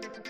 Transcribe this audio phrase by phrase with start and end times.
[0.00, 0.22] bonita,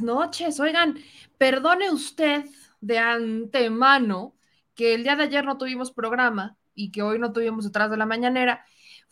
[0.00, 0.60] noches.
[0.60, 0.96] Oigan,
[1.36, 2.46] perdone usted
[2.80, 4.34] de antemano
[4.74, 7.96] que el día de ayer no tuvimos programa y que hoy no tuvimos detrás de
[7.96, 8.64] la mañanera.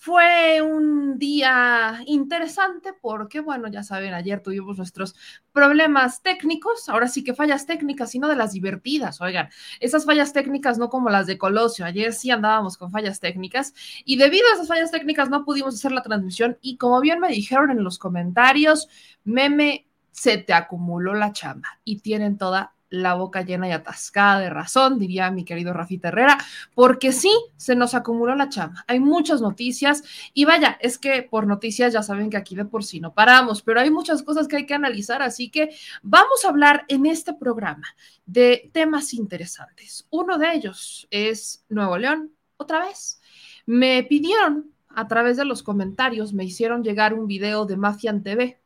[0.03, 5.15] Fue un día interesante porque, bueno, ya saben, ayer tuvimos nuestros
[5.53, 10.79] problemas técnicos, ahora sí que fallas técnicas, sino de las divertidas, oigan, esas fallas técnicas
[10.79, 13.75] no como las de Colosio, ayer sí andábamos con fallas técnicas
[14.07, 17.29] y debido a esas fallas técnicas no pudimos hacer la transmisión y como bien me
[17.29, 18.89] dijeron en los comentarios,
[19.25, 24.51] meme, se te acumuló la chamba y tienen toda la boca llena y atascada de
[24.51, 26.39] razón, diría mi querido Rafita Herrera,
[26.75, 28.85] porque sí, se nos acumuló la chamba.
[28.89, 30.03] Hay muchas noticias
[30.35, 33.63] y vaya, es que por noticias ya saben que aquí de por sí no paramos,
[33.63, 35.71] pero hay muchas cosas que hay que analizar, así que
[36.03, 37.87] vamos a hablar en este programa
[38.27, 40.07] de temas interesantes.
[40.11, 43.21] Uno de ellos es Nuevo León, otra vez.
[43.67, 48.61] Me pidieron a través de los comentarios, me hicieron llegar un video de Mafian TV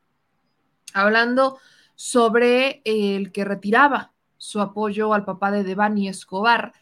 [0.95, 1.59] hablando
[1.95, 6.73] sobre el que retiraba su apoyo al papá de Devani Escobar,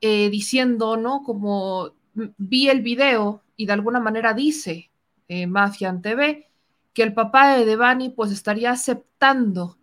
[0.00, 1.22] eh, diciendo, ¿no?
[1.22, 4.90] Como vi el video y de alguna manera dice
[5.28, 6.48] eh, Mafian TV
[6.92, 9.78] que el papá de Devani pues estaría aceptando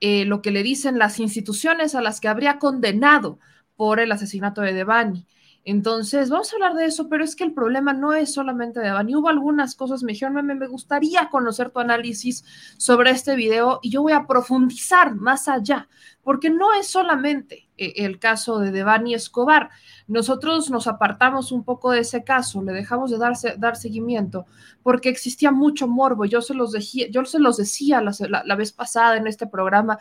[0.00, 3.38] eh, lo que le dicen las instituciones a las que habría condenado
[3.76, 5.26] por el asesinato de Devani.
[5.70, 8.86] Entonces, vamos a hablar de eso, pero es que el problema no es solamente de
[8.86, 9.14] Devani.
[9.14, 12.42] Hubo algunas cosas, me dijeron, me, me gustaría conocer tu análisis
[12.78, 15.86] sobre este video y yo voy a profundizar más allá,
[16.22, 19.68] porque no es solamente eh, el caso de Devani Escobar.
[20.08, 24.46] Nosotros nos apartamos un poco de ese caso, le dejamos de darse, dar seguimiento,
[24.82, 26.24] porque existía mucho morbo.
[26.24, 29.98] Yo se los, decía, yo se los decía la, vez pasada en este programa.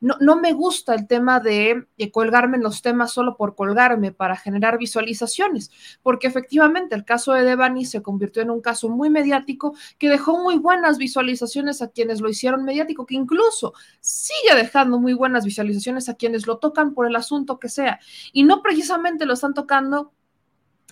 [0.00, 4.12] No, no me gusta el tema de, de, colgarme en los temas solo por colgarme
[4.12, 5.70] para generar visualizaciones,
[6.02, 10.38] porque efectivamente el caso de Devani se convirtió en un caso muy mediático que dejó
[10.42, 16.08] muy buenas visualizaciones a quienes lo hicieron mediático, que incluso sigue dejando muy buenas visualizaciones
[16.08, 18.00] a quienes lo tocan por el asunto que sea.
[18.32, 20.12] Y no precisamente lo están tocando,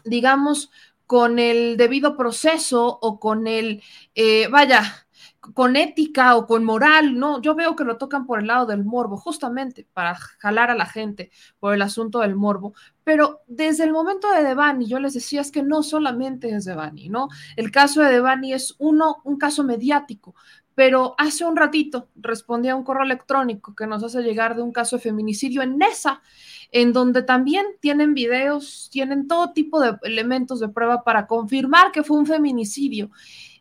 [0.05, 0.71] digamos,
[1.07, 3.83] con el debido proceso o con el,
[4.15, 5.09] eh, vaya,
[5.55, 8.85] con ética o con moral, no, yo veo que lo tocan por el lado del
[8.85, 12.75] morbo, justamente para jalar a la gente por el asunto del morbo,
[13.05, 17.09] pero desde el momento de Devani, yo les decía es que no solamente es Devani,
[17.09, 17.29] ¿no?
[17.57, 20.35] El caso de Devani es uno, un caso mediático,
[20.79, 24.71] pero hace un ratito respondí a un correo electrónico que nos hace llegar de un
[24.71, 26.23] caso de feminicidio en Nesa,
[26.71, 32.05] en donde también tienen videos, tienen todo tipo de elementos de prueba para confirmar que
[32.05, 33.11] fue un feminicidio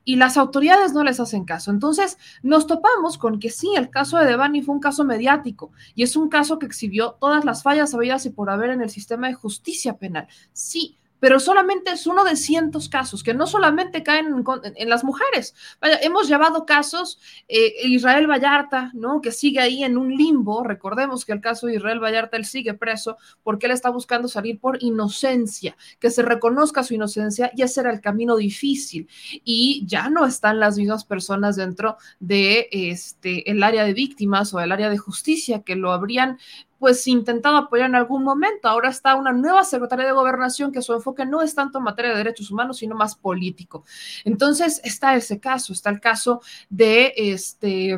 [0.03, 1.71] y las autoridades no les hacen caso.
[1.71, 6.03] Entonces nos topamos con que sí, el caso de Devani fue un caso mediático y
[6.03, 9.27] es un caso que exhibió todas las fallas habidas y por haber en el sistema
[9.27, 10.27] de justicia penal.
[10.53, 14.43] Sí, pero solamente es uno de cientos casos que no solamente caen
[14.75, 15.55] en, las mujeres.
[15.81, 19.21] Vaya, hemos llevado casos, eh, Israel Vallarta, ¿no?
[19.21, 20.63] Que sigue ahí en un limbo.
[20.63, 24.59] Recordemos que el caso de Israel Vallarta, él sigue preso porque él está buscando salir
[24.59, 29.07] por inocencia, que se reconozca su inocencia y ese era el camino difícil.
[29.43, 34.59] Y ya no están las mismas personas dentro de este, el área de víctimas o
[34.59, 36.37] el área de justicia que lo habrían
[36.79, 38.67] pues intentado apoyar en algún momento.
[38.67, 42.11] Ahora está una nueva secretaria de gobernación que su enfoque no es tanto en materia
[42.11, 43.83] de derechos humanos, sino más político.
[44.25, 47.97] Entonces está ese caso, está el caso de este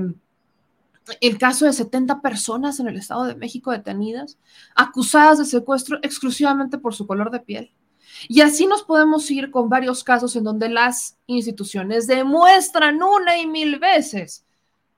[1.21, 4.37] el caso de 70 personas en el Estado de México detenidas,
[4.75, 7.73] acusadas de secuestro exclusivamente por su color de piel.
[8.27, 13.47] Y así nos podemos ir con varios casos en donde las instituciones demuestran una y
[13.47, 14.45] mil veces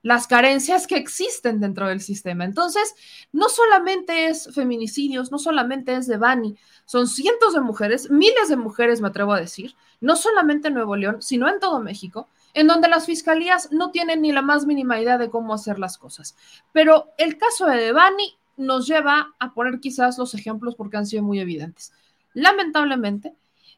[0.02, 2.44] las carencias que existen dentro del sistema.
[2.44, 2.94] Entonces,
[3.32, 8.56] no solamente es feminicidios, no solamente es de Bani, son cientos de mujeres, miles de
[8.56, 12.66] mujeres, me atrevo a decir, no solamente en Nuevo León, sino en todo México, en
[12.66, 16.36] donde las fiscalías no tienen ni la más mínima idea de cómo hacer las cosas.
[16.72, 21.22] Pero el caso de Devani nos lleva a poner quizás los ejemplos porque han sido
[21.22, 21.92] muy evidentes.
[22.34, 23.34] Lamentablemente,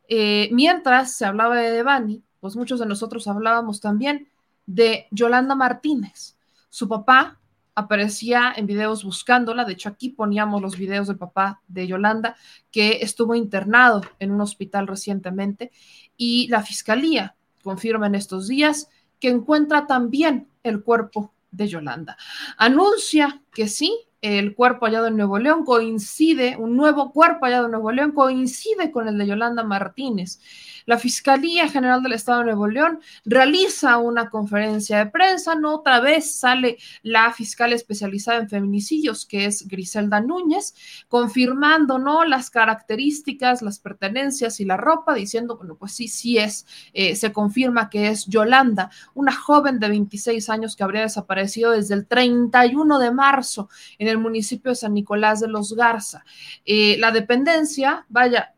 [0.08, 4.28] eh, mientras se hablaba de Devani, pues muchos de nosotros hablábamos también
[4.66, 6.36] de Yolanda Martínez.
[6.68, 7.40] Su papá
[7.74, 12.36] aparecía en videos buscándola, de hecho aquí poníamos los videos del papá de Yolanda,
[12.70, 15.72] que estuvo internado en un hospital recientemente,
[16.16, 22.16] y la fiscalía confirma en estos días que encuentra también el cuerpo de Yolanda.
[22.56, 27.72] Anuncia que sí, el cuerpo hallado en Nuevo León coincide, un nuevo cuerpo hallado en
[27.72, 30.40] Nuevo León coincide con el de Yolanda Martínez.
[30.86, 35.76] La Fiscalía General del Estado de Nuevo León realiza una conferencia de prensa, ¿no?
[35.76, 40.74] Otra vez sale la fiscal especializada en feminicidios, que es Griselda Núñez,
[41.08, 42.24] confirmando, ¿no?
[42.24, 47.32] Las características, las pertenencias y la ropa, diciendo, bueno, pues sí, sí es, eh, se
[47.32, 52.98] confirma que es Yolanda, una joven de 26 años que habría desaparecido desde el 31
[52.98, 56.24] de marzo en el municipio de San Nicolás de los Garza.
[56.64, 58.53] Eh, la dependencia, vaya,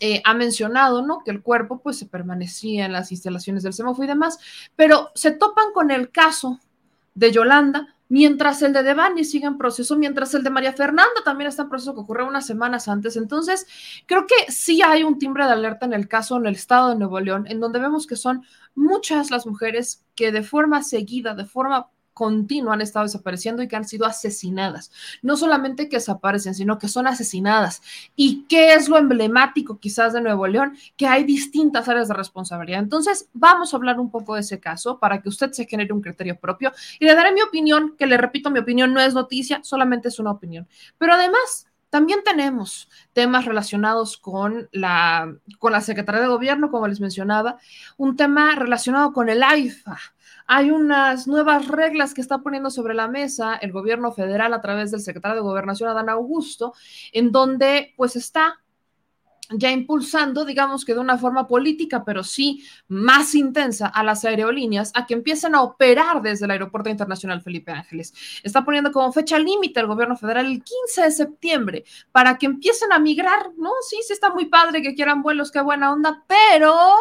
[0.00, 1.22] eh, ha mencionado, ¿no?
[1.24, 4.38] Que el cuerpo pues se permanecía en las instalaciones del semáforo y demás,
[4.76, 6.60] pero se topan con el caso
[7.14, 11.48] de Yolanda, mientras el de Devani sigue en proceso, mientras el de María Fernanda también
[11.48, 13.16] está en proceso que ocurrió unas semanas antes.
[13.16, 13.66] Entonces,
[14.06, 16.96] creo que sí hay un timbre de alerta en el caso en el estado de
[16.96, 21.44] Nuevo León, en donde vemos que son muchas las mujeres que de forma seguida, de
[21.44, 24.90] forma continua han estado desapareciendo y que han sido asesinadas.
[25.22, 27.82] No solamente que desaparecen, sino que son asesinadas.
[28.16, 30.76] ¿Y qué es lo emblemático quizás de Nuevo León?
[30.96, 32.80] Que hay distintas áreas de responsabilidad.
[32.80, 36.00] Entonces, vamos a hablar un poco de ese caso para que usted se genere un
[36.00, 39.60] criterio propio y le daré mi opinión, que le repito, mi opinión no es noticia,
[39.62, 40.68] solamente es una opinión.
[40.98, 47.00] Pero además, también tenemos temas relacionados con la, con la Secretaría de Gobierno, como les
[47.00, 47.58] mencionaba,
[47.96, 49.96] un tema relacionado con el AIFA,
[50.48, 54.90] hay unas nuevas reglas que está poniendo sobre la mesa el gobierno federal a través
[54.90, 56.74] del secretario de Gobernación, Adán Augusto,
[57.12, 58.60] en donde pues está
[59.50, 64.90] ya impulsando, digamos que de una forma política, pero sí más intensa a las aerolíneas
[64.94, 68.14] a que empiecen a operar desde el Aeropuerto Internacional Felipe Ángeles.
[68.42, 72.92] Está poniendo como fecha límite el gobierno federal el 15 de septiembre para que empiecen
[72.92, 73.70] a migrar, ¿no?
[73.88, 76.94] Sí, sí está muy padre que quieran vuelos, qué buena onda, pero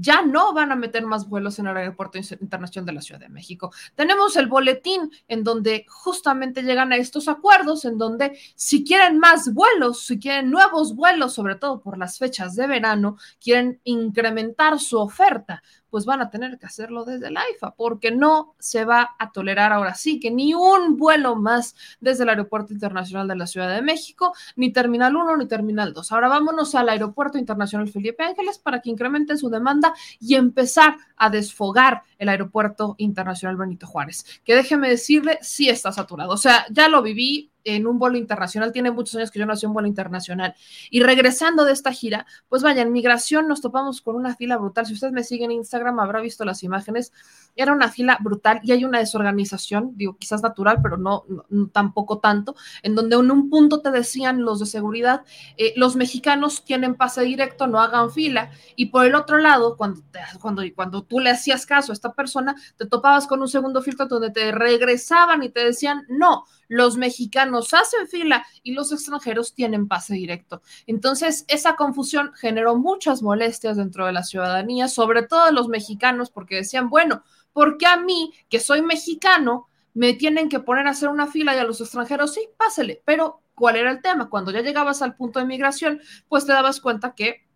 [0.00, 3.28] ya no van a meter más vuelos en el Aeropuerto Internacional de la Ciudad de
[3.28, 3.70] México.
[3.94, 9.52] Tenemos el boletín en donde justamente llegan a estos acuerdos, en donde si quieren más
[9.52, 14.98] vuelos, si quieren nuevos vuelos, sobre todo por las fechas de verano, quieren incrementar su
[14.98, 19.32] oferta, pues van a tener que hacerlo desde la IFA, porque no se va a
[19.32, 23.74] tolerar ahora sí que ni un vuelo más desde el Aeropuerto Internacional de la Ciudad
[23.74, 26.12] de México, ni Terminal 1 ni Terminal 2.
[26.12, 31.30] Ahora vámonos al Aeropuerto Internacional Felipe Ángeles para que incrementen su demanda y empezar a
[31.30, 36.32] desfogar el Aeropuerto Internacional Benito Juárez, que déjeme decirle, sí está saturado.
[36.32, 38.72] O sea, ya lo viví, en un vuelo internacional.
[38.72, 40.54] Tiene muchos años que yo no hacía un vuelo internacional.
[40.90, 44.86] Y regresando de esta gira, pues vaya, en migración nos topamos con una fila brutal.
[44.86, 47.12] Si usted me sigue en Instagram, habrá visto las imágenes.
[47.56, 51.24] Era una fila brutal y hay una desorganización, digo, quizás natural, pero no,
[51.72, 55.22] tampoco tanto, en donde en un punto te decían los de seguridad,
[55.56, 58.50] eh, los mexicanos tienen pase directo, no hagan fila.
[58.76, 60.02] Y por el otro lado, cuando,
[60.40, 64.06] cuando, cuando tú le hacías caso a esta persona, te topabas con un segundo filtro
[64.06, 69.88] donde te regresaban y te decían, no, los mexicanos hacen fila y los extranjeros tienen
[69.88, 70.62] pase directo.
[70.86, 76.54] Entonces, esa confusión generó muchas molestias dentro de la ciudadanía, sobre todo los mexicanos, porque
[76.54, 81.08] decían, bueno, ¿por qué a mí, que soy mexicano, me tienen que poner a hacer
[81.08, 83.02] una fila y a los extranjeros sí, pásele?
[83.04, 84.30] Pero, ¿cuál era el tema?
[84.30, 87.49] Cuando ya llegabas al punto de migración, pues te dabas cuenta que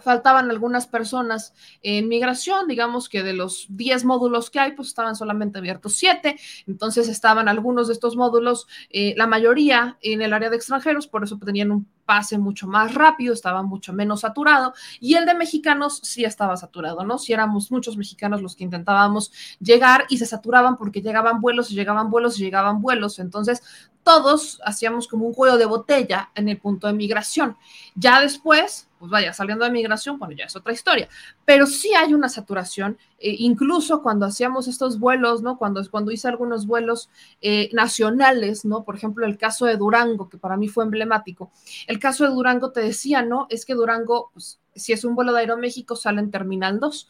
[0.00, 5.16] faltaban algunas personas en migración, digamos que de los 10 módulos que hay, pues estaban
[5.16, 10.50] solamente abiertos 7, entonces estaban algunos de estos módulos, eh, la mayoría en el área
[10.50, 15.14] de extranjeros, por eso tenían un pase mucho más rápido, estaba mucho menos saturado, y
[15.14, 17.18] el de mexicanos sí estaba saturado, ¿no?
[17.18, 19.30] Si éramos muchos mexicanos los que intentábamos
[19.60, 23.62] llegar y se saturaban porque llegaban vuelos y llegaban vuelos y llegaban vuelos, entonces
[24.02, 27.58] todos hacíamos como un cuello de botella en el punto de migración.
[27.94, 31.08] Ya después, pues vaya, saliendo de migración, bueno, ya es otra historia,
[31.44, 35.58] pero sí hay una saturación, eh, incluso cuando hacíamos estos vuelos, ¿no?
[35.58, 38.84] Cuando, cuando hice algunos vuelos eh, nacionales, ¿no?
[38.84, 41.50] Por ejemplo, el caso de Durango, que para mí fue emblemático.
[41.86, 43.46] El caso de Durango te decía, ¿no?
[43.50, 47.08] Es que Durango, pues, si es un vuelo de Aeroméxico, sale en Terminal 2.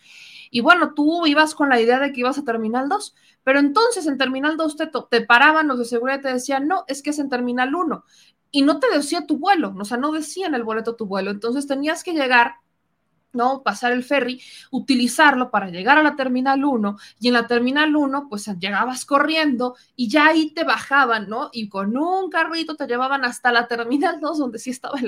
[0.51, 3.15] Y bueno, tú ibas con la idea de que ibas a Terminal 2,
[3.45, 6.85] pero entonces en Terminal 2 te, te paraban los de seguridad y te decían, no,
[6.89, 8.05] es que es en Terminal 1.
[8.51, 11.31] Y no te decía tu vuelo, o sea, no decía en el boleto tu vuelo.
[11.31, 12.57] Entonces tenías que llegar
[13.33, 13.63] ¿no?
[13.63, 18.29] Pasar el ferry, utilizarlo para llegar a la terminal 1 y en la terminal 1
[18.29, 21.51] pues llegabas corriendo y ya ahí te bajaban, ¿no?
[21.53, 24.99] Y con un carrito te llevaban hasta la terminal 2 donde sí estaba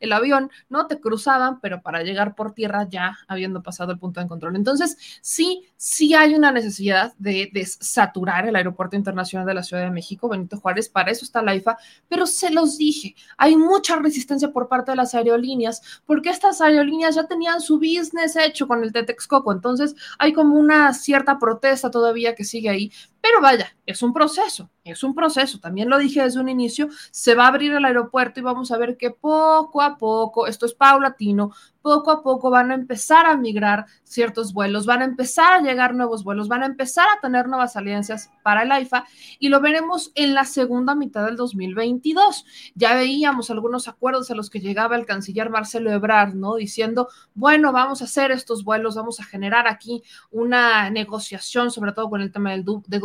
[0.00, 0.86] el, avión, ¿no?
[0.86, 4.56] Te cruzaban, pero para llegar por tierra ya habiendo pasado el punto de control.
[4.56, 9.84] Entonces, sí, sí hay una necesidad de, de saturar el aeropuerto internacional de la Ciudad
[9.84, 13.96] de México, Benito Juárez, para eso está la IFA, pero se los dije, hay mucha
[13.96, 18.66] resistencia por parte de las aerolíneas, porque estas aerolíneas ya tenían su su business hecho
[18.66, 19.52] con el Tetexcoco.
[19.52, 24.70] Entonces hay como una cierta protesta todavía que sigue ahí, pero vaya, es un proceso,
[24.84, 25.58] es un proceso.
[25.58, 28.78] También lo dije desde un inicio, se va a abrir el aeropuerto y vamos a
[28.78, 33.36] ver que poco a poco, esto es paulatino, poco a poco van a empezar a
[33.36, 37.48] migrar ciertos vuelos, van a empezar a llegar nuevos vuelos, van a empezar a tener
[37.48, 39.06] nuevas alianzas para el AIFA
[39.38, 42.44] y lo veremos en la segunda mitad del 2022.
[42.74, 46.56] Ya veíamos algunos acuerdos a los que llegaba el canciller Marcelo Ebrard, ¿no?
[46.56, 52.10] Diciendo, bueno, vamos a hacer estos vuelos, vamos a generar aquí una negociación, sobre todo
[52.10, 52.98] con el tema del de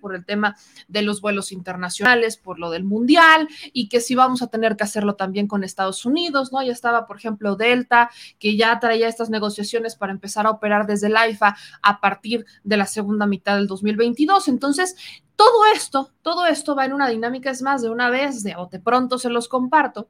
[0.00, 0.56] Por el tema
[0.88, 4.84] de los vuelos internacionales, por lo del mundial y que sí vamos a tener que
[4.84, 6.62] hacerlo también con Estados Unidos, ¿no?
[6.62, 11.06] Ya estaba, por ejemplo, Delta, que ya traía estas negociaciones para empezar a operar desde
[11.06, 14.48] el AIFA a partir de la segunda mitad del 2022.
[14.48, 14.96] Entonces,
[15.36, 18.66] todo esto, todo esto va en una dinámica, es más, de una vez, de o
[18.66, 20.08] de pronto se los comparto,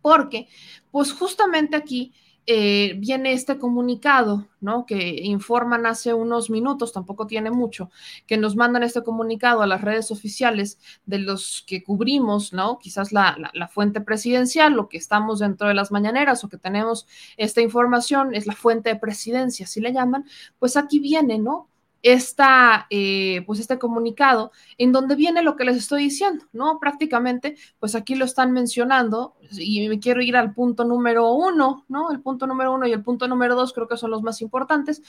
[0.00, 0.48] porque
[0.90, 2.12] pues justamente aquí
[2.46, 4.84] eh, viene este comunicado, ¿no?
[4.84, 7.90] Que informan hace unos minutos, tampoco tiene mucho,
[8.26, 12.78] que nos mandan este comunicado a las redes oficiales de los que cubrimos, ¿no?
[12.78, 17.06] Quizás la, la, fuente presidencial, lo que estamos dentro de las mañaneras o que tenemos
[17.36, 20.24] esta información es la fuente de presidencia, así le llaman,
[20.58, 21.68] pues aquí viene, ¿no?
[22.02, 26.78] Esta, eh, pues este comunicado en donde viene lo que les estoy diciendo, ¿no?
[26.80, 32.10] Prácticamente, pues aquí lo están mencionando y me quiero ir al punto número uno, ¿no?
[32.10, 35.02] El punto número uno y el punto número dos creo que son los más importantes,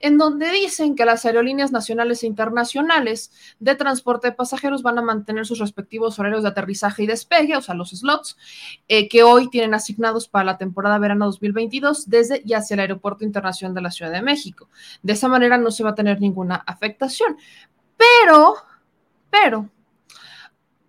[0.00, 3.30] en donde dicen que las aerolíneas nacionales e internacionales
[3.60, 7.62] de transporte de pasajeros van a mantener sus respectivos horarios de aterrizaje y despegue, o
[7.62, 8.36] sea, los slots
[8.88, 13.24] eh, que hoy tienen asignados para la temporada verano 2022 desde y hacia el Aeropuerto
[13.24, 14.68] Internacional de la Ciudad de México.
[15.02, 17.36] De esa manera no se va a tener ningún una afectación.
[17.96, 18.54] Pero,
[19.30, 19.68] pero,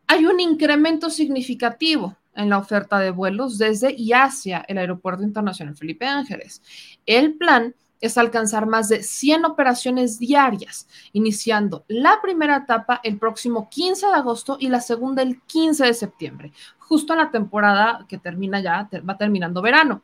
[0.08, 5.76] hay un incremento significativo en la oferta de vuelos desde y hacia el Aeropuerto Internacional
[5.76, 6.62] Felipe Ángeles.
[7.06, 13.70] El plan es alcanzar más de 100 operaciones diarias, iniciando la primera etapa el próximo
[13.70, 18.18] 15 de agosto y la segunda el 15 de septiembre, justo en la temporada que
[18.18, 20.02] termina ya, va terminando verano.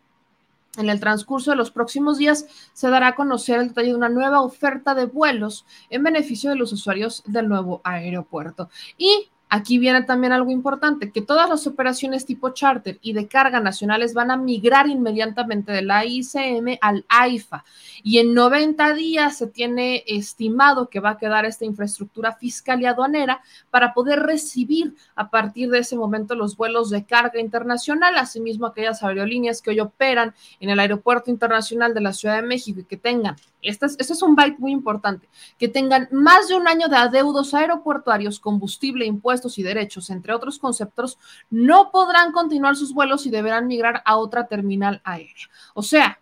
[0.77, 4.09] En el transcurso de los próximos días se dará a conocer el detalle de una
[4.09, 8.69] nueva oferta de vuelos en beneficio de los usuarios del nuevo aeropuerto.
[8.97, 13.59] Y Aquí viene también algo importante, que todas las operaciones tipo charter y de carga
[13.59, 17.63] nacionales van a migrar inmediatamente de la ICM al AIFA
[18.03, 22.85] y en 90 días se tiene estimado que va a quedar esta infraestructura fiscal y
[22.85, 28.65] aduanera para poder recibir a partir de ese momento los vuelos de carga internacional, asimismo
[28.65, 32.83] aquellas aerolíneas que hoy operan en el Aeropuerto Internacional de la Ciudad de México y
[32.83, 35.27] que tengan, este es, este es un byte muy importante,
[35.57, 40.59] que tengan más de un año de adeudos aeroportuarios, combustible, impuestos, y derechos, entre otros
[40.59, 41.17] conceptos,
[41.49, 45.49] no podrán continuar sus vuelos y deberán migrar a otra terminal aérea.
[45.73, 46.19] O sea,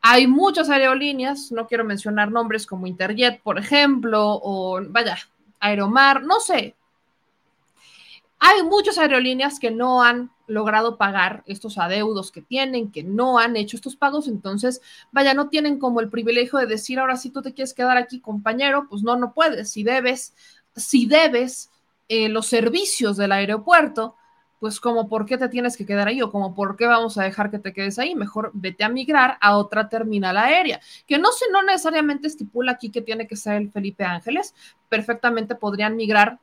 [0.00, 5.16] hay muchas aerolíneas, no quiero mencionar nombres como Interjet, por ejemplo, o vaya,
[5.60, 6.76] Aeromar, no sé.
[8.38, 13.56] Hay muchas aerolíneas que no han logrado pagar estos adeudos que tienen, que no han
[13.56, 17.40] hecho estos pagos, entonces, vaya, no tienen como el privilegio de decir, ahora si tú
[17.40, 19.70] te quieres quedar aquí, compañero, pues no, no puedes.
[19.70, 20.34] Si debes,
[20.76, 21.70] si debes,
[22.08, 24.16] eh, los servicios del aeropuerto,
[24.64, 27.24] pues como por qué te tienes que quedar ahí o como por qué vamos a
[27.24, 31.32] dejar que te quedes ahí, mejor vete a migrar a otra terminal aérea, que no
[31.32, 34.54] se no necesariamente estipula aquí que tiene que ser el Felipe Ángeles,
[34.88, 36.38] perfectamente podrían migrar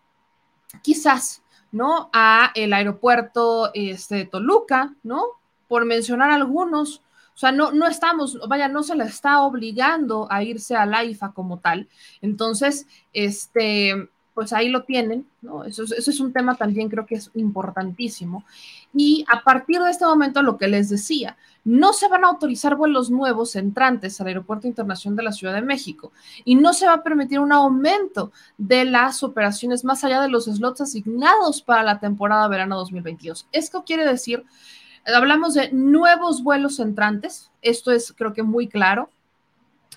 [0.82, 2.10] quizás, ¿no?
[2.14, 5.24] A el aeropuerto este, de Toluca, ¿no?
[5.68, 7.02] Por mencionar algunos.
[7.34, 11.04] O sea, no, no estamos, vaya, no se le está obligando a irse a la
[11.04, 11.88] IFA como tal.
[12.22, 15.66] Entonces, este, pues ahí lo tienen, ¿no?
[15.66, 18.46] Eso, es un tema también creo que es importantísimo.
[18.94, 22.76] Y a partir de este momento, lo que les decía, no se van a autorizar
[22.76, 26.12] vuelos nuevos entrantes al Aeropuerto Internacional de la Ciudad de México
[26.46, 30.46] y no se va a permitir un aumento de las operaciones más allá de los
[30.46, 33.48] slots asignados para la temporada verano 2022.
[33.52, 34.46] Esto quiere decir,
[35.06, 39.10] hablamos de nuevos vuelos entrantes, esto es creo que muy claro,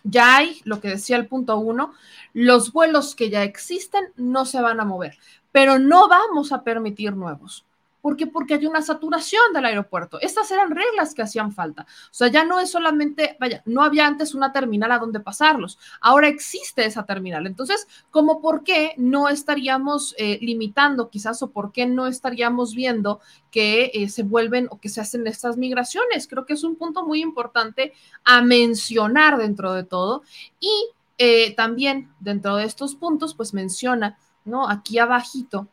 [0.03, 1.95] ya hay, lo que decía el punto uno,
[2.33, 5.17] los vuelos que ya existen no se van a mover,
[5.53, 7.65] pero no vamos a permitir nuevos.
[8.05, 8.27] ¿Por qué?
[8.27, 10.21] Porque hay una saturación del aeropuerto.
[10.21, 11.87] Estas eran reglas que hacían falta.
[11.89, 15.79] O sea, ya no es solamente, vaya, no había antes una terminal a donde pasarlos.
[16.03, 17.47] Ahora existe esa terminal.
[17.47, 23.21] Entonces, ¿cómo por qué no estaríamos eh, limitando quizás o por qué no estaríamos viendo
[23.51, 26.29] que eh, se vuelven o que se hacen estas migraciones?
[26.29, 30.25] Creo que es un punto muy importante a mencionar dentro de todo.
[30.61, 34.69] Y eh, también dentro de estos puntos, pues menciona, ¿no?
[34.69, 35.69] Aquí abajito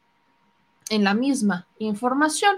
[0.91, 2.55] en la misma información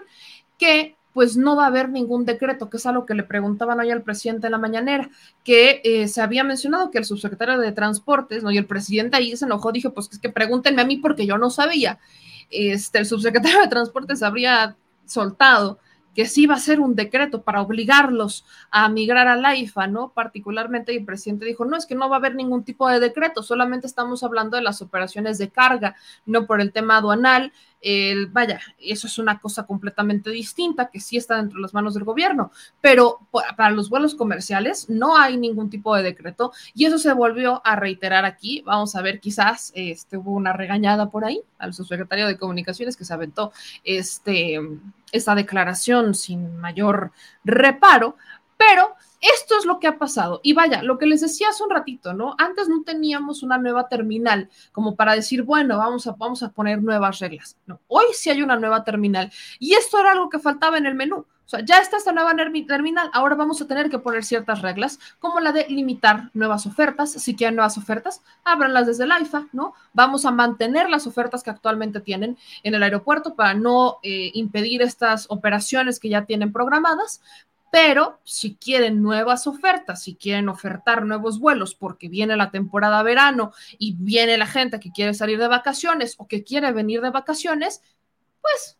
[0.58, 3.91] que pues no va a haber ningún decreto, que es algo que le preguntaban hoy
[3.91, 5.10] al presidente en la mañanera,
[5.43, 8.52] que eh, se había mencionado que el subsecretario de Transportes, ¿no?
[8.52, 11.38] Y el presidente ahí se enojó, dijo, pues es que pregúntenme a mí porque yo
[11.38, 12.00] no sabía.
[12.50, 15.78] Este, el subsecretario de Transportes habría soltado
[16.15, 20.10] que sí va a ser un decreto para obligarlos a migrar a la IFA, ¿no?
[20.10, 23.41] Particularmente, el presidente dijo, no, es que no va a haber ningún tipo de decreto,
[23.41, 27.52] solamente estamos hablando de las operaciones de carga, no por el tema aduanal.
[27.86, 31.93] El, vaya, eso es una cosa completamente distinta que sí está dentro de las manos
[31.93, 33.19] del gobierno, pero
[33.58, 37.76] para los vuelos comerciales no hay ningún tipo de decreto y eso se volvió a
[37.76, 38.62] reiterar aquí.
[38.65, 43.06] Vamos a ver, quizás este, hubo una regañada por ahí al subsecretario de Comunicaciones que
[43.06, 43.52] se aventó
[43.84, 44.60] este
[45.12, 47.12] esta declaración sin mayor
[47.43, 48.17] reparo,
[48.58, 50.42] pero esto es lo que ha pasado.
[50.44, 52.36] Y vaya, lo que les decía hace un ratito, ¿no?
[52.38, 56.84] Antes no teníamos una nueva terminal como para decir, bueno, vamos a, vamos a poner
[56.84, 57.58] nuevas reglas.
[57.66, 59.32] No, hoy sí hay una nueva terminal.
[59.60, 61.26] Y esto era algo que faltaba en el menú.
[61.46, 62.34] O sea, ya está esta nueva
[62.68, 67.12] terminal, ahora vamos a tener que poner ciertas reglas, como la de limitar nuevas ofertas.
[67.12, 69.74] Si quieren nuevas ofertas, ábranlas desde el AIFA, ¿no?
[69.92, 74.82] Vamos a mantener las ofertas que actualmente tienen en el aeropuerto para no eh, impedir
[74.82, 77.22] estas operaciones que ya tienen programadas,
[77.74, 83.52] Pero si quieren nuevas ofertas, si quieren ofertar nuevos vuelos porque viene la temporada verano
[83.80, 87.82] y viene la gente que quiere salir de vacaciones o que quiere venir de vacaciones,
[88.40, 88.78] pues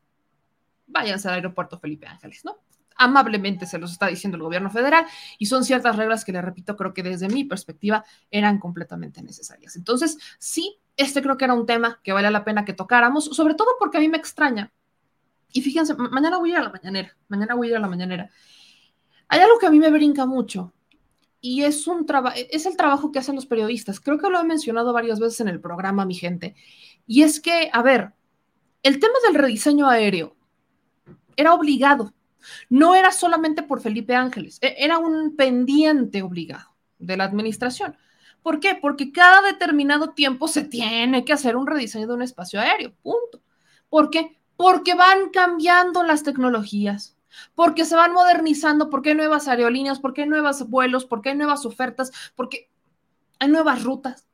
[0.86, 2.60] váyanse al aeropuerto Felipe Ángeles, ¿no?
[2.96, 5.08] Amablemente se los está diciendo el gobierno federal
[5.40, 9.76] y son ciertas reglas que, le repito, creo que desde mi perspectiva eran completamente necesarias.
[9.76, 13.56] Entonces, sí, este creo que era un tema que vale la pena que tocáramos, sobre
[13.56, 14.72] todo porque a mí me extraña.
[15.52, 17.88] Y fíjense, mañana voy a ir a la mañanera, mañana voy a ir a la
[17.88, 18.30] mañanera.
[19.28, 20.74] Hay algo que a mí me brinca mucho
[21.42, 22.06] y es, un
[22.52, 24.00] es el trabajo que hacen los periodistas.
[24.00, 26.56] Creo que lo he mencionado varias veces en el programa, mi gente.
[27.06, 28.14] Y es que, a ver,
[28.82, 30.36] el tema del rediseño aéreo
[31.36, 32.14] era obligado.
[32.70, 37.98] No era solamente por Felipe Ángeles, e, era un pendiente obligado de la administración.
[38.42, 38.76] ¿Por qué?
[38.76, 43.42] Porque cada determinado tiempo se tiene que hacer un rediseño de un espacio aéreo, punto.
[43.90, 44.38] ¿Por qué?
[44.58, 47.18] Porque van cambiando las tecnologías,
[47.56, 51.66] porque se van modernizando, porque hay nuevas aerolíneas, porque hay nuevos vuelos, porque hay nuevas
[51.66, 52.70] ofertas, porque
[53.40, 54.28] hay nuevas rutas.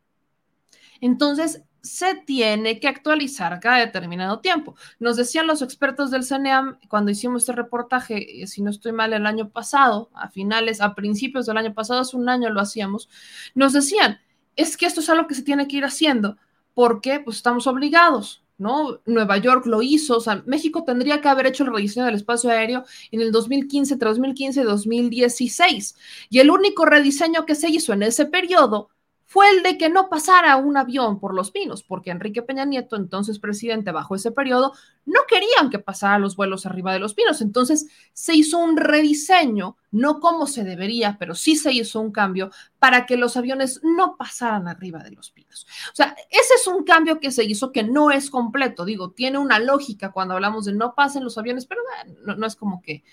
[1.02, 4.76] Entonces, se tiene que actualizar cada determinado tiempo.
[5.00, 9.14] Nos decían los expertos del CNEAM cuando hicimos este reportaje, eh, si no estoy mal,
[9.14, 13.10] el año pasado, a finales, a principios del año pasado, hace un año lo hacíamos,
[13.56, 14.20] nos decían,
[14.56, 16.38] es que esto es algo que se tiene que ir haciendo
[16.74, 18.44] porque pues estamos obligados.
[18.60, 19.00] ¿No?
[19.06, 22.52] Nueva York lo hizo, o sea, México tendría que haber hecho el rediseño del espacio
[22.52, 25.96] aéreo en el 2015, entre 2015 y 2016.
[26.30, 28.90] Y el único rediseño que se hizo en ese periodo
[29.32, 32.96] fue el de que no pasara un avión por los pinos, porque Enrique Peña Nieto,
[32.96, 34.74] entonces presidente bajo ese periodo,
[35.06, 37.40] no querían que pasaran los vuelos arriba de los pinos.
[37.42, 42.50] Entonces se hizo un rediseño, no como se debería, pero sí se hizo un cambio
[42.80, 45.68] para que los aviones no pasaran arriba de los pinos.
[45.94, 48.84] O sea, ese es un cambio que se hizo que no es completo.
[48.84, 51.82] Digo, tiene una lógica cuando hablamos de no pasen los aviones, pero
[52.26, 53.04] no, no es como que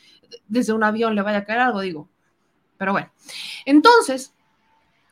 [0.48, 2.08] desde un avión le vaya a caer algo, digo.
[2.78, 3.12] Pero bueno,
[3.66, 4.32] entonces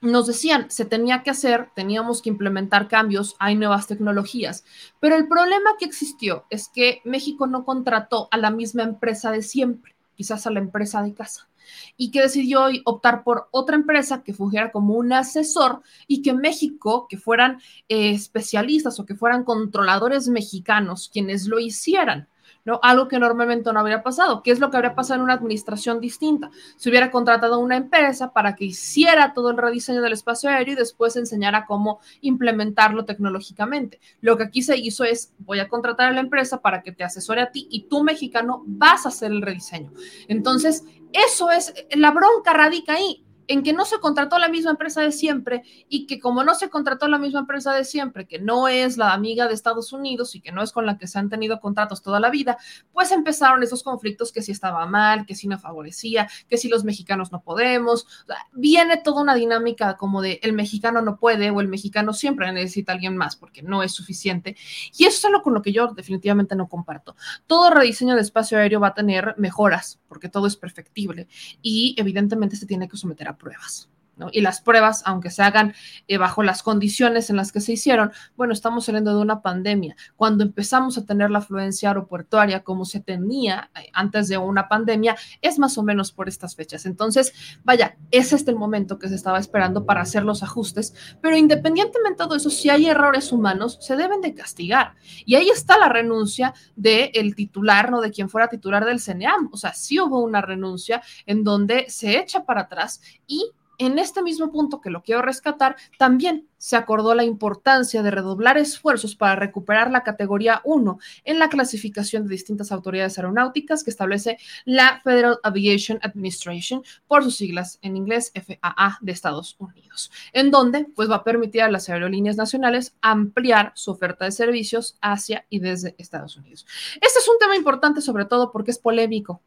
[0.05, 4.65] nos decían, se tenía que hacer, teníamos que implementar cambios, hay nuevas tecnologías,
[5.01, 9.43] pero el problema que existió es que México no contrató a la misma empresa de
[9.43, 11.49] siempre, quizás a la empresa de casa,
[11.97, 17.07] y que decidió optar por otra empresa que fungiera como un asesor y que México,
[17.09, 22.29] que fueran eh, especialistas o que fueran controladores mexicanos quienes lo hicieran.
[22.65, 22.81] ¿No?
[22.83, 24.43] Algo que normalmente no habría pasado.
[24.43, 26.51] ¿Qué es lo que habría pasado en una administración distinta?
[26.77, 30.77] Se hubiera contratado una empresa para que hiciera todo el rediseño del espacio aéreo y
[30.77, 34.01] después enseñara cómo implementarlo tecnológicamente.
[34.21, 37.05] Lo que aquí se hizo es, voy a contratar a la empresa para que te
[37.05, 39.93] asesore a ti y tú, mexicano, vas a hacer el rediseño.
[40.29, 45.01] Entonces, eso es, la bronca radica ahí en que no se contrató la misma empresa
[45.01, 48.69] de siempre y que como no se contrató la misma empresa de siempre, que no
[48.69, 51.29] es la amiga de Estados Unidos y que no es con la que se han
[51.29, 52.59] tenido contratos toda la vida,
[52.93, 56.85] pues empezaron esos conflictos que si estaba mal, que si no favorecía, que si los
[56.85, 58.07] mexicanos no podemos.
[58.53, 62.93] viene toda una dinámica como de el mexicano no puede o el mexicano siempre necesita
[62.93, 64.57] a alguien más porque no es suficiente.
[64.97, 67.17] Y eso es algo con lo que yo definitivamente no comparto.
[67.47, 71.29] Todo rediseño de espacio aéreo va a tener mejoras porque todo es perfectible
[71.63, 73.89] y evidentemente se tiene que someter a pruebas.
[74.33, 75.75] Y las pruebas, aunque se hagan
[76.07, 79.97] eh, bajo las condiciones en las que se hicieron, bueno, estamos saliendo de una pandemia.
[80.17, 85.17] Cuando empezamos a tener la afluencia aeroportuaria como se tenía eh, antes de una pandemia,
[85.41, 86.87] es más o menos por estas fechas.
[86.87, 87.33] Entonces,
[87.65, 92.37] vaya, es el momento que se estaba esperando para hacer los ajustes, pero independientemente de
[92.37, 94.95] eso, si hay errores humanos, se deben de castigar.
[95.25, 99.51] Y ahí está la renuncia del titular, no de quien fuera titular del CNEAM.
[99.53, 104.23] O sea, sí hubo una renuncia en donde se echa para atrás y en este
[104.23, 109.37] mismo punto que lo quiero rescatar, también se acordó la importancia de redoblar esfuerzos para
[109.37, 115.39] recuperar la categoría 1 en la clasificación de distintas autoridades aeronáuticas que establece la Federal
[115.43, 121.17] Aviation Administration, por sus siglas en inglés FAA de Estados Unidos, en donde pues va
[121.17, 126.37] a permitir a las aerolíneas nacionales ampliar su oferta de servicios hacia y desde Estados
[126.37, 126.67] Unidos.
[126.95, 129.43] Este es un tema importante sobre todo porque es polémico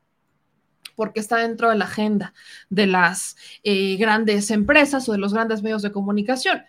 [0.97, 2.33] porque está dentro de la agenda
[2.69, 6.63] de las eh, grandes empresas o de los grandes medios de comunicación.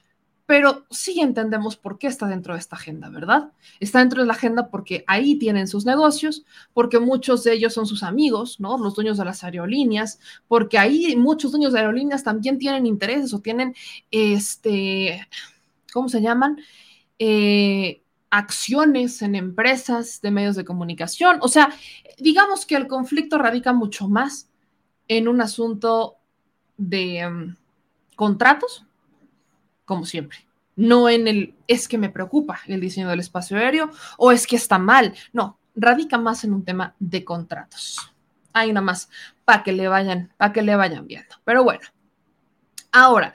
[0.44, 3.52] Pero sí entendemos por qué está dentro de esta agenda, ¿verdad?
[3.80, 7.86] Está dentro de la agenda porque ahí tienen sus negocios, porque muchos de ellos son
[7.86, 8.78] sus amigos, ¿no?
[8.78, 13.40] Los dueños de las aerolíneas, porque ahí muchos dueños de aerolíneas también tienen intereses o
[13.40, 13.74] tienen,
[14.10, 15.26] este,
[15.92, 16.58] ¿cómo se llaman?
[17.18, 21.38] Eh, acciones en empresas de medios de comunicación.
[21.40, 21.70] O sea,
[22.18, 24.48] digamos que el conflicto radica mucho más
[25.08, 26.16] en un asunto
[26.76, 27.56] de em,
[28.16, 28.86] contratos,
[29.84, 30.38] como siempre.
[30.76, 34.56] No en el es que me preocupa el diseño del espacio aéreo o es que
[34.56, 35.14] está mal.
[35.32, 38.12] No, radica más en un tema de contratos.
[38.52, 39.08] Ahí nomás,
[39.44, 41.36] para que le vayan, para que le vayan viendo.
[41.44, 41.80] Pero bueno,
[42.92, 43.34] ahora,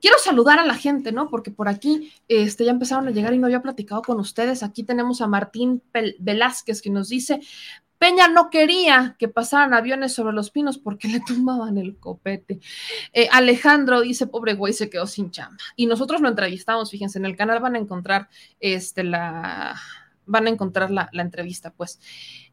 [0.00, 1.28] quiero saludar a la gente, ¿no?
[1.28, 4.62] Porque por aquí este, ya empezaron a llegar y no había platicado con ustedes.
[4.62, 5.82] Aquí tenemos a Martín
[6.18, 7.40] Velázquez que nos dice,
[8.02, 12.58] Peña no quería que pasaran aviones sobre los pinos porque le tumbaban el copete.
[13.12, 15.62] Eh, Alejandro dice, pobre güey, se quedó sin chamba.
[15.76, 19.80] Y nosotros lo entrevistamos, fíjense, en el canal van a encontrar este, la,
[20.26, 22.00] van a encontrar la, entrevista, pues.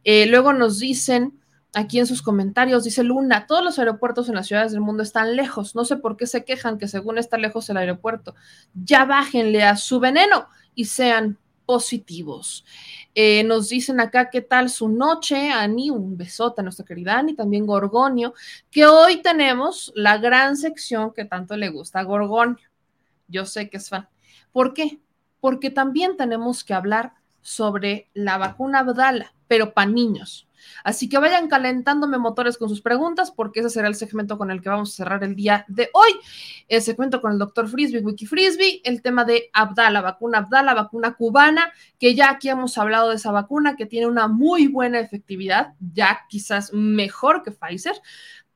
[0.03, 1.39] Eh, luego nos dicen,
[1.73, 5.35] aquí en sus comentarios, dice Luna, todos los aeropuertos en las ciudades del mundo están
[5.35, 5.75] lejos.
[5.75, 8.35] No sé por qué se quejan que según está lejos el aeropuerto.
[8.73, 12.65] Ya bájenle a su veneno y sean positivos.
[13.13, 17.35] Eh, nos dicen acá qué tal su noche, Ani, un besote a nuestra querida Ani,
[17.35, 18.33] también Gorgonio,
[18.71, 22.67] que hoy tenemos la gran sección que tanto le gusta a Gorgonio.
[23.27, 24.09] Yo sé que es fan.
[24.51, 24.99] ¿Por qué?
[25.39, 30.48] Porque también tenemos que hablar sobre la vacuna Abdala, pero para niños.
[30.83, 34.61] Así que vayan calentándome motores con sus preguntas, porque ese será el segmento con el
[34.61, 36.11] que vamos a cerrar el día de hoy.
[36.67, 41.13] El segmento con el doctor Frisby, Wiki Frisby, el tema de Abdala, vacuna Abdala, vacuna
[41.13, 45.73] cubana, que ya aquí hemos hablado de esa vacuna, que tiene una muy buena efectividad,
[45.79, 47.95] ya quizás mejor que Pfizer,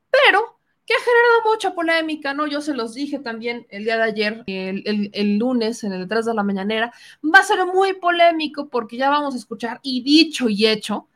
[0.09, 2.45] pero que ha generado mucha polémica, ¿no?
[2.47, 6.33] Yo se los dije también el día de ayer, el, lunes, en el detrás de
[6.33, 10.67] la mañanera, va a ser muy polémico porque ya vamos a escuchar, y dicho y
[10.67, 11.07] hecho,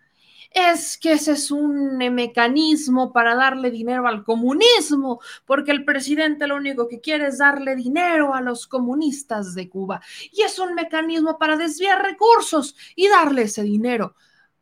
[0.51, 6.55] es que ese es un mecanismo para darle dinero al comunismo, porque el presidente lo
[6.55, 10.01] único que quiere es darle dinero a los comunistas de Cuba.
[10.31, 14.15] Y es un mecanismo para desviar recursos y darle ese dinero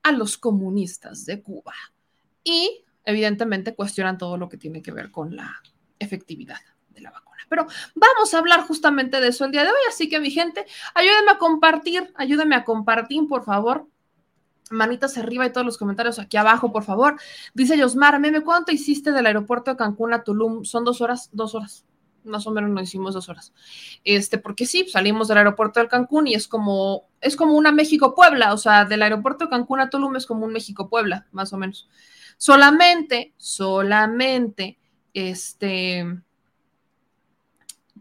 [0.03, 1.73] a los comunistas de Cuba.
[2.43, 5.61] Y evidentemente cuestionan todo lo que tiene que ver con la
[5.99, 7.43] efectividad de la vacuna.
[7.49, 10.65] Pero vamos a hablar justamente de eso el día de hoy, así que mi gente,
[10.93, 13.87] ayúdenme a compartir, ayúdenme a compartir, por favor,
[14.71, 17.19] manitas arriba y todos los comentarios aquí abajo, por favor.
[17.53, 20.63] Dice Yosmar, meme, ¿cuánto hiciste del aeropuerto de Cancún a Tulum?
[20.65, 21.85] Son dos horas, dos horas.
[22.23, 23.53] Más o menos nos hicimos dos horas.
[24.03, 28.53] Este, porque sí, salimos del aeropuerto de Cancún y es como, es como una México-Puebla,
[28.53, 31.87] o sea, del aeropuerto de Cancún a Tulum es como un México-Puebla, más o menos.
[32.37, 34.79] Solamente, solamente,
[35.13, 36.19] este,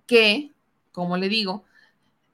[0.06, 0.52] que,
[0.90, 1.64] como le digo,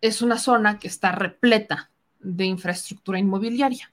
[0.00, 1.90] es una zona que está repleta
[2.20, 3.92] de infraestructura inmobiliaria.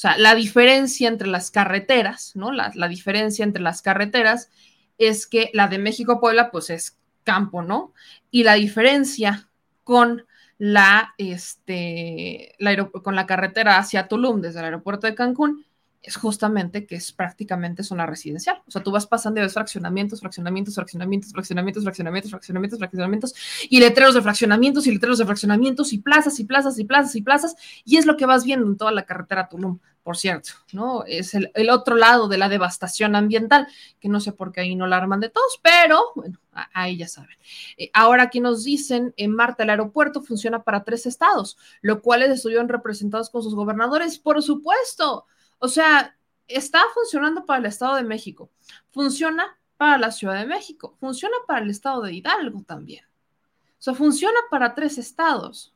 [0.00, 2.52] O sea, la diferencia entre las carreteras, ¿no?
[2.52, 4.50] La, diferencia entre las carreteras
[4.96, 7.92] es que la de México-Puebla, pues es campo, ¿no?
[8.30, 9.50] Y la diferencia
[9.84, 10.24] con
[10.56, 12.56] la, este,
[13.04, 15.66] con la carretera hacia Tulum desde el aeropuerto de Cancún
[16.02, 18.62] es justamente que es prácticamente zona residencial.
[18.66, 23.34] O sea, tú vas pasando de fraccionamientos, fraccionamientos, fraccionamientos, fraccionamientos, fraccionamientos, fraccionamientos, fraccionamientos,
[23.68, 27.22] y letreros de fraccionamientos, y letreros de fraccionamientos, y plazas, y plazas, y plazas, y
[27.22, 31.04] plazas, y es lo que vas viendo en toda la carretera Tulum, por cierto, ¿no?
[31.04, 33.68] Es el, otro lado de la devastación ambiental,
[34.00, 36.38] que no sé por qué ahí no la arman de todos, pero bueno,
[36.72, 37.36] ahí ya saben.
[37.76, 42.22] Eh, ahora aquí nos dicen, en Marta, el aeropuerto funciona para tres estados, lo cual
[42.22, 45.26] estuvieron representados con sus gobernadores, por supuesto.
[45.60, 46.16] O sea,
[46.48, 48.50] está funcionando para el Estado de México,
[48.90, 53.04] funciona para la Ciudad de México, funciona para el Estado de Hidalgo también.
[53.78, 55.74] O sea, funciona para tres estados.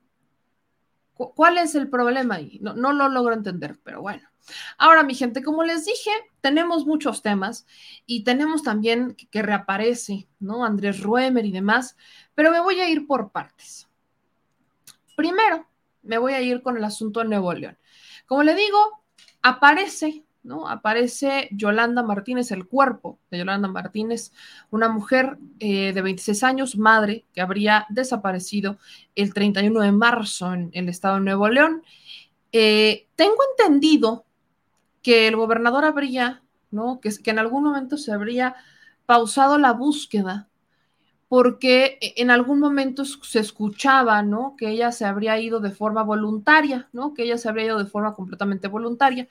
[1.15, 2.59] ¿Cuál es el problema ahí?
[2.61, 4.29] No, no lo logro entender, pero bueno.
[4.79, 7.67] Ahora, mi gente, como les dije, tenemos muchos temas
[8.05, 10.65] y tenemos también que, reaparece, ¿no?
[10.65, 11.97] Andrés Ruemer y demás,
[12.35, 13.89] pero me voy a ir por partes.
[15.17, 15.67] Primero,
[16.03, 17.79] me voy a ir con el asunto de Nuevo León.
[18.27, 19.04] Como le digo,
[19.45, 20.67] aparece, ¿no?
[20.69, 24.33] Aparece Yolanda Martínez, el cuerpo de Yolanda Martínez,
[24.71, 28.79] una mujer eh, de 26 años, madre, que habría desaparecido
[29.15, 31.83] el 31 de marzo en, el estado de Nuevo León.
[32.53, 34.25] Eh, tengo entendido
[35.03, 37.01] que el gobernador habría, ¿no?
[37.01, 38.57] Que, que en algún momento se habría
[39.05, 40.49] pausado la búsqueda
[41.29, 44.55] porque en algún momento se escuchaba, ¿no?
[44.57, 47.15] Que ella se habría ido de forma voluntaria, ¿no?
[47.15, 49.29] Que ella se habría ido de forma completamente voluntaria.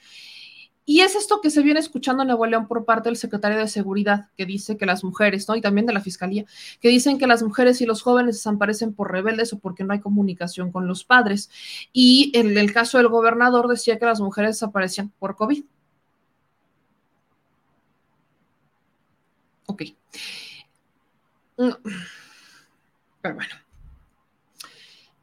[0.86, 3.68] Y es esto que se viene escuchando en Nuevo León por parte del secretario de
[3.70, 5.56] Seguridad, que dice que las mujeres, ¿no?
[5.56, 6.46] Y también de la Fiscalía,
[6.82, 10.02] que dicen que las mujeres y los jóvenes desaparecen por rebeldes o porque no hay
[10.02, 11.50] comunicación con los padres.
[11.94, 15.64] Y en el caso del gobernador decía que las mujeres desaparecían por COVID.
[19.68, 19.84] Ok.
[21.56, 23.56] Pero bueno.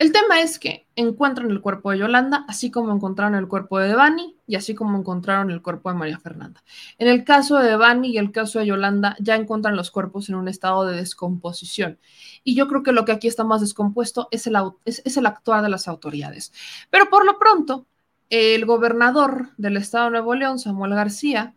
[0.00, 3.88] El tema es que encuentran el cuerpo de Yolanda, así como encontraron el cuerpo de
[3.88, 6.64] Devani y así como encontraron el cuerpo de María Fernanda.
[6.96, 10.36] En el caso de Devani y el caso de Yolanda, ya encuentran los cuerpos en
[10.36, 11.98] un estado de descomposición.
[12.44, 15.26] Y yo creo que lo que aquí está más descompuesto es el, es, es el
[15.26, 16.50] actuar de las autoridades.
[16.88, 17.86] Pero por lo pronto,
[18.30, 21.54] el gobernador del estado de Nuevo León, Samuel García,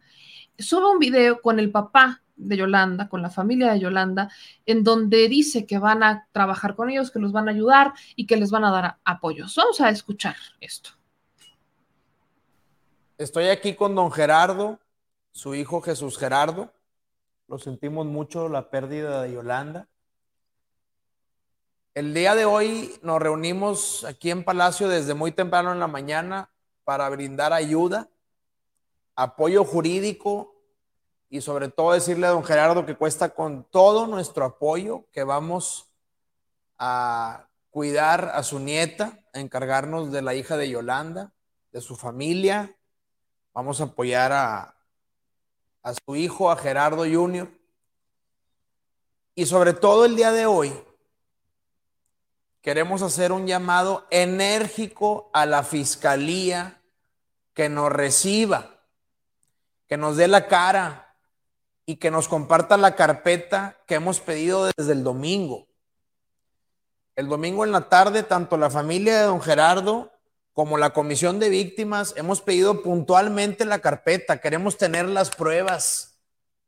[0.60, 4.32] sube un video con el papá de Yolanda, con la familia de Yolanda,
[4.66, 8.26] en donde dice que van a trabajar con ellos, que los van a ayudar y
[8.26, 9.56] que les van a dar apoyos.
[9.56, 10.92] Vamos a escuchar esto.
[13.18, 14.80] Estoy aquí con don Gerardo,
[15.32, 16.74] su hijo Jesús Gerardo.
[17.48, 19.88] Lo sentimos mucho la pérdida de Yolanda.
[21.94, 26.50] El día de hoy nos reunimos aquí en Palacio desde muy temprano en la mañana
[26.84, 28.10] para brindar ayuda,
[29.16, 30.53] apoyo jurídico
[31.34, 35.90] y sobre todo decirle a don Gerardo que cuesta con todo nuestro apoyo, que vamos
[36.78, 41.34] a cuidar a su nieta, a encargarnos de la hija de Yolanda,
[41.72, 42.78] de su familia.
[43.52, 44.76] Vamos a apoyar a,
[45.82, 47.50] a su hijo, a Gerardo Jr.
[49.34, 50.72] Y sobre todo el día de hoy,
[52.62, 56.80] queremos hacer un llamado enérgico a la fiscalía
[57.56, 58.82] que nos reciba,
[59.88, 61.03] que nos dé la cara
[61.86, 65.68] y que nos comparta la carpeta que hemos pedido desde el domingo.
[67.16, 70.12] El domingo en la tarde, tanto la familia de don Gerardo
[70.54, 74.40] como la comisión de víctimas hemos pedido puntualmente la carpeta.
[74.40, 76.20] Queremos tener las pruebas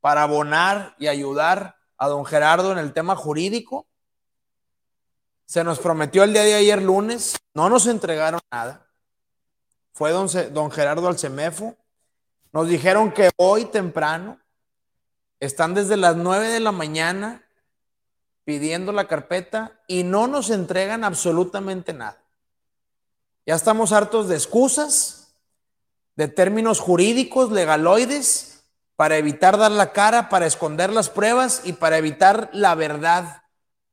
[0.01, 3.87] para abonar y ayudar a don Gerardo en el tema jurídico
[5.45, 8.87] se nos prometió el día de ayer lunes, no nos entregaron nada.
[9.93, 11.77] Fue don, don Gerardo Alcemefo.
[12.51, 14.39] Nos dijeron que hoy temprano
[15.45, 17.43] están desde las 9 de la mañana
[18.43, 22.21] pidiendo la carpeta y no nos entregan absolutamente nada.
[23.45, 25.35] Ya estamos hartos de excusas,
[26.15, 28.65] de términos jurídicos, legaloides,
[28.95, 33.43] para evitar dar la cara, para esconder las pruebas y para evitar la verdad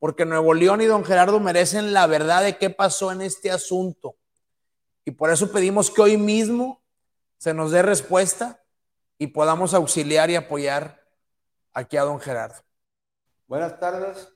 [0.03, 4.17] porque Nuevo León y don Gerardo merecen la verdad de qué pasó en este asunto.
[5.05, 6.83] Y por eso pedimos que hoy mismo
[7.37, 8.61] se nos dé respuesta
[9.17, 11.02] y podamos auxiliar y apoyar
[11.73, 12.61] aquí a don Gerardo.
[13.47, 14.29] Buenas tardes.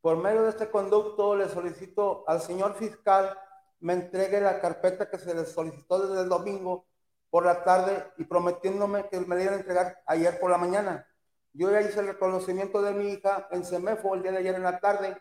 [0.00, 3.36] Por medio de este conducto le solicito al señor fiscal
[3.80, 6.86] me entregue la carpeta que se le solicitó desde el domingo
[7.30, 11.06] por la tarde y prometiéndome que me la iban a entregar ayer por la mañana.
[11.52, 14.62] Yo ya hice el reconocimiento de mi hija en CEMEFO el día de ayer en
[14.62, 15.20] la tarde,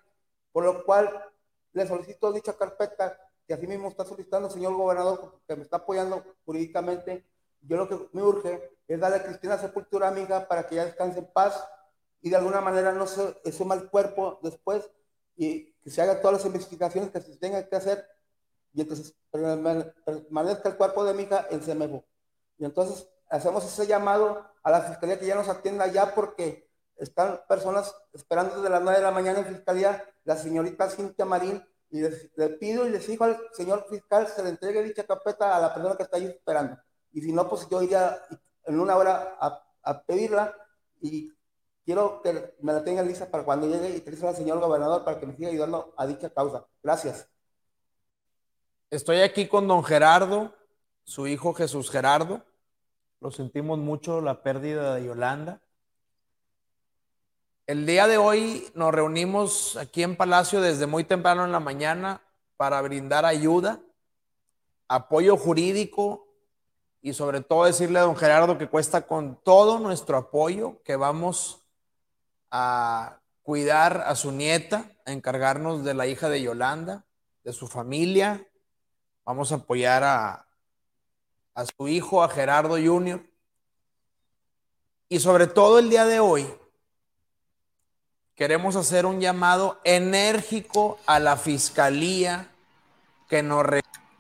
[0.52, 1.32] por lo cual
[1.74, 5.78] le solicito dicha carpeta que así mismo está solicitando el señor gobernador que me está
[5.78, 7.26] apoyando jurídicamente.
[7.62, 10.76] Yo lo que me urge es darle a Cristina Sepultura a mi hija para que
[10.76, 11.64] ya descanse en paz
[12.22, 14.90] y de alguna manera no se suma el cuerpo después
[15.36, 18.08] y que se hagan todas las investigaciones que se tengan que hacer
[18.74, 22.06] y entonces permanezca el cuerpo de mi hija en CEMEFO.
[22.58, 27.42] Y entonces hacemos ese llamado a la fiscalía que ya nos atienda ya porque están
[27.48, 32.02] personas esperando desde las 9 de la mañana en fiscalía, la señorita Cintia Marín, y
[32.02, 35.74] le, pido y les digo al señor fiscal se le entregue dicha carpeta a la
[35.74, 36.78] persona que está ahí esperando.
[37.14, 38.22] Y si no, pues yo iría
[38.68, 40.54] en una hora a, pedirla
[41.02, 41.32] y
[41.86, 45.20] quiero que me la tengan lista para cuando llegue y que al señor gobernador para
[45.20, 46.68] que me siga ayudando a dicha causa.
[46.84, 47.30] Gracias.
[48.90, 50.54] Estoy aquí con don Gerardo,
[51.06, 52.44] su hijo Jesús Gerardo.
[53.22, 55.62] Lo sentimos mucho la pérdida de Yolanda.
[57.66, 62.22] El día de hoy nos reunimos aquí en Palacio desde muy temprano en la mañana
[62.58, 63.82] para brindar ayuda,
[64.88, 66.27] apoyo jurídico
[67.08, 71.66] y sobre todo decirle a don Gerardo que cuesta con todo nuestro apoyo, que vamos
[72.52, 77.06] a cuidar a su nieta, a encargarnos de la hija de Yolanda,
[77.46, 78.46] de su familia.
[79.24, 80.50] Vamos a apoyar a,
[81.56, 83.26] a su hijo, a Gerardo Jr.
[85.08, 86.46] Y sobre todo el día de hoy,
[88.36, 92.50] queremos hacer un llamado enérgico a la fiscalía
[93.30, 93.66] que nos...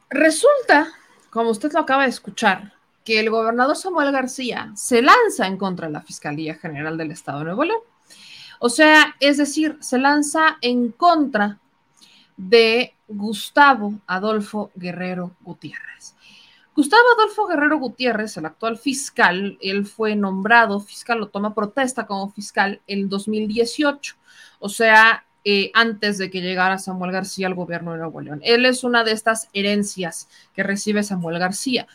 [0.10, 0.94] Resulta,
[1.32, 2.77] como usted lo acaba de escuchar,
[3.08, 7.40] que el gobernador Samuel García se lanza en contra de la Fiscalía General del Estado
[7.40, 7.80] de Nuevo León.
[8.60, 11.58] O sea, es decir, se lanza en contra
[12.36, 16.16] de Gustavo Adolfo Guerrero Gutiérrez.
[16.76, 22.30] Gustavo Adolfo Guerrero Gutiérrez, el actual fiscal, él fue nombrado fiscal, lo toma protesta como
[22.32, 24.16] fiscal en 2018,
[24.60, 28.42] o sea, eh, antes de que llegara Samuel García al gobierno de Nuevo León.
[28.44, 31.88] Él es una de estas herencias que recibe Samuel García.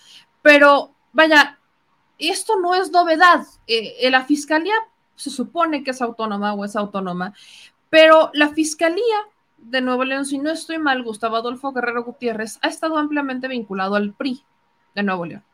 [0.42, 1.58] Pero vaya,
[2.18, 3.46] esto no es novedad.
[3.66, 4.74] Eh, la fiscalía
[5.16, 7.34] se supone que es autónoma o es autónoma,
[7.90, 9.16] pero la fiscalía
[9.58, 13.94] de Nuevo León, si no estoy mal, Gustavo Adolfo Guerrero Gutiérrez ha estado ampliamente vinculado
[13.94, 14.42] al PRI
[14.94, 15.44] de Nuevo León,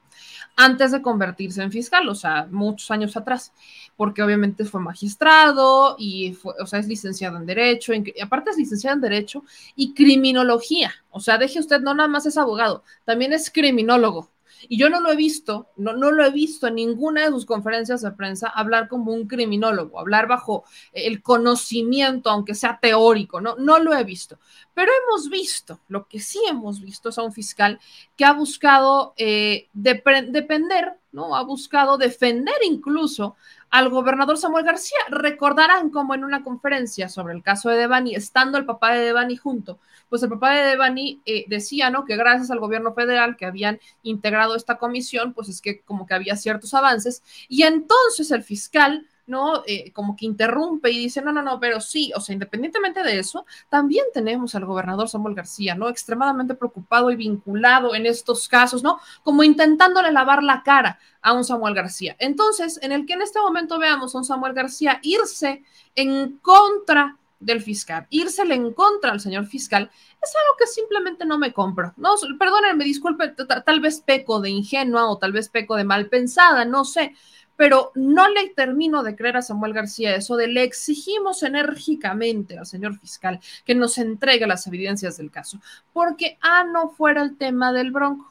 [0.57, 3.53] antes de convertirse en fiscal, o sea, muchos años atrás,
[3.97, 7.93] porque obviamente fue magistrado y fue, o sea, es licenciado en Derecho,
[8.23, 9.45] aparte es licenciado en Derecho
[9.77, 14.31] y Criminología, o sea, deje usted, no nada más es abogado, también es criminólogo.
[14.69, 17.47] Y yo no lo he visto, no, no lo he visto en ninguna de sus
[17.47, 23.57] conferencias de prensa hablar como un criminólogo, hablar bajo el conocimiento, aunque sea teórico, no,
[23.57, 24.39] no lo he visto.
[24.75, 27.81] Pero hemos visto, lo que sí hemos visto es a un fiscal
[28.17, 31.37] que ha buscado eh, depender, ¿no?
[31.37, 33.37] Ha buscado defender incluso
[33.71, 34.99] al gobernador Samuel García.
[35.11, 39.37] Recordarán como en una conferencia sobre el caso de Devani, estando el papá de Devani
[39.37, 39.79] junto,
[40.09, 42.05] pues el papá de Devani eh, decía, ¿no?
[42.05, 46.15] Que gracias al gobierno federal que habían integrado esta comisión, pues es que como que
[46.15, 47.23] había ciertos avances.
[47.49, 49.62] Y entonces el fiscal ¿no?
[49.66, 53.18] Eh, como que interrumpe y dice, no, no, no, pero sí, o sea, independientemente de
[53.18, 55.89] eso, también tenemos al gobernador Samuel García, ¿no?
[55.89, 58.99] Extremadamente preocupado y vinculado en estos casos, ¿no?
[59.22, 62.16] Como intentándole lavar la cara a un Samuel García.
[62.18, 65.62] Entonces, en el que en este momento veamos a un Samuel García irse
[65.95, 71.39] en contra del fiscal, írsele en contra al señor fiscal, es algo que simplemente no
[71.39, 71.93] me compro.
[71.97, 76.64] No, perdónenme, disculpe, tal vez peco de ingenua o tal vez peco de mal pensada,
[76.64, 77.14] no sé,
[77.59, 82.67] pero no le termino de creer a Samuel García eso de le exigimos enérgicamente al
[82.67, 85.61] señor fiscal que nos entregue las evidencias del caso,
[85.93, 88.31] porque ah, no fuera el tema del bronco,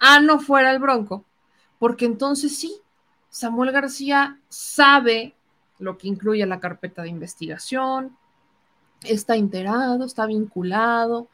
[0.00, 1.26] ah, no fuera el bronco,
[1.78, 2.74] porque entonces sí,
[3.28, 5.34] Samuel García sabe
[5.78, 8.16] lo que incluye la carpeta de investigación,
[9.02, 11.28] está enterado, está vinculado,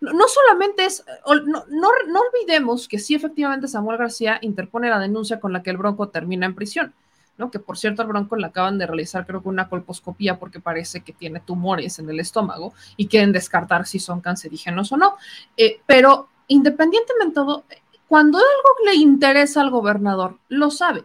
[0.00, 5.52] no, solamente es, no, no, olvidemos que sí, efectivamente, Samuel García interpone la denuncia con
[5.52, 6.94] la que el Bronco termina en prisión,
[7.38, 7.50] ¿no?
[7.50, 11.02] Que por cierto, al Bronco le acaban de realizar, creo que una colposcopía porque parece
[11.02, 15.16] que tiene tumores en el estómago y quieren descartar si son cancerígenos o no.
[15.56, 17.64] Eh, pero independientemente de todo,
[18.08, 21.04] cuando algo le interesa al gobernador, lo sabe.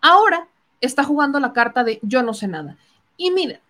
[0.00, 0.48] Ahora
[0.80, 2.76] está jugando la carta de yo no sé nada.
[3.16, 3.60] Y miren,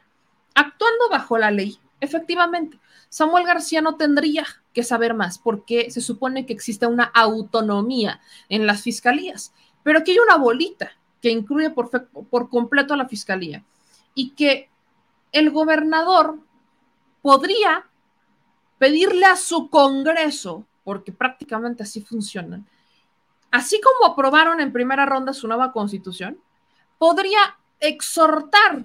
[0.55, 2.79] actuando bajo la ley, efectivamente,
[3.09, 8.67] Samuel García no tendría que saber más porque se supone que existe una autonomía en
[8.67, 11.91] las fiscalías, pero aquí hay una bolita que incluye por,
[12.49, 13.65] completo a la fiscalía
[14.15, 14.71] y que
[15.33, 16.39] el gobernador
[17.23, 17.87] podría
[18.79, 22.67] pedirle a su Congreso, porque prácticamente así funcionan,
[23.51, 26.41] así como aprobaron en primera ronda su nueva constitución,
[26.99, 28.85] podría exhortar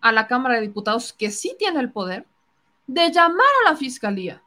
[0.00, 2.26] a la Cámara de Diputados, que sí tiene el poder,
[2.90, 4.42] de llamar a la fiscalía,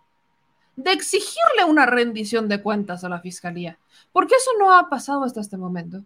[0.75, 3.79] de exigirle una rendición de cuentas a la fiscalía,
[4.11, 6.03] porque eso no ha pasado hasta este momento.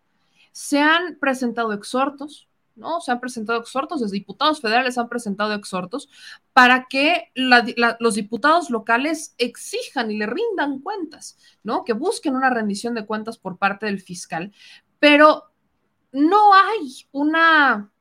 [0.51, 3.01] Se han presentado exhortos, ¿no?
[3.01, 6.09] Se han presentado exhortos, los diputados federales han presentado exhortos
[6.53, 11.83] para que los diputados locales exijan y le rindan cuentas, ¿no?
[11.83, 14.53] Que busquen una rendición de cuentas por parte del fiscal,
[14.99, 15.45] pero
[16.11, 17.91] no hay una,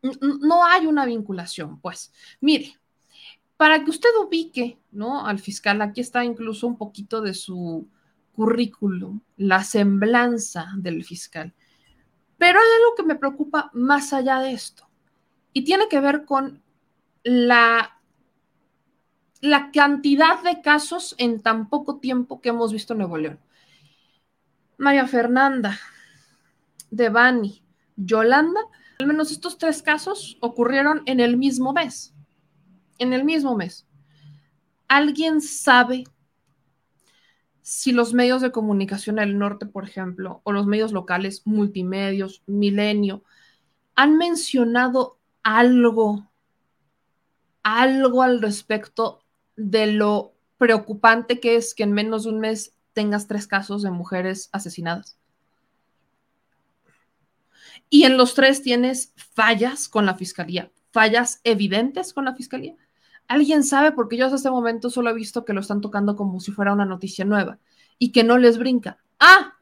[0.00, 2.10] no hay una vinculación, pues.
[2.40, 2.78] Mire,
[3.56, 5.26] para que usted ubique, ¿no?
[5.26, 7.86] Al fiscal, aquí está incluso un poquito de su
[8.32, 11.54] currículum, la semblanza del fiscal.
[12.36, 14.88] Pero hay algo que me preocupa más allá de esto
[15.52, 16.62] y tiene que ver con
[17.22, 18.00] la,
[19.40, 23.38] la cantidad de casos en tan poco tiempo que hemos visto en Nuevo León.
[24.76, 25.78] María Fernanda,
[26.90, 27.62] Devani,
[27.96, 28.60] Yolanda,
[28.98, 32.13] al menos estos tres casos ocurrieron en el mismo mes
[32.98, 33.86] en el mismo mes.
[34.88, 36.04] ¿Alguien sabe
[37.62, 43.24] si los medios de comunicación del norte, por ejemplo, o los medios locales, multimedios, milenio,
[43.94, 46.30] han mencionado algo,
[47.62, 49.24] algo al respecto
[49.56, 53.90] de lo preocupante que es que en menos de un mes tengas tres casos de
[53.90, 55.16] mujeres asesinadas?
[57.88, 62.76] Y en los tres tienes fallas con la fiscalía, fallas evidentes con la fiscalía.
[63.26, 63.90] ¿Alguien sabe?
[63.90, 66.72] Porque yo hasta este momento solo he visto que lo están tocando como si fuera
[66.72, 67.58] una noticia nueva
[67.98, 68.98] y que no les brinca.
[69.18, 69.53] Ah,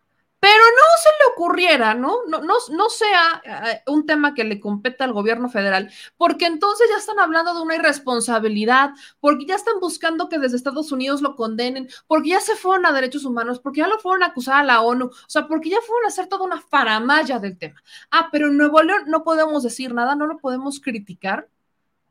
[0.43, 2.17] pero no se le ocurriera, ¿no?
[2.27, 6.89] No, no, no sea eh, un tema que le competa al gobierno federal, porque entonces
[6.91, 8.91] ya están hablando de una irresponsabilidad,
[9.21, 12.93] porque ya están buscando que desde Estados Unidos lo condenen, porque ya se fueron a
[12.93, 15.79] derechos humanos, porque ya lo fueron a acusar a la ONU, o sea, porque ya
[15.87, 17.81] fueron a hacer toda una faramaya del tema.
[18.11, 21.49] Ah, pero en Nuevo León no podemos decir nada, no lo podemos criticar.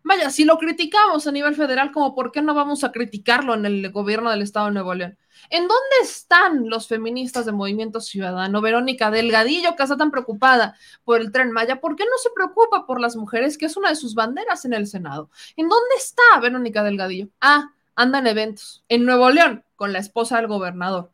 [0.04, 3.66] Vaya, si lo criticamos a nivel federal, como por qué no vamos a criticarlo en
[3.66, 5.18] el gobierno del Estado de Nuevo León?
[5.50, 8.62] ¿En dónde están los feministas de Movimiento Ciudadano?
[8.62, 12.86] Verónica Delgadillo, que está tan preocupada por el tren Maya, ¿por qué no se preocupa
[12.86, 15.30] por las mujeres, que es una de sus banderas en el Senado?
[15.56, 17.30] ¿En dónde está Verónica Delgadillo?
[17.40, 21.12] Ah, anda en eventos, en Nuevo León, con la esposa del gobernador.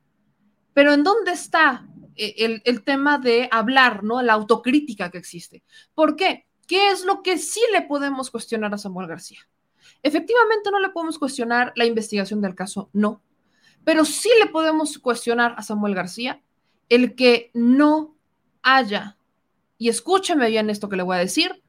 [0.73, 4.21] Pero ¿en dónde está eh, el, el tema de hablar, ¿no?
[4.21, 5.63] La autocrítica que existe.
[5.93, 6.46] ¿Por qué?
[6.67, 9.39] ¿Qué es lo que sí le podemos cuestionar a Samuel García?
[10.03, 13.21] Efectivamente, no le podemos cuestionar la investigación del caso, no.
[13.83, 16.41] Pero sí le podemos cuestionar a Samuel García
[16.89, 18.15] el que no
[18.61, 19.17] haya,
[19.77, 21.63] y escúcheme bien esto que le voy a decir,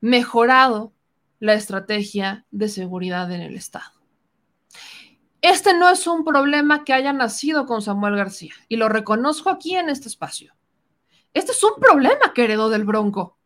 [0.00, 0.92] mejorado
[1.38, 3.92] la estrategia de seguridad en el Estado.
[5.40, 9.76] Este no es un problema que haya nacido con Samuel García, y lo reconozco aquí
[9.76, 10.54] en este espacio.
[11.34, 13.38] Este es un problema que heredó del Bronco.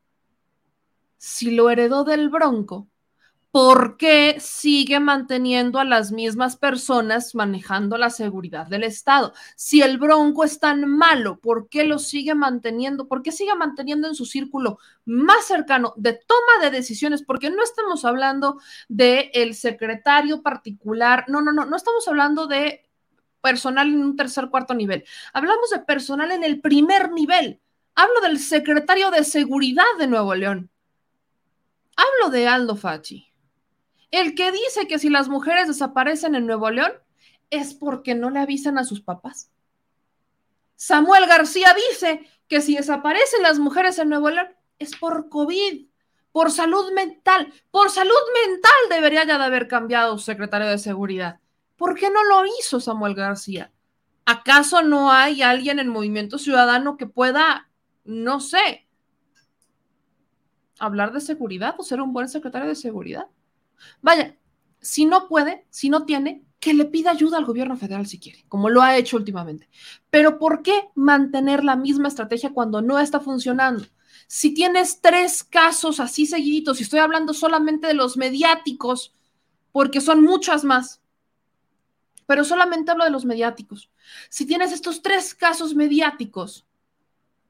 [1.19, 2.89] Si lo heredó del Bronco,
[3.51, 9.33] ¿por qué sigue manteniendo a las mismas personas manejando la seguridad del Estado?
[9.57, 13.09] Si el Bronco es tan malo, ¿por qué lo sigue manteniendo?
[13.09, 17.23] ¿Por qué sigue manteniendo en su círculo más cercano de toma de decisiones?
[17.23, 22.87] Porque no estamos hablando del el secretario particular, no, no, no, no estamos hablando de
[23.41, 25.05] personal en un tercer, cuarto nivel.
[25.33, 27.61] Hablamos de personal en el primer nivel.
[27.95, 30.71] Hablo del secretario de Seguridad de Nuevo León.
[31.97, 33.32] Hablo de Aldo Fachi.
[34.11, 36.92] El que dice que si las mujeres desaparecen en Nuevo León
[37.51, 39.51] es porque no le avisan a sus papás.
[40.76, 45.86] Samuel García dice que si desaparecen las mujeres en Nuevo León es por COVID,
[46.32, 47.53] por salud mental.
[47.70, 48.12] Por salud
[48.44, 51.40] mental debería ya de haber cambiado su secretario de seguridad.
[51.76, 53.72] ¿Por qué no lo hizo Samuel García?
[54.26, 57.70] ¿Acaso no hay alguien en Movimiento Ciudadano que pueda,
[58.05, 58.86] no sé,
[60.79, 63.27] hablar de seguridad o ser un buen secretario de seguridad?
[64.03, 64.37] Vaya,
[64.81, 68.45] si no puede, si no tiene, que le pida ayuda al gobierno federal si quiere,
[68.49, 69.68] como lo ha hecho últimamente.
[70.11, 73.85] Pero ¿por qué mantener la misma estrategia cuando no está funcionando?
[74.27, 79.12] Si tienes tres casos así seguiditos, y estoy hablando solamente de los mediáticos,
[79.72, 81.01] porque son muchas más,
[82.27, 83.91] pero solamente hablo de los mediáticos.
[84.29, 86.66] Si tienes estos tres casos mediáticos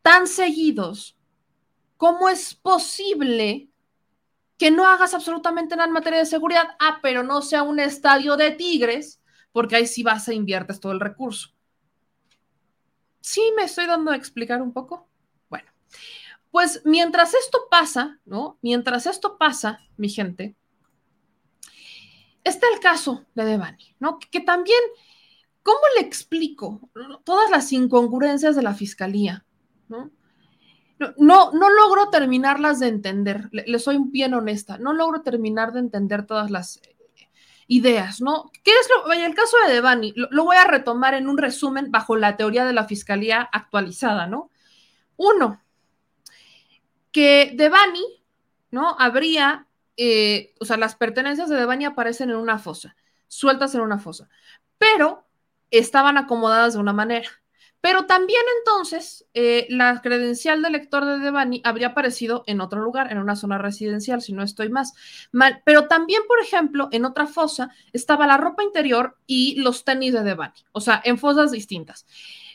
[0.02, 1.15] tan seguidos,
[1.96, 3.70] ¿cómo es posible
[4.58, 6.76] que no hagas absolutamente nada en materia de seguridad.
[6.78, 9.20] Ah, pero no sea un estadio de tigres,
[9.52, 11.50] porque ahí sí vas a inviertes todo el recurso.
[13.20, 15.08] Sí, me estoy dando a explicar un poco.
[15.48, 15.70] Bueno,
[16.50, 18.58] pues mientras esto pasa, ¿no?
[18.62, 20.56] Mientras esto pasa, mi gente,
[22.44, 24.18] está el caso de Devani, ¿no?
[24.18, 24.80] Que, que también,
[25.62, 26.88] ¿cómo le explico
[27.24, 29.44] todas las incongruencias de la fiscalía,
[29.88, 30.10] ¿no?
[30.98, 36.24] No, no, logro terminarlas de entender, le, soy bien honesta, no logro terminar de entender
[36.24, 36.96] todas las eh,
[37.66, 38.50] ideas, ¿no?
[38.64, 42.16] ¿Qué es lo, el caso de Devani, lo, voy a retomar en un resumen bajo
[42.16, 44.50] la teoría de la fiscalía actualizada, ¿no?
[45.16, 45.60] Uno,
[47.12, 48.04] que Devani,
[48.70, 48.96] ¿no?
[48.98, 49.66] Habría,
[49.96, 52.96] eh, o sea, las pertenencias de Devani aparecen en una fosa,
[53.28, 54.28] sueltas en una fosa,
[54.78, 55.26] pero
[55.70, 57.28] estaban acomodadas de una manera.
[57.80, 63.12] Pero también entonces eh, la credencial del lector de Devani habría aparecido en otro lugar,
[63.12, 64.94] en una zona residencial, si no estoy más
[65.32, 65.62] mal.
[65.64, 70.22] Pero también, por ejemplo, en otra fosa estaba la ropa interior y los tenis de
[70.22, 72.06] Devani, o sea, en fosas distintas.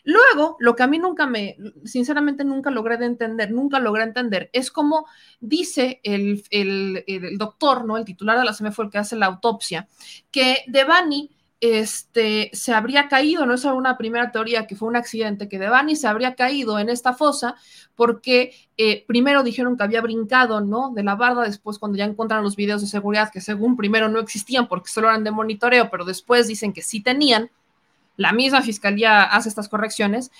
[0.03, 4.49] Luego, lo que a mí nunca me, sinceramente nunca logré de entender, nunca logré entender,
[4.51, 5.05] es como
[5.39, 7.97] dice el, el, doctor, ¿no?
[7.97, 9.87] El titular de la CME fue el que hace la autopsia,
[10.31, 11.29] que Devani
[11.61, 15.95] este, se habría caído, no es una primera teoría que fue un accidente, que Devani
[15.95, 17.55] se habría caído en esta fosa
[17.95, 20.89] porque eh, primero dijeron que había brincado, ¿no?
[20.89, 24.19] De la barda, después cuando ya encontraron los videos de seguridad que según primero no
[24.19, 27.51] existían porque solo eran de monitoreo, pero después dicen que sí tenían,
[28.17, 30.31] la misma fiscalía hace estas correcciones,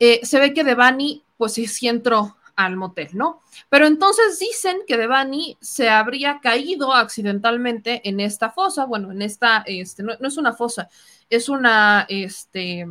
[0.00, 3.40] eh, se ve que Devani pues sí entró al motel, ¿no?
[3.68, 9.64] Pero entonces dicen que Devani se habría caído accidentalmente en esta fosa, bueno, en esta,
[9.66, 10.88] este, no, no es una fosa,
[11.30, 12.86] es una, este,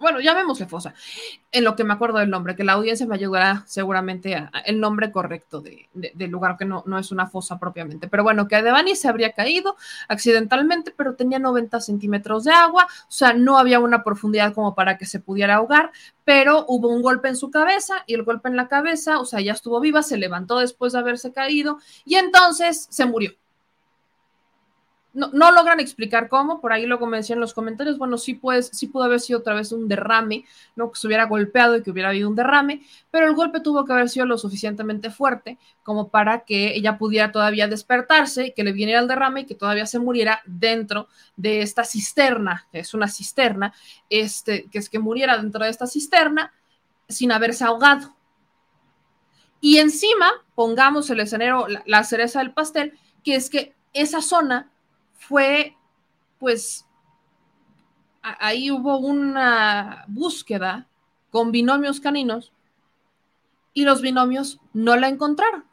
[0.00, 0.94] bueno, llamémosle fosa,
[1.52, 4.80] en lo que me acuerdo del nombre, que la audiencia me ayudará seguramente a, el
[4.80, 8.08] nombre correcto del lugar, que no, no es una fosa propiamente.
[8.08, 9.76] Pero bueno, que Devani se habría caído
[10.08, 14.96] accidentalmente, pero tenía 90 centímetros de agua, o sea, no había una profundidad como para
[14.96, 15.92] que se pudiera ahogar,
[16.24, 19.40] pero hubo un golpe en su cabeza y el golpe en la cabeza, o sea,
[19.40, 23.32] ya estuvo viva, se levantó después de haberse caído y entonces se murió
[25.12, 28.40] no, logran explicar cómo, por ahí luego me en los comentarios, bueno, sí,
[28.72, 30.44] sí pudo haber sido otra vez un derrame,
[30.76, 30.90] ¿no?
[30.92, 33.92] Que se hubiera golpeado y que hubiera habido un derrame, pero el golpe tuvo que
[33.92, 39.00] haber sido lo suficientemente fuerte como para que ella pudiera todavía despertarse, que le viniera
[39.00, 43.74] el derrame y que todavía se muriera dentro de esta cisterna, que es una cisterna,
[44.08, 46.52] este, que es que muriera dentro de esta cisterna
[47.08, 48.14] sin haberse ahogado.
[49.60, 54.70] Y encima pongamos el escenario, la cereza del pastel, que es que esa zona
[55.20, 55.76] fue,
[56.38, 56.86] pues,
[58.22, 60.88] ahí hubo una búsqueda
[61.30, 62.52] con binomios caninos
[63.74, 65.64] y los binomios no la encontraron.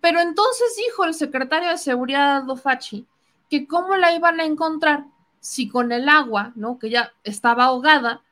[0.00, 3.06] Pero entonces dijo el secretario de Seguridad Dofachi
[3.50, 5.06] que cómo la iban a encontrar
[5.40, 6.78] si con el agua, ¿no?
[6.78, 8.22] Que ya estaba ahogada,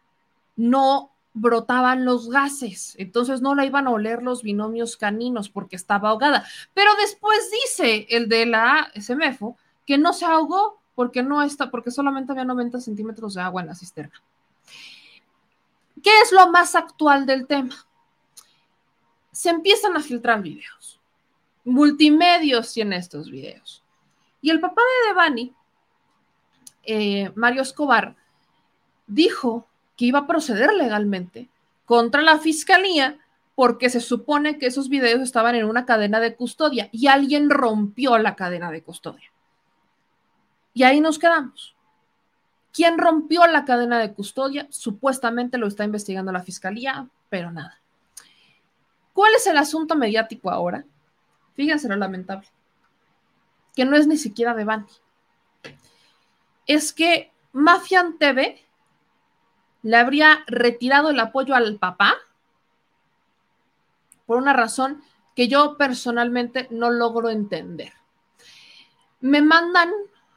[0.56, 6.10] no brotaban los gases, entonces no la iban a oler los binomios caninos porque estaba
[6.10, 6.44] ahogada.
[6.74, 9.56] Pero después dice el de la SMFO
[9.90, 13.66] que no se ahogó porque no está, porque solamente había 90 centímetros de agua en
[13.66, 14.22] la cisterna.
[16.00, 17.74] ¿Qué es lo más actual del tema?
[19.32, 21.00] Se empiezan a filtrar videos.
[21.64, 23.82] Multimedios tiene estos videos.
[24.40, 25.54] Y el papá de Devani,
[26.84, 28.14] eh, Mario Escobar,
[29.08, 29.66] dijo
[29.96, 31.48] que iba a proceder legalmente
[31.84, 33.18] contra la fiscalía
[33.56, 38.18] porque se supone que esos videos estaban en una cadena de custodia y alguien rompió
[38.18, 39.29] la cadena de custodia.
[40.72, 41.74] Y ahí nos quedamos.
[42.72, 44.66] ¿Quién rompió la cadena de custodia?
[44.70, 47.80] Supuestamente lo está investigando la fiscalía, pero nada.
[49.12, 50.84] ¿Cuál es el asunto mediático ahora?
[51.54, 52.48] Fíjense lo lamentable.
[53.74, 54.86] Que no es ni siquiera de Bani.
[56.66, 58.64] Es que Mafian TV
[59.82, 62.14] le habría retirado el apoyo al papá
[64.26, 65.02] por una razón
[65.34, 67.92] que yo personalmente no logro entender.
[69.20, 69.90] Me mandan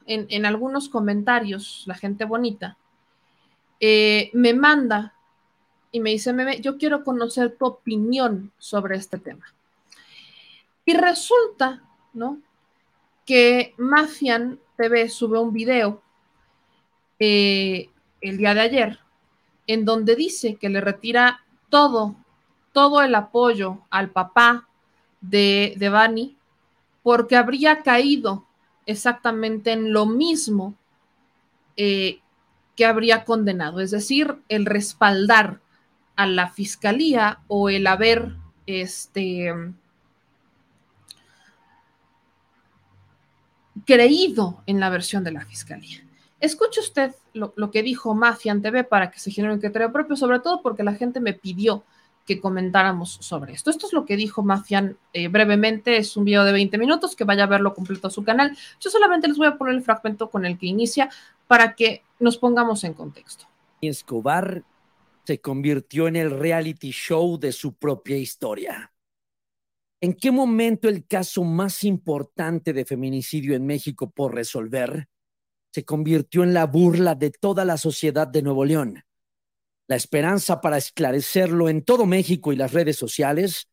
[0.06, 2.76] en, algunos comentarios, la gente bonita,
[3.80, 5.14] eh, me manda
[5.92, 9.46] y me dice, Meme, yo quiero conocer tu opinión sobre este tema.
[10.84, 11.82] Y resulta,
[12.12, 12.40] ¿no?
[13.24, 16.02] Que Mafian TV sube un video
[17.18, 17.88] eh,
[18.20, 18.98] el día de ayer
[19.66, 22.16] en donde dice que le retira todo,
[22.72, 24.68] todo el apoyo al papá
[25.20, 26.34] de, de
[27.02, 28.44] porque habría caído
[28.86, 30.74] exactamente en lo mismo
[31.76, 32.20] eh,
[32.76, 35.60] que habría condenado, es decir, el respaldar
[36.16, 39.52] a la fiscalía o el haber este,
[43.84, 46.04] creído en la versión de la fiscalía.
[46.40, 50.40] Escuche usted lo, que dijo Mafian TV para que se genere un criterio propio, sobre
[50.40, 51.84] todo porque la gente me pidió
[52.24, 53.70] que comentáramos sobre esto.
[53.70, 57.24] Esto es lo que dijo Mafian eh, brevemente, es un video de 20 minutos, que
[57.24, 58.56] vaya a verlo completo a su canal.
[58.80, 61.10] Yo solamente les voy a poner el fragmento con el que inicia
[61.46, 63.46] para que nos pongamos en contexto.
[63.80, 64.62] Escobar
[65.24, 68.90] se convirtió en el reality show de su propia historia.
[70.00, 75.08] ¿En qué momento el caso más importante de feminicidio en México por resolver
[75.72, 79.02] se convirtió en la burla de toda la sociedad de Nuevo León?
[79.86, 83.68] La esperanza para esclarecerlo en todo México y las redes sociales,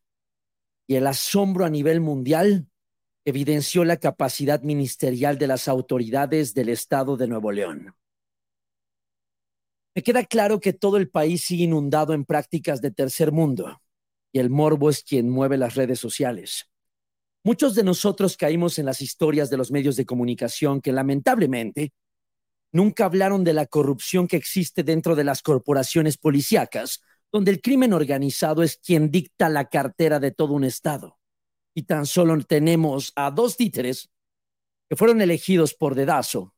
[0.86, 2.68] y el asombro a nivel mundial
[3.24, 7.94] evidenció la capacidad ministerial de las autoridades del Estado de Nuevo León.
[9.94, 13.80] Me queda claro que todo el país sigue inundado en prácticas de tercer mundo,
[14.32, 16.68] y el morbo es quien mueve las redes sociales.
[17.44, 21.92] Muchos de nosotros caímos en las historias de los medios de comunicación que lamentablemente
[22.72, 27.92] nunca hablaron de la corrupción que existe dentro de las corporaciones policíacas, donde el crimen
[27.92, 31.18] organizado es quien dicta la cartera de todo un Estado.
[31.74, 34.10] Y tan solo tenemos a dos títeres
[34.88, 36.54] que fueron elegidos por dedazo,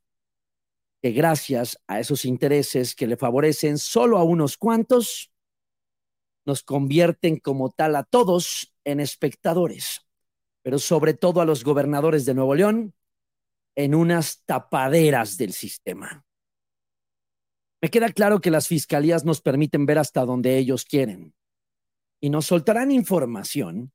[1.03, 5.31] que gracias a esos intereses que le favorecen solo a unos cuantos,
[6.47, 10.07] nos convierten como tal a todos en espectadores,
[10.63, 12.95] pero sobre todo a los gobernadores de Nuevo León,
[13.77, 16.25] en unas tapaderas del sistema.
[17.83, 21.35] Me queda claro que las fiscalías nos permiten ver hasta donde ellos quieren
[22.21, 23.93] y nos soltarán información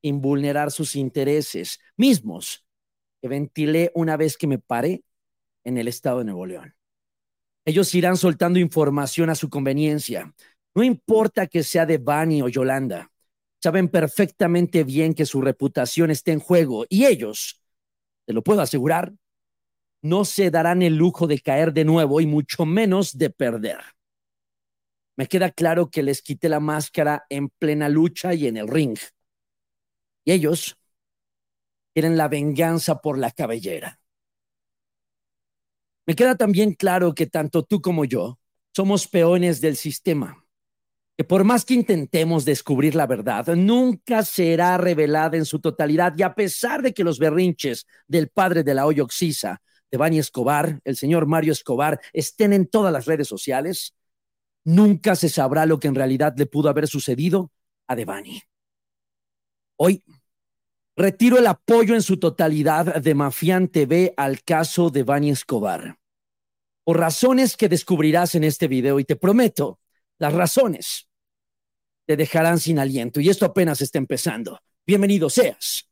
[0.00, 2.64] sin vulnerar sus intereses mismos
[3.20, 5.04] que ventilé una vez que me paré
[5.64, 6.74] en el estado de Nuevo León.
[7.66, 10.34] Ellos irán soltando información a su conveniencia.
[10.74, 13.12] No importa que sea de Bani o Yolanda.
[13.62, 17.60] Saben perfectamente bien que su reputación está en juego y ellos
[18.28, 19.14] te lo puedo asegurar,
[20.02, 23.78] no se darán el lujo de caer de nuevo y mucho menos de perder.
[25.16, 28.98] Me queda claro que les quité la máscara en plena lucha y en el ring.
[30.26, 30.76] Y ellos
[31.94, 33.98] quieren la venganza por la cabellera.
[36.06, 38.38] Me queda también claro que tanto tú como yo
[38.76, 40.46] somos peones del sistema
[41.18, 46.22] que por más que intentemos descubrir la verdad, nunca será revelada en su totalidad y
[46.22, 49.60] a pesar de que los berrinches del padre de la hoy Oxisa,
[49.90, 53.96] de Bani Escobar, el señor Mario Escobar, estén en todas las redes sociales,
[54.62, 57.50] nunca se sabrá lo que en realidad le pudo haber sucedido
[57.88, 58.40] a Devani.
[59.74, 60.04] Hoy
[60.94, 65.98] retiro el apoyo en su totalidad de Mafián TV al caso de Bani Escobar.
[66.84, 69.80] Por razones que descubrirás en este video y te prometo,
[70.20, 71.07] las razones
[72.08, 73.20] te dejarán sin aliento.
[73.20, 74.58] Y esto apenas está empezando.
[74.86, 75.86] Bienvenido seas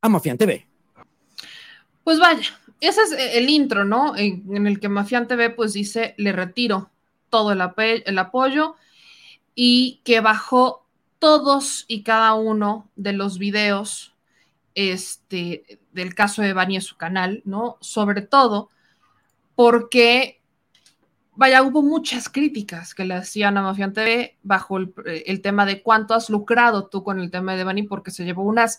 [0.00, 0.68] a Mafian TV.
[2.04, 2.46] Pues vaya,
[2.80, 4.16] ese es el intro, ¿no?
[4.16, 6.92] En, el que Mafián TV pues dice, le retiro
[7.28, 7.60] todo el,
[8.06, 8.76] el apoyo
[9.56, 10.86] y que bajó
[11.18, 14.14] todos y cada uno de los videos
[14.76, 17.78] este, del caso de Bani en su canal, ¿no?
[17.80, 18.70] Sobre todo
[19.56, 20.40] porque,
[21.36, 25.82] vaya, hubo muchas críticas que le hacían a Mafián TV bajo el, el, tema de
[25.82, 28.78] cuánto has lucrado tú con el tema de Bani, porque se llevó unas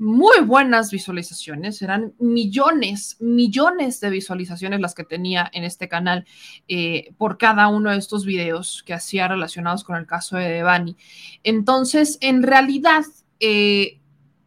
[0.00, 6.24] muy buenas visualizaciones, eran millones, millones de visualizaciones las que tenía en este canal
[6.68, 10.96] eh, por cada uno de estos videos que hacía relacionados con el caso de Devani.
[11.44, 13.04] Entonces, en realidad,
[13.40, 14.00] eh,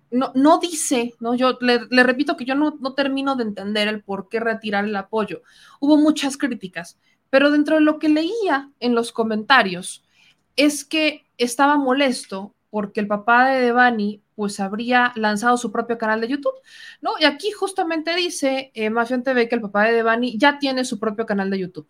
[0.10, 1.36] no, no, dice, ¿no?
[1.36, 4.96] Yo le, repito que yo no, no, termino de entender el por qué retirar el
[4.96, 5.44] apoyo.
[5.80, 6.98] Hubo muchas críticas,
[7.34, 10.04] pero dentro de lo que leía en los comentarios
[10.56, 16.22] es que estaba molesto porque el papá de Devani pues habría lanzado su propio canal
[16.22, 16.54] de YouTube,
[17.02, 17.14] ¿no?
[17.20, 18.92] Y aquí justamente dice eh,
[19.24, 21.88] TV que el papá de Devani ya tiene su propio canal de YouTube.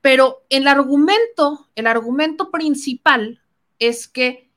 [0.00, 3.42] Pero el argumento, el argumento principal
[3.80, 4.48] es que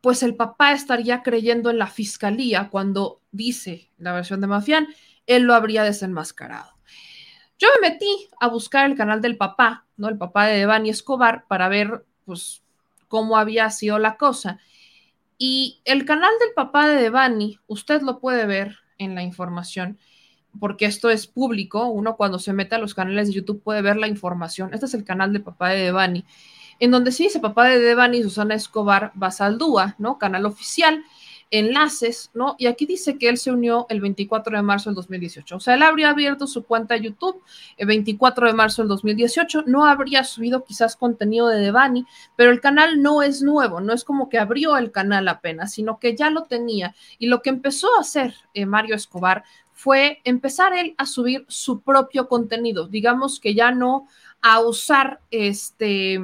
[0.00, 4.88] pues el papá estaría creyendo en la fiscalía cuando dice la versión de Mafián,
[5.26, 6.77] él lo habría desenmascarado.
[7.58, 10.08] Yo me metí a buscar el canal del papá, ¿no?
[10.08, 12.62] El papá de Devani Escobar para ver pues
[13.08, 14.58] cómo había sido la cosa.
[15.38, 19.98] Y el canal del papá de Devani, usted lo puede ver en la información,
[20.58, 21.86] porque esto es público.
[21.86, 24.72] Uno cuando se mete a los canales de YouTube puede ver la información.
[24.72, 26.24] Este es el canal del papá de Devani,
[26.80, 30.18] en donde sí dice papá de Devani, Susana Escobar Basaldúa, ¿no?
[30.18, 31.02] Canal oficial
[31.50, 32.56] enlaces, ¿no?
[32.58, 35.56] Y aquí dice que él se unió el 24 de marzo del 2018.
[35.56, 37.42] O sea, él habría abierto su cuenta YouTube
[37.76, 39.64] el 24 de marzo del 2018.
[39.66, 44.04] No habría subido quizás contenido de Devani, pero el canal no es nuevo, no es
[44.04, 46.94] como que abrió el canal apenas, sino que ya lo tenía.
[47.18, 51.80] Y lo que empezó a hacer eh, Mario Escobar fue empezar él a subir su
[51.80, 52.88] propio contenido.
[52.88, 54.08] Digamos que ya no
[54.42, 56.20] a usar este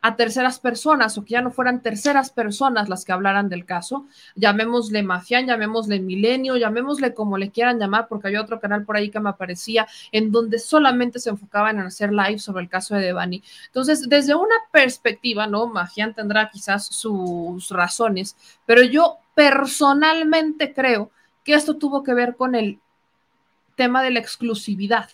[0.00, 4.06] a terceras personas o que ya no fueran terceras personas las que hablaran del caso,
[4.36, 9.10] llamémosle Mafián, llamémosle Milenio, llamémosle como le quieran llamar, porque había otro canal por ahí
[9.10, 13.02] que me aparecía en donde solamente se enfocaban en hacer live sobre el caso de
[13.02, 13.42] Devani.
[13.66, 15.66] Entonces, desde una perspectiva, ¿no?
[15.66, 18.36] Mafián tendrá quizás sus razones,
[18.66, 21.10] pero yo personalmente creo
[21.44, 22.78] que esto tuvo que ver con el
[23.76, 25.08] tema de la exclusividad.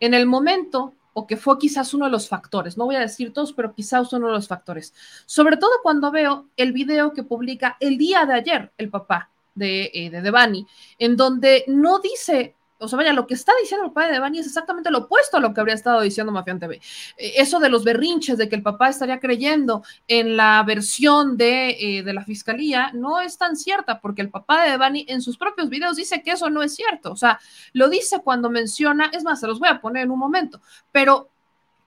[0.00, 3.32] En el momento o que fue quizás uno de los factores, no voy a decir
[3.32, 4.94] todos, pero quizás uno de los factores.
[5.26, 9.90] Sobre todo cuando veo el video que publica el día de ayer el papá de,
[9.92, 10.66] eh, de Devani,
[10.98, 14.38] en donde no dice o sea, vaya, lo que está diciendo el padre de Bani
[14.38, 16.76] es exactamente lo opuesto a lo que habría estado diciendo Mafián TV.
[17.16, 21.70] Eh, eso de los berrinches, de que el papá estaría creyendo en la versión de,
[21.70, 25.36] eh, de la fiscalía, no es tan cierta, porque el papá de Bani en sus
[25.36, 27.12] propios videos dice que eso no es cierto.
[27.12, 27.40] O sea,
[27.72, 30.60] lo dice cuando menciona, es más, se los voy a poner en un momento,
[30.92, 31.30] pero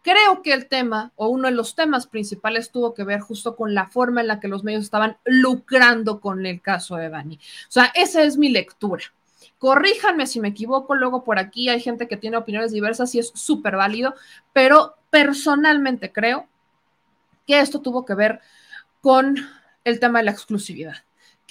[0.02, 3.74] creo que el tema o uno de los temas principales tuvo que ver justo con
[3.74, 7.36] la forma en la que los medios estaban lucrando con el caso de Bani.
[7.36, 9.04] O sea, esa es mi lectura.
[9.62, 13.32] Corríjanme si me equivoco, luego por aquí hay gente que tiene opiniones diversas y es
[13.36, 14.16] súper válido,
[14.54, 16.48] pero personalmente creo
[17.46, 18.40] que esto tuvo que ver
[19.02, 19.36] con
[19.84, 20.96] el tema de la exclusividad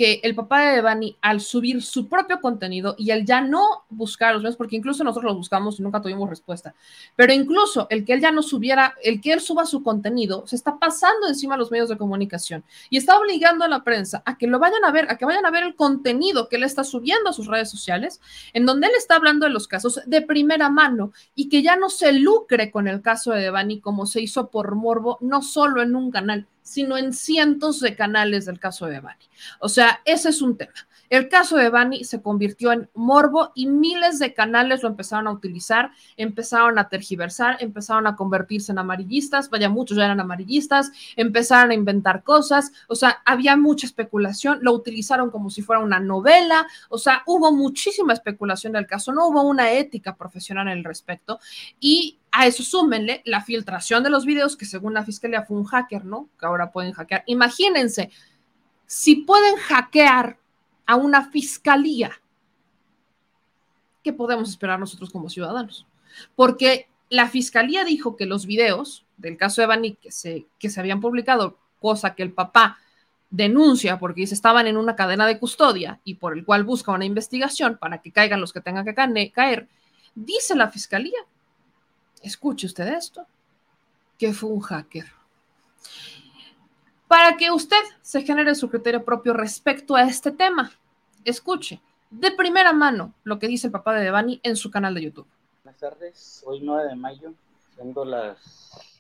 [0.01, 4.33] que el papá de Devani, al subir su propio contenido y el ya no buscar
[4.33, 6.75] los medios, porque incluso nosotros los buscamos y nunca tuvimos respuesta,
[7.17, 10.57] pero incluso el que él ya no subiera, el que él suba su contenido, se
[10.57, 14.39] está pasando encima de los medios de comunicación y está obligando a la prensa a
[14.39, 16.83] que lo vayan a ver, a que vayan a ver el contenido que él está
[16.83, 18.23] subiendo a sus redes sociales,
[18.55, 21.91] en donde él está hablando de los casos de primera mano y que ya no
[21.91, 25.95] se lucre con el caso de Devani como se hizo por morbo, no solo en
[25.95, 29.25] un canal, sino en cientos de canales del caso de Bani.
[29.59, 30.73] O sea, ese es un tema.
[31.09, 35.33] El caso de Bani se convirtió en morbo y miles de canales lo empezaron a
[35.33, 41.73] utilizar, empezaron a tergiversar, empezaron a convertirse en amarillistas, vaya, muchos ya eran amarillistas, empezaron
[41.73, 46.68] a inventar cosas, o sea, había mucha especulación, lo utilizaron como si fuera una novela,
[46.89, 51.41] o sea, hubo muchísima especulación del caso, no hubo una ética profesional el respecto
[51.81, 55.64] y a eso súmenle la filtración de los videos, que según la fiscalía fue un
[55.64, 56.28] hacker, ¿no?
[56.39, 57.24] Que ahora pueden hackear.
[57.26, 58.11] Imagínense,
[58.87, 60.39] si pueden hackear
[60.87, 62.12] a una fiscalía,
[64.03, 65.87] ¿qué podemos esperar nosotros como ciudadanos?
[66.35, 70.81] Porque la fiscalía dijo que los videos del caso de Bani que se, que se
[70.81, 72.78] habían publicado, cosa que el papá
[73.31, 77.05] denuncia porque dice estaban en una cadena de custodia y por el cual busca una
[77.05, 79.68] investigación para que caigan los que tengan que caer,
[80.14, 81.18] dice la fiscalía
[82.23, 83.27] escuche usted esto,
[84.18, 85.07] que fue un hacker.
[87.09, 90.71] Para que usted se genere su criterio propio respecto a este tema,
[91.25, 95.03] escuche, de primera mano lo que dice el papá de Devani en su canal de
[95.03, 95.27] YouTube.
[95.64, 97.35] Buenas tardes, hoy 9 de mayo,
[97.75, 98.93] siendo las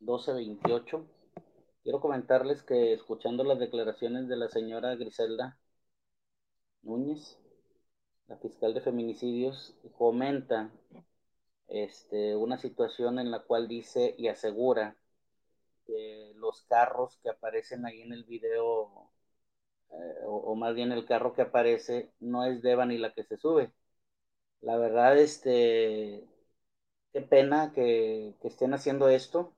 [0.00, 1.04] 12.28.
[1.82, 5.58] Quiero comentarles que escuchando las declaraciones de la señora Griselda
[6.82, 7.38] Núñez,
[8.28, 10.70] la fiscal de feminicidios, comenta
[11.70, 14.96] este, una situación en la cual dice y asegura
[15.86, 19.10] que los carros que aparecen ahí en el video,
[19.92, 19.96] eh,
[20.26, 23.72] o, más bien el carro que aparece, no es Devani la que se sube.
[24.62, 26.24] La verdad, este,
[27.12, 29.54] qué pena que, que estén haciendo esto.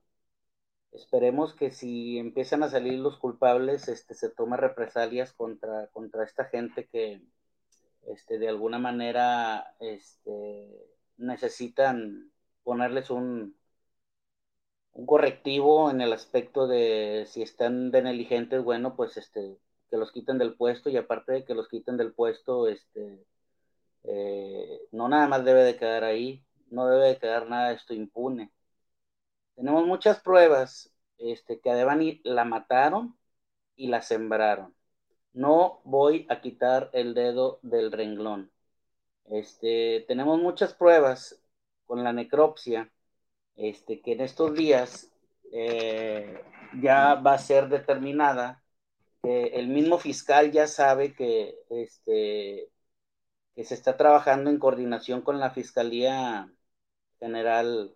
[0.92, 6.44] Esperemos que si empiezan a salir los culpables, este, se tome represalias contra, contra esta
[6.46, 7.22] gente que,
[8.06, 10.91] este, de alguna manera, este,
[11.23, 12.33] necesitan
[12.64, 13.57] ponerles un,
[14.93, 19.59] un correctivo en el aspecto de si están negligentes, bueno, pues este,
[19.91, 23.25] que los quiten del puesto y aparte de que los quiten del puesto, este,
[24.05, 27.95] eh, no nada más debe de quedar ahí, no debe de quedar nada de esto
[27.95, 28.53] impune.
[29.57, 33.16] Tenemos muchas pruebas este, que a Devani la mataron
[33.77, 34.75] y la sembraron.
[35.33, 38.51] No voy a quitar el dedo del renglón.
[39.27, 41.43] Este, tenemos muchas pruebas
[41.87, 42.91] con la necropsia,
[43.57, 45.11] este, que en estos días
[45.53, 46.43] eh,
[46.81, 48.62] ya va a ser determinada.
[49.23, 52.70] el mismo fiscal ya sabe que, este,
[53.55, 56.51] que se está trabajando en coordinación con la Fiscalía
[57.20, 57.95] General,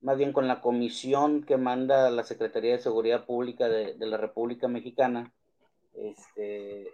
[0.00, 4.16] más bien con la comisión que manda la Secretaría de Seguridad Pública de, de la
[4.16, 5.32] República Mexicana.
[5.94, 6.88] Este,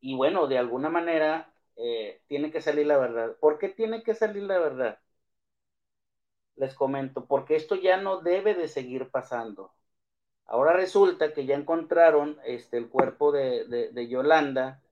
[0.00, 3.36] y bueno, de alguna manera eh, tiene que salir la verdad.
[3.40, 4.98] ¿Por qué tiene que salir la verdad?
[6.56, 9.72] Les comento, porque esto ya no debe de seguir pasando.
[10.46, 14.82] Ahora resulta que ya encontraron este, el cuerpo de, Yolanda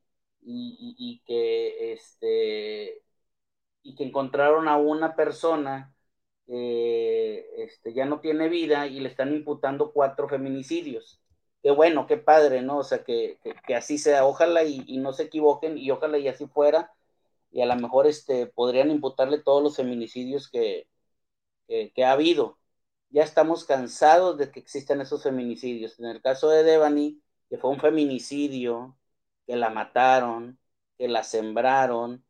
[0.43, 3.03] y, que, este,
[3.83, 5.95] y que encontraron a una persona
[6.47, 11.21] que este, ya no tiene vida y le están imputando cuatro feminicidios
[11.63, 12.79] qué bueno, qué padre, ¿no?
[12.79, 13.39] O sea, que,
[13.77, 16.93] así sea, ojalá y, no se equivoquen y ojalá y así fuera,
[17.53, 20.89] y a lo mejor este, podrían imputarle todos los feminicidios que,
[21.69, 22.59] que, ha habido.
[23.11, 25.99] Ya estamos cansados de que existan esos feminicidios.
[26.01, 28.97] En el caso de Devani, que fue un feminicidio,
[29.47, 30.59] que la mataron,
[30.99, 32.25] que la sembraron,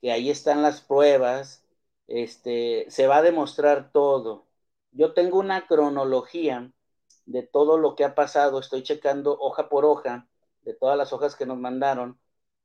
[0.00, 1.64] que ahí están las pruebas,
[2.08, 4.46] este, se va a demostrar todo.
[4.92, 6.72] Yo tengo una cronología
[7.28, 10.26] de todo lo que ha pasado, estoy checando hoja por hoja
[10.62, 12.18] de todas las hojas que nos mandaron.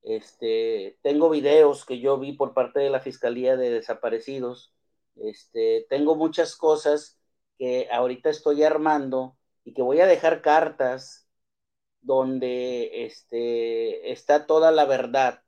[0.04, 4.74] Este, tengo videos que yo vi por parte de la Fiscalía de Desaparecidos.
[5.18, 7.20] Este, tengo muchas cosas
[7.58, 11.28] que ahorita estoy armando y que voy a dejar cartas
[12.02, 15.42] donde este, está toda la verdad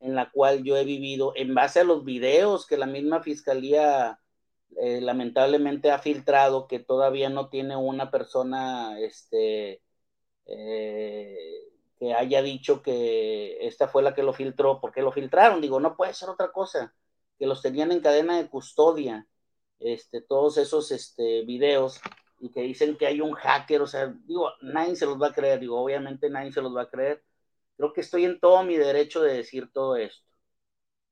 [0.00, 4.20] en la cual yo he vivido en base a los videos que la misma Fiscalía
[4.76, 9.82] eh, lamentablemente ha filtrado que todavía no tiene una persona este,
[10.46, 15.80] eh, que haya dicho que esta fue la que lo filtró, porque lo filtraron, digo,
[15.80, 16.94] no puede ser otra cosa,
[17.38, 19.26] que los tenían en cadena de custodia,
[19.80, 22.00] este, todos esos este, videos,
[22.40, 25.34] y que dicen que hay un hacker, o sea, digo, nadie se los va a
[25.34, 27.22] creer, digo, obviamente nadie se los va a creer,
[27.76, 30.26] creo que estoy en todo mi derecho de decir todo esto,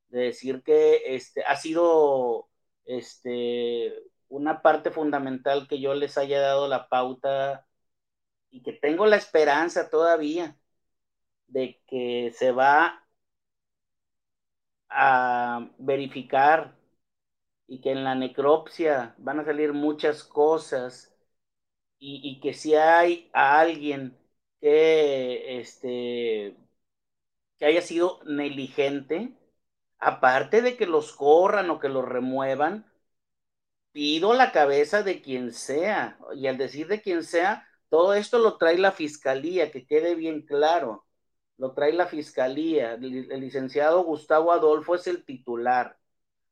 [0.08, 2.47] de decir que este, ha sido
[2.88, 3.94] este,
[4.28, 7.66] una parte fundamental que yo les haya dado la pauta
[8.50, 10.58] y que tengo la esperanza todavía
[11.48, 13.06] de que se va
[14.90, 16.76] a verificar
[17.66, 21.14] y que en la necropsia van a salir muchas cosas
[21.98, 24.16] y, que si hay a alguien
[24.60, 26.56] que este
[27.58, 29.32] que haya sido negligente
[29.98, 32.86] aparte de que los corran o que los remuevan,
[33.92, 36.18] pido la cabeza de quien sea.
[36.34, 40.42] Y al decir de quien sea, todo esto lo trae la fiscalía, que quede bien
[40.46, 41.06] claro.
[41.56, 42.94] Lo trae la fiscalía.
[42.94, 45.98] El, licenciado Gustavo Adolfo es el titular.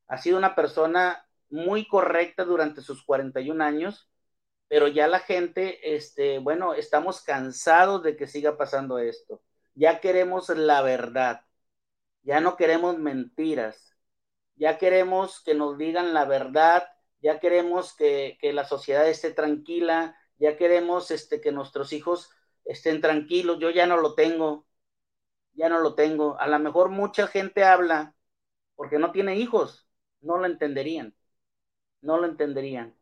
[0.07, 4.09] Ha sido una persona muy correcta durante sus 41 años,
[4.67, 9.41] pero ya la gente, este, bueno, estamos cansados de que siga pasando esto.
[9.75, 11.46] Ya queremos la verdad.
[12.27, 13.95] Ya no queremos mentiras,
[14.55, 16.89] ya queremos que nos digan la verdad,
[17.21, 22.29] ya queremos que, la sociedad esté tranquila, ya queremos este, que nuestros hijos
[22.65, 23.59] estén tranquilos.
[23.59, 24.67] Yo ya no lo tengo,
[25.53, 26.37] ya no lo tengo.
[26.37, 28.13] A lo mejor mucha gente habla
[28.75, 29.87] porque no tiene hijos,
[30.19, 31.15] no lo entenderían,
[32.01, 32.93] no lo entenderían.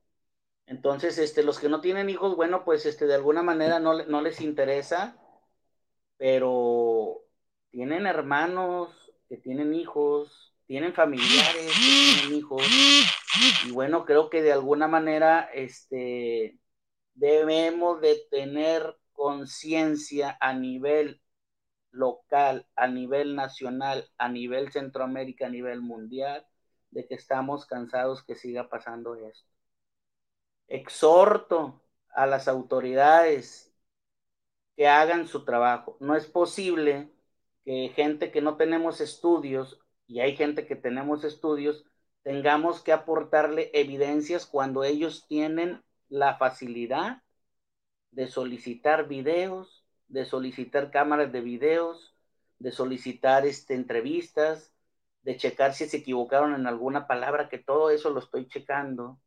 [0.68, 4.22] Entonces, este, los que no tienen hijos, bueno, pues este, de alguna manera no, no
[4.22, 5.18] les interesa,
[6.18, 7.24] pero
[7.72, 12.64] tienen hermanos, que tienen hijos, tienen familiares, que tienen hijos.
[13.66, 16.60] Y bueno, creo que de alguna manera este,
[17.14, 21.22] debemos de tener conciencia a nivel
[21.92, 26.46] local, a nivel nacional, a nivel Centroamérica, a nivel mundial,
[26.92, 29.50] de que estamos cansados que siga pasando esto.
[30.68, 33.74] Exhorto a las autoridades
[34.76, 35.98] que hagan su trabajo.
[36.00, 37.15] No es posible
[37.66, 41.86] que gente que no tenemos estudios, y hay gente que tenemos estudios,
[42.24, 47.24] tengamos que aportarle evidencias cuando ellos tienen la facilidad
[48.12, 52.16] de solicitar videos, de solicitar cámaras de videos,
[52.60, 54.74] de solicitar este, entrevistas,
[55.24, 59.20] de checar si se equivocaron en alguna palabra, que todo eso lo estoy checando.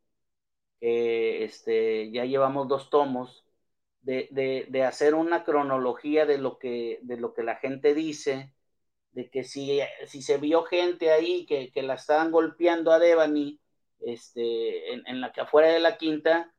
[0.81, 3.48] que este, ya llevamos dos tomos
[4.03, 8.53] de, hacer una cronología de lo, que, de lo que la gente dice,
[9.13, 13.61] de que si, si se vio gente ahí que, la estaban golpeando a Devani
[14.01, 16.53] este, en, en la que afuera de la quinta,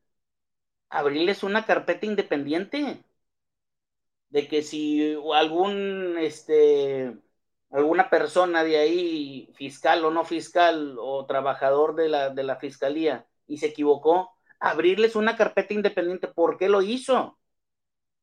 [0.89, 3.03] abrirles una carpeta independiente.
[4.29, 7.17] De que si algún este
[7.71, 13.27] alguna persona de ahí, fiscal o no fiscal, o trabajador de la, de la fiscalía,
[13.47, 16.27] y se equivocó, abrirles una carpeta independiente.
[16.27, 17.37] ¿Por qué lo hizo?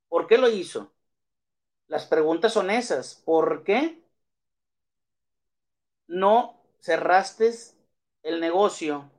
[0.08, 0.92] ¿Por qué lo hizo?
[1.88, 3.22] Las preguntas son esas.
[3.24, 4.02] ¿Por qué
[6.08, 7.52] no cerraste
[8.22, 9.10] el negocio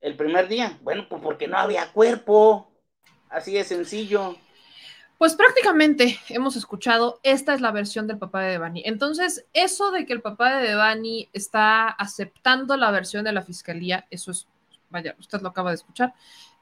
[0.00, 0.78] el primer día?
[0.82, 2.70] Bueno, pues porque no había cuerpo.
[3.28, 4.36] Así de sencillo.
[5.18, 8.82] Pues prácticamente hemos escuchado, esta es la versión del papá de Devani.
[8.86, 14.06] Entonces, eso de que el papá de Devani está aceptando la versión de la fiscalía,
[14.10, 14.46] eso es,
[14.90, 16.14] vaya, usted lo acaba de escuchar,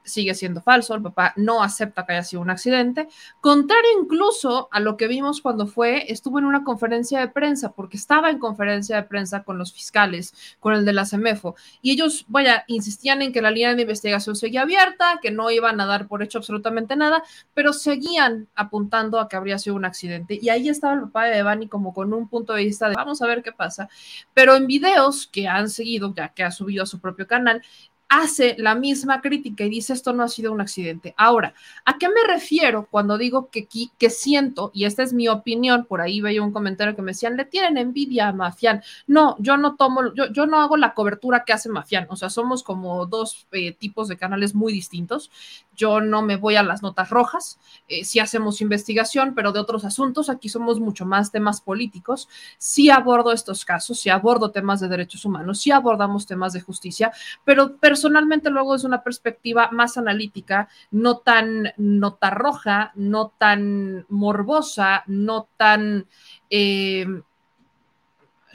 [0.03, 3.07] sigue siendo falso, el papá no acepta que haya sido un accidente,
[3.41, 7.97] contrario incluso a lo que vimos cuando fue, estuvo en una conferencia de prensa, porque
[7.97, 12.25] estaba en conferencia de prensa con los fiscales, con el de la CEMEFO, y ellos,
[12.29, 16.07] vaya, insistían en que la línea de investigación seguía abierta, que no iban a dar
[16.07, 17.23] por hecho absolutamente nada,
[17.53, 21.35] pero seguían apuntando a que habría sido un accidente, y ahí estaba el papá de
[21.35, 23.89] Devani como con un punto de vista de vamos a ver qué pasa,
[24.33, 27.61] pero en videos que han seguido, ya que ha subido a su propio canal,
[28.09, 31.13] hace la misma crítica y dice esto no ha sido un accidente.
[31.17, 31.53] Ahora,
[31.85, 36.01] ¿a qué me refiero cuando digo que, que siento, y esta es mi opinión, por
[36.01, 38.81] ahí veía un comentario que me decían, le tienen envidia a Mafián?
[39.07, 42.29] No, yo no tomo, yo, yo no hago la cobertura que hace Mafián, o sea,
[42.29, 45.31] somos como dos eh, tipos de canales muy distintos.
[45.77, 49.85] Yo no me voy a las notas rojas, eh, si hacemos investigación, pero de otros
[49.85, 54.87] asuntos, aquí somos mucho más temas políticos, sí abordo estos casos, sí abordo temas de
[54.87, 57.11] derechos humanos, sí abordamos temas de justicia,
[57.45, 65.03] pero personalmente luego es una perspectiva más analítica, no tan nota roja, no tan morbosa,
[65.05, 66.07] no tan
[66.49, 67.05] eh,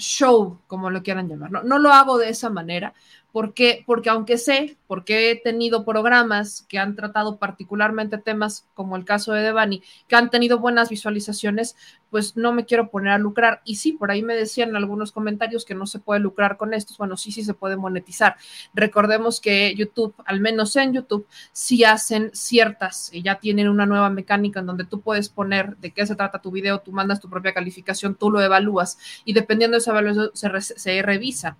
[0.02, 1.50] show, como lo quieran llamar.
[1.50, 2.92] No, no lo hago de esa manera.
[3.32, 9.04] Porque, porque aunque sé, porque he tenido programas que han tratado particularmente temas como el
[9.04, 11.76] caso de Devani, que han tenido buenas visualizaciones,
[12.10, 13.62] pues no me quiero poner a lucrar.
[13.64, 16.98] Y sí, por ahí me decían algunos comentarios que no se puede lucrar con estos.
[16.98, 18.36] Bueno, sí, sí se puede monetizar.
[18.74, 24.60] Recordemos que YouTube, al menos en YouTube, sí hacen ciertas, ya tienen una nueva mecánica
[24.60, 27.54] en donde tú puedes poner de qué se trata tu video, tú mandas tu propia
[27.54, 31.56] calificación, tú lo evalúas y dependiendo de esa evaluación se revisa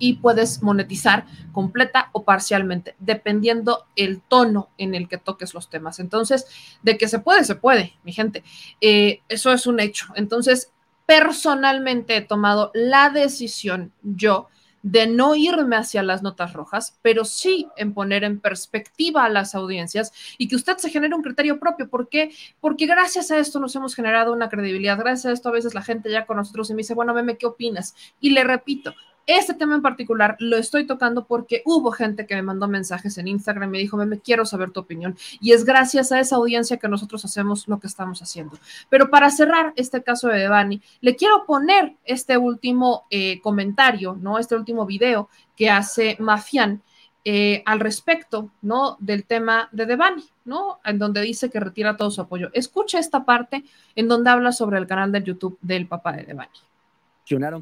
[0.00, 6.00] y puedes monetizar completa o parcialmente, dependiendo el tono en el que toques los temas.
[6.00, 6.46] Entonces,
[6.82, 8.42] de que se puede, se puede, mi gente.
[8.80, 10.06] Eh, eso es un hecho.
[10.16, 10.72] Entonces,
[11.06, 14.48] personalmente he tomado la decisión yo
[14.82, 19.54] de no irme hacia las notas rojas, pero sí en poner en perspectiva a las
[19.54, 21.88] audiencias y que usted se genere un criterio propio.
[21.90, 22.30] ¿Por qué?
[22.60, 24.98] Porque gracias a esto nos hemos generado una credibilidad.
[24.98, 27.36] Gracias a esto a veces la gente ya con nosotros y me dice, bueno, meme,
[27.36, 27.94] ¿qué opinas?
[28.20, 28.94] Y le repito,
[29.26, 33.28] este tema en particular lo estoy tocando porque hubo gente que me mandó mensajes en
[33.28, 35.16] Instagram y me dijo, me quiero saber tu opinión.
[35.40, 38.58] Y es gracias a esa audiencia que nosotros hacemos lo que estamos haciendo.
[38.88, 44.38] Pero para cerrar este caso de Devani, le quiero poner este último eh, comentario, ¿no?
[44.38, 46.82] Este último video que hace Mafián.
[47.22, 48.96] Eh, al respecto, ¿no?
[48.98, 50.80] Del tema de Devani, ¿no?
[50.82, 52.48] En donde dice que retira todo su apoyo.
[52.54, 53.62] Escucha esta parte
[53.94, 56.48] en donde habla sobre el canal de YouTube del papá de Devani.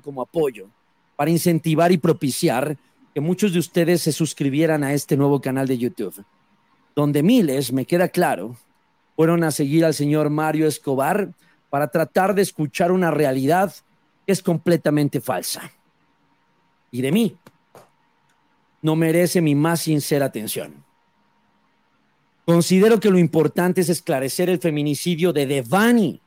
[0.00, 0.70] Como apoyo
[1.18, 2.76] para incentivar y propiciar
[3.12, 6.24] que muchos de ustedes se suscribieran a este nuevo canal de YouTube,
[6.94, 8.56] donde miles, me queda claro,
[9.16, 11.34] fueron a seguir al señor Mario Escobar
[11.70, 13.74] para tratar de escuchar una realidad
[14.26, 15.72] que es completamente falsa.
[16.92, 17.36] Y de mí
[18.80, 20.84] no merece mi más sincera atención.
[22.46, 26.20] Considero que lo importante es esclarecer el feminicidio de Devani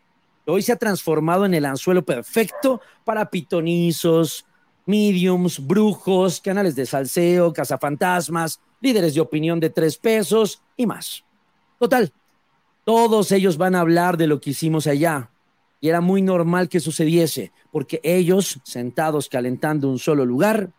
[0.45, 4.45] hoy se ha transformado en el anzuelo perfecto para pitonizos,
[4.85, 11.23] mediums, brujos, canales de salseo, cazafantasmas, líderes de opinión de tres pesos y más.
[11.79, 12.11] Total,
[12.83, 15.31] todos ellos van a hablar de lo que hicimos allá.
[15.79, 20.71] Y era muy normal que sucediese, porque ellos, sentados calentando un solo lugar,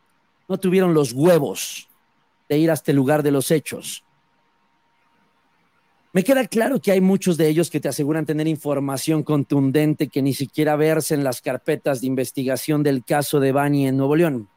[0.48, 1.88] no tuvieron los huevos
[2.48, 4.05] de ir hasta el lugar de los hechos.
[6.14, 10.20] Me queda claro que hay muchos de ellos que te aseguran tener información contundente que
[10.20, 14.50] ni siquiera verse en las carpetas de investigación del caso de Bani en Nuevo León.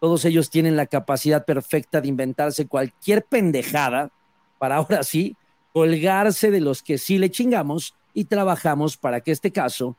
[0.00, 4.10] Todos ellos tienen la capacidad perfecta de inventarse cualquier pendejada
[4.58, 5.34] para ahora sí
[5.72, 9.96] colgarse de los que sí le chingamos y trabajamos para que este caso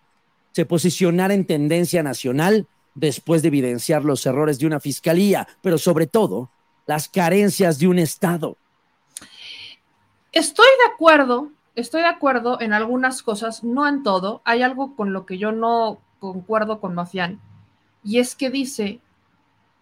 [0.52, 6.06] se posicionara en tendencia nacional después de evidenciar los errores de una fiscalía, pero sobre
[6.06, 6.52] todo
[6.86, 8.58] las carencias de un Estado.
[10.32, 14.42] Estoy de acuerdo, estoy de acuerdo en algunas cosas, no en todo.
[14.46, 17.40] Hay algo con lo que yo no concuerdo con Mafián,
[18.04, 19.00] y es que dice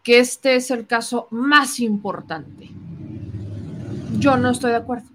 [0.03, 2.69] que este es el caso más importante.
[4.19, 5.10] Yo no estoy de acuerdo,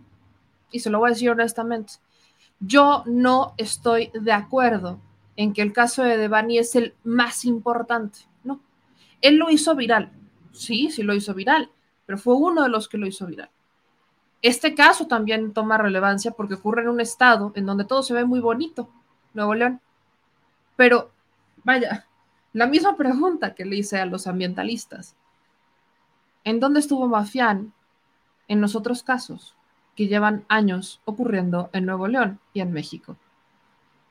[0.71, 1.95] y se lo voy a decir honestamente.
[2.61, 5.01] Yo no estoy de acuerdo
[5.37, 8.61] en que el caso de Devani es el más importante, no.
[9.23, 10.13] Él lo hizo viral,
[10.53, 11.71] sí, sí lo hizo viral,
[12.05, 13.49] pero fue uno de los que lo hizo viral.
[14.43, 18.25] Este caso también toma relevancia porque ocurre en un estado en donde todo se ve
[18.25, 18.89] muy bonito,
[19.35, 19.81] Nuevo León.
[20.75, 21.13] Pero,
[21.63, 22.07] vaya,
[22.53, 25.15] la misma pregunta que le hice a los ambientalistas.
[26.43, 27.73] ¿En dónde estuvo Mafián
[28.49, 29.55] en los otros casos
[29.95, 33.17] que llevan años ocurriendo en Nuevo León y en México?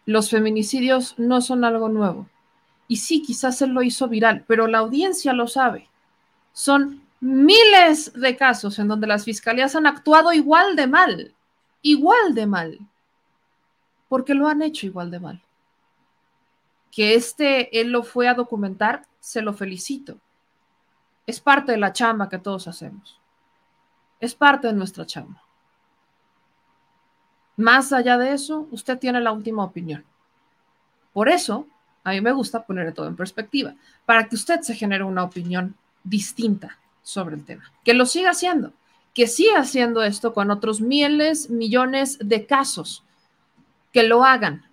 [0.05, 2.27] Los feminicidios no son algo nuevo.
[2.87, 5.89] Y sí, quizás él lo hizo viral, pero la audiencia lo sabe.
[6.53, 11.33] Son miles de casos en donde las fiscalías han actuado igual de mal,
[11.83, 12.79] igual de mal,
[14.09, 15.41] porque lo han hecho igual de mal.
[16.91, 20.17] Que este él lo fue a documentar, se lo felicito.
[21.25, 23.19] Es parte de la chamba que todos hacemos.
[24.19, 25.41] Es parte de nuestra chamba.
[27.55, 30.03] Más allá de eso, usted tiene la última opinión.
[31.13, 31.67] Por eso,
[32.03, 33.75] a mí me gusta poner todo en perspectiva,
[34.05, 37.71] para que usted se genere una opinión distinta sobre el tema.
[37.83, 38.73] Que lo siga haciendo,
[39.13, 43.03] que siga haciendo esto con otros miles, millones de casos.
[43.91, 44.65] Que lo hagan.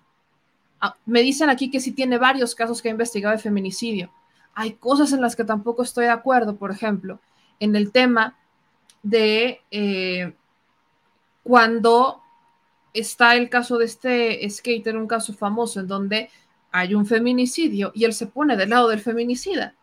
[0.81, 4.11] Ah, me dicen aquí que si tiene varios casos que ha investigado de feminicidio.
[4.55, 7.21] Hay cosas en las que tampoco estoy de acuerdo, por ejemplo,
[7.61, 8.37] en el tema
[9.03, 10.33] de eh,
[11.43, 12.23] cuando
[12.93, 16.31] está el caso de este skater, un caso famoso en donde
[16.71, 19.75] hay un feminicidio y él se pone del lado del feminicida.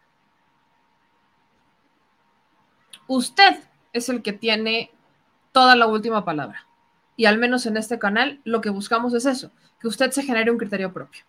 [3.07, 3.59] Usted
[3.93, 4.91] es el que tiene
[5.51, 6.67] toda la última palabra.
[7.17, 10.51] Y al menos en este canal lo que buscamos es eso, que usted se genere
[10.51, 11.23] un criterio propio.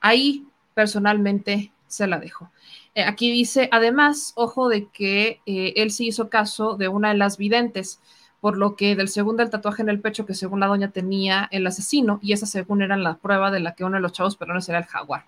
[0.00, 2.50] Ahí personalmente se la dejo.
[2.94, 7.16] Eh, aquí dice, además, ojo de que eh, él sí hizo caso de una de
[7.16, 8.00] las videntes,
[8.40, 11.48] por lo que del segundo el tatuaje en el pecho que según la doña tenía
[11.52, 14.38] el asesino, y esa según era la prueba de la que uno de los chavos
[14.40, 15.26] no era el jaguar.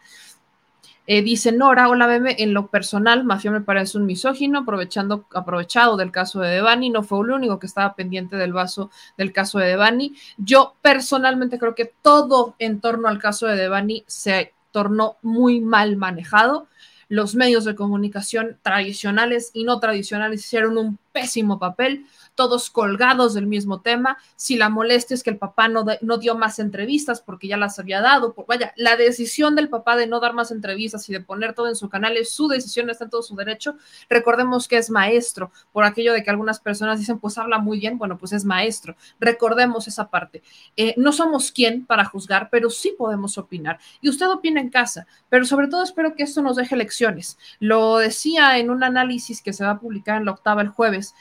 [1.07, 5.99] Eh, dice Nora, hola bebé, en lo personal, Mafia me parece un misógino, aprovechando, aprovechado
[5.99, 9.59] del caso de Devani, no fue el único que estaba pendiente del vaso del caso
[9.59, 10.15] de Devani.
[10.39, 15.97] Yo personalmente creo que todo en torno al caso de Devani se tornó muy mal
[15.99, 16.69] manejado.
[17.09, 23.47] Los medios de comunicación tradicionales y no tradicionales hicieron un pésimo papel todos colgados del
[23.47, 24.19] mismo tema.
[24.37, 27.79] Si la molestia es que el papá no, no dio más entrevistas porque ya las
[27.79, 31.21] había dado, pues vaya, la decisión del papá de no dar más entrevistas y de
[31.21, 33.77] poner todo en su canal es su decisión, está en todo su derecho.
[34.09, 37.99] Recordemos que es maestro, por aquello de que algunas personas dicen, pues habla muy bien,
[37.99, 38.97] bueno, pues es maestro.
[39.21, 40.43] Recordemos esa parte.
[40.77, 43.79] Eh, no somos quien para juzgar, pero sí podemos opinar.
[44.01, 47.39] Y usted opina en casa, pero sobre todo espero que esto nos deje lecciones.
[47.61, 51.15] Lo decía en un análisis que se va a publicar en la octava el jueves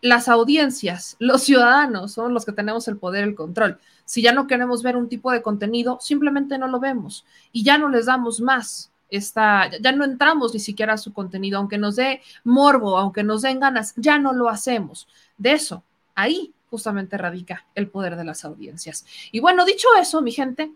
[0.00, 3.78] las audiencias, los ciudadanos son los que tenemos el poder, el control.
[4.04, 7.78] Si ya no queremos ver un tipo de contenido, simplemente no lo vemos y ya
[7.78, 8.92] no les damos más.
[9.10, 13.42] Esta, ya no entramos ni siquiera a su contenido, aunque nos dé morbo, aunque nos
[13.42, 15.08] den ganas, ya no lo hacemos.
[15.38, 15.82] De eso,
[16.14, 19.06] ahí justamente radica el poder de las audiencias.
[19.32, 20.72] Y bueno, dicho eso, mi gente,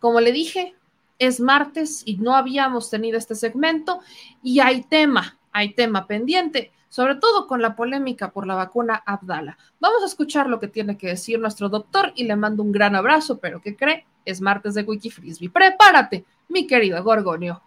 [0.00, 0.74] como le dije,
[1.18, 4.00] es martes y no habíamos tenido este segmento
[4.42, 9.58] y hay tema, hay tema pendiente sobre todo con la polémica por la vacuna Abdala.
[9.80, 12.94] Vamos a escuchar lo que tiene que decir nuestro doctor y le mando un gran
[12.94, 14.06] abrazo, pero ¿qué cree?
[14.24, 15.50] Es martes de Wiki Frisbee.
[15.50, 17.60] Prepárate, mi querido Gorgonio.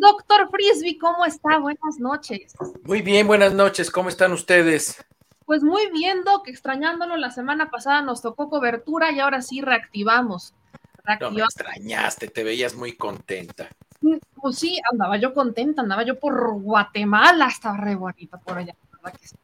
[0.00, 1.58] Doctor Frisby, ¿cómo está?
[1.58, 2.54] Buenas noches.
[2.84, 3.90] Muy bien, buenas noches.
[3.90, 5.04] ¿Cómo están ustedes?
[5.44, 7.16] Pues muy bien, Doc, extrañándolo.
[7.16, 10.54] La semana pasada nos tocó cobertura y ahora sí reactivamos.
[11.20, 13.68] No me extrañaste, te veías muy contenta.
[14.34, 19.18] Pues sí, andaba yo contenta, andaba yo por Guatemala, estaba re bonita por allá, ¿verdad
[19.18, 19.36] que sí?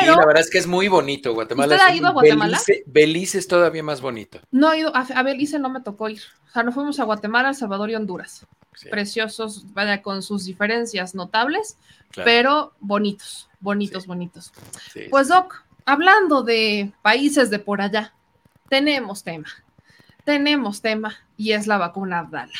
[0.00, 1.74] Sí, la verdad es que es muy bonito Guatemala.
[1.74, 2.58] ¿Usted ha ido a Guatemala?
[2.66, 4.40] Belice, Belice, es todavía más bonito.
[4.50, 6.22] No he ido, a, a, Belice no me tocó ir.
[6.48, 8.46] O sea, no fuimos a Guatemala, El Salvador y Honduras.
[8.74, 8.88] Sí.
[8.88, 11.76] Preciosos, vaya, con sus diferencias notables,
[12.10, 12.24] claro.
[12.24, 14.08] pero bonitos, bonitos, sí.
[14.08, 14.52] bonitos.
[14.92, 18.14] Sí, pues Doc, hablando de países de por allá,
[18.68, 19.48] tenemos tema.
[20.24, 22.52] Tenemos tema y es la vacuna Abdala.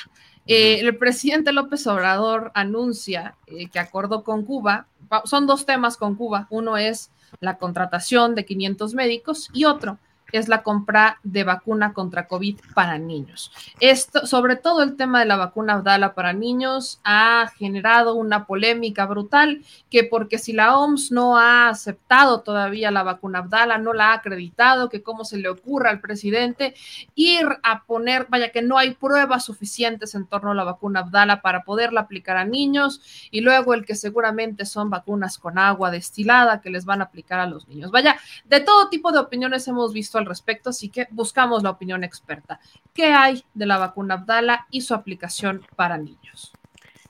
[0.46, 4.86] Eh, el presidente López Obrador anuncia eh, que acordó con Cuba,
[5.24, 7.10] son dos temas con Cuba, uno es
[7.40, 9.98] la contratación de 500 médicos y otro
[10.38, 13.52] es la compra de vacuna contra COVID para niños.
[13.80, 19.06] Esto, sobre todo el tema de la vacuna Abdala para niños, ha generado una polémica
[19.06, 24.10] brutal, que porque si la OMS no ha aceptado todavía la vacuna Abdala, no la
[24.10, 26.74] ha acreditado, que cómo se le ocurra al presidente
[27.14, 31.42] ir a poner, vaya que no hay pruebas suficientes en torno a la vacuna Abdala
[31.42, 33.00] para poderla aplicar a niños,
[33.30, 37.40] y luego el que seguramente son vacunas con agua destilada que les van a aplicar
[37.40, 37.90] a los niños.
[37.90, 42.04] Vaya, de todo tipo de opiniones hemos visto al respecto, así que buscamos la opinión
[42.04, 42.60] experta.
[42.94, 46.52] ¿Qué hay de la vacuna Abdala y su aplicación para niños?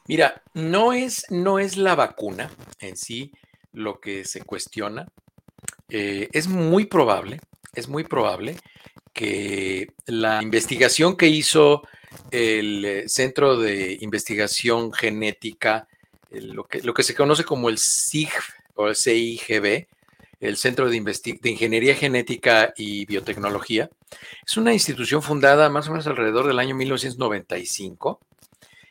[0.08, 3.32] Mira, no es, no es la vacuna en sí
[3.72, 5.06] lo que se cuestiona.
[5.88, 7.40] Eh, es muy probable,
[7.74, 8.56] es muy probable
[9.12, 11.82] que la investigación que hizo
[12.30, 15.86] el eh, Centro de Investigación Genética,
[16.30, 18.30] lo que, lo que se conoce como el CIG
[18.74, 19.86] o el CIGB,
[20.42, 21.00] el Centro de,
[21.40, 23.88] de, Ingeniería Genética y Biotecnología.
[24.44, 28.20] Es una institución fundada más o menos alrededor del año 1995.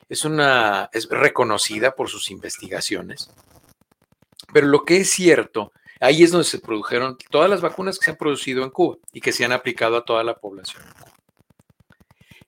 [0.07, 3.29] Es, una, es reconocida por sus investigaciones.
[4.53, 8.11] Pero lo que es cierto, ahí es donde se produjeron todas las vacunas que se
[8.11, 10.83] han producido en Cuba y que se han aplicado a toda la población.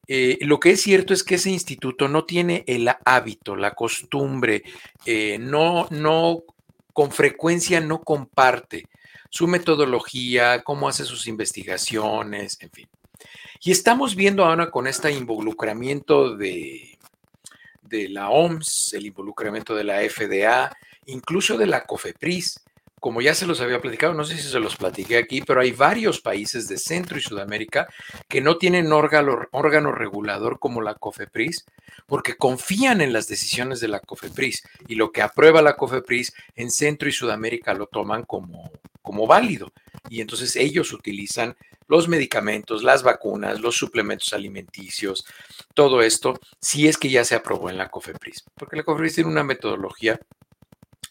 [0.07, 4.63] Eh, lo que es cierto es que ese instituto no tiene el hábito, la costumbre,
[5.05, 6.43] eh, no, no
[6.93, 8.85] con frecuencia no comparte
[9.29, 12.87] su metodología, cómo hace sus investigaciones, en fin.
[13.61, 16.99] Y estamos viendo ahora con este involucramiento de,
[17.81, 20.71] de la OMS, el involucramiento de la FDA,
[21.05, 22.62] incluso de la COFEPRIS,
[23.03, 25.73] como ya se los había platicado, no sé si se los platiqué aquí, pero hay
[25.73, 27.89] varios países de Centro y Sudamérica
[28.29, 31.65] que no tienen órgano, regulador como la COFEPRIS,
[32.07, 36.71] porque confían en las decisiones de la COFEPRIS y lo que aprueba la COFEPRIS en
[36.71, 38.71] Centro y Sudamérica lo toman como,
[39.01, 39.73] como válido.
[40.07, 41.57] Y entonces ellos utilizan
[41.89, 45.25] los medicamentos, las vacunas, los suplementos alimenticios,
[45.73, 49.29] todo esto, si es que ya se aprobó en la COFEPRIS, porque la COFEPRIS tiene
[49.29, 50.21] una metodología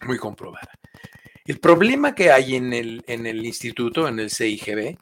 [0.00, 0.70] muy comprobada.
[1.44, 4.96] El problema que hay en el, en el instituto, en el CIGB,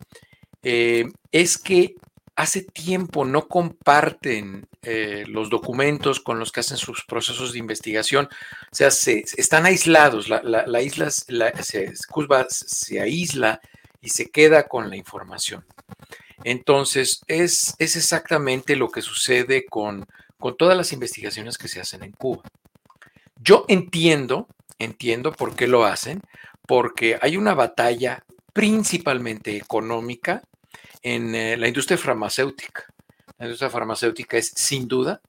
[0.62, 1.94] eh, es que
[2.36, 8.26] hace tiempo no comparten eh, los documentos con los que hacen sus procesos de investigación.
[8.72, 10.28] O sea, se, están aislados.
[10.28, 11.92] La, la, la isla la, se,
[12.48, 13.60] se aísla
[14.00, 15.66] y se queda con la información.
[16.44, 20.06] Entonces, es, es exactamente lo que sucede con,
[20.38, 22.42] con todas las investigaciones que se hacen en Cuba.
[23.36, 24.48] Yo entiendo
[24.80, 26.22] Entiendo por qué lo hacen,
[26.66, 28.24] porque hay una batalla
[28.54, 30.42] principalmente económica
[31.02, 32.86] en eh, la industria farmacéutica.
[33.38, 35.20] La industria farmacéutica es sin duda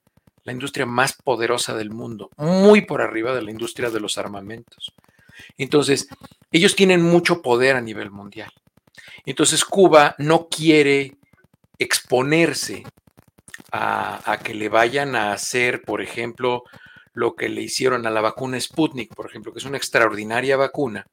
[0.44, 4.92] la industria más poderosa del mundo, muy por arriba de la industria de los armamentos.
[5.58, 6.08] Entonces,
[6.50, 8.50] ellos tienen mucho poder a nivel mundial.
[9.26, 11.16] Entonces, Cuba no quiere
[11.78, 12.84] exponerse
[13.70, 16.64] a, a que le vayan a hacer, por ejemplo,
[17.14, 21.06] lo que le hicieron a la vacuna Sputnik, por ejemplo, que es una extraordinaria vacuna,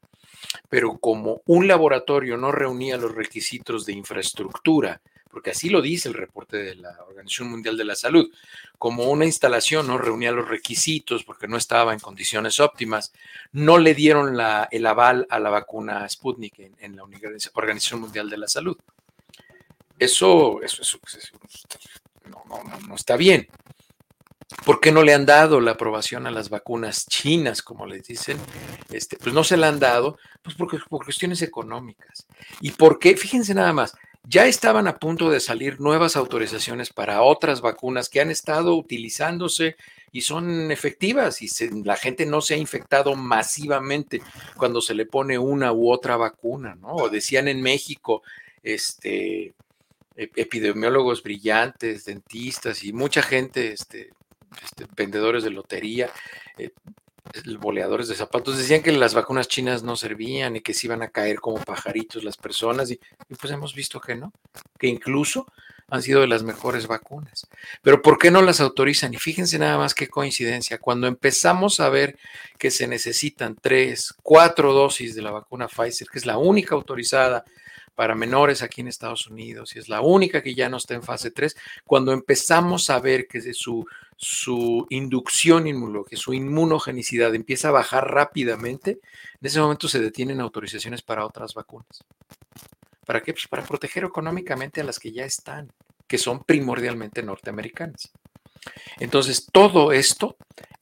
[0.69, 6.15] pero como un laboratorio no reunía los requisitos de infraestructura, porque así lo dice el
[6.15, 8.31] reporte de la Organización Mundial de la Salud,
[8.77, 13.13] como una instalación no reunía los requisitos porque no estaba en condiciones óptimas,
[13.51, 14.37] no le dieron
[14.71, 17.03] el aval a la vacuna Sputnik en, la
[17.53, 18.77] Organización Mundial de la Salud.
[19.99, 21.37] Eso, eso, eso, eso
[22.25, 23.49] no, no, no está bien.
[24.65, 28.37] ¿Por qué no le han dado la aprobación a las vacunas chinas, como les dicen?
[28.89, 32.25] Este, pues no se la han dado, pues porque, por cuestiones económicas.
[32.59, 33.15] ¿Y por qué?
[33.15, 33.93] Fíjense nada más,
[34.23, 39.75] ya estaban a punto de salir nuevas autorizaciones para otras vacunas que han estado utilizándose
[40.11, 41.49] y son efectivas y
[41.83, 44.21] la gente no se ha infectado masivamente
[44.57, 46.95] cuando se le pone una u otra vacuna, ¿no?
[46.95, 48.23] O decían en México,
[48.63, 49.53] este,
[50.15, 54.09] epidemiólogos brillantes, dentistas y mucha gente, este,
[54.63, 56.09] este, vendedores de lotería,
[56.57, 56.71] eh,
[57.59, 61.09] boleadores de zapatos, decían que las vacunas chinas no servían y que se iban a
[61.09, 62.99] caer como pajaritos las personas, y,
[63.29, 64.33] y pues hemos visto que no,
[64.77, 65.45] que incluso
[65.91, 67.47] han sido de las mejores vacunas.
[67.81, 69.13] Pero ¿por qué no las autorizan?
[69.13, 70.77] Y fíjense nada más qué coincidencia.
[70.77, 72.17] Cuando empezamos a ver
[72.57, 77.43] que se necesitan tres, cuatro dosis de la vacuna Pfizer, que es la única autorizada
[77.95, 81.03] para menores aquí en Estados Unidos y es la única que ya no está en
[81.03, 83.85] fase 3, cuando empezamos a ver que su,
[84.21, 91.01] su inducción inmunológica, su inmunogenicidad empieza a bajar rápidamente, en ese momento se detienen autorizaciones
[91.01, 92.03] para otras vacunas.
[93.05, 93.31] ¿Para qué?
[93.31, 95.71] Pues para proteger económicamente a las que ya están,
[96.05, 98.11] que son primordialmente norteamericanas.
[98.99, 100.35] Entonces, todo esto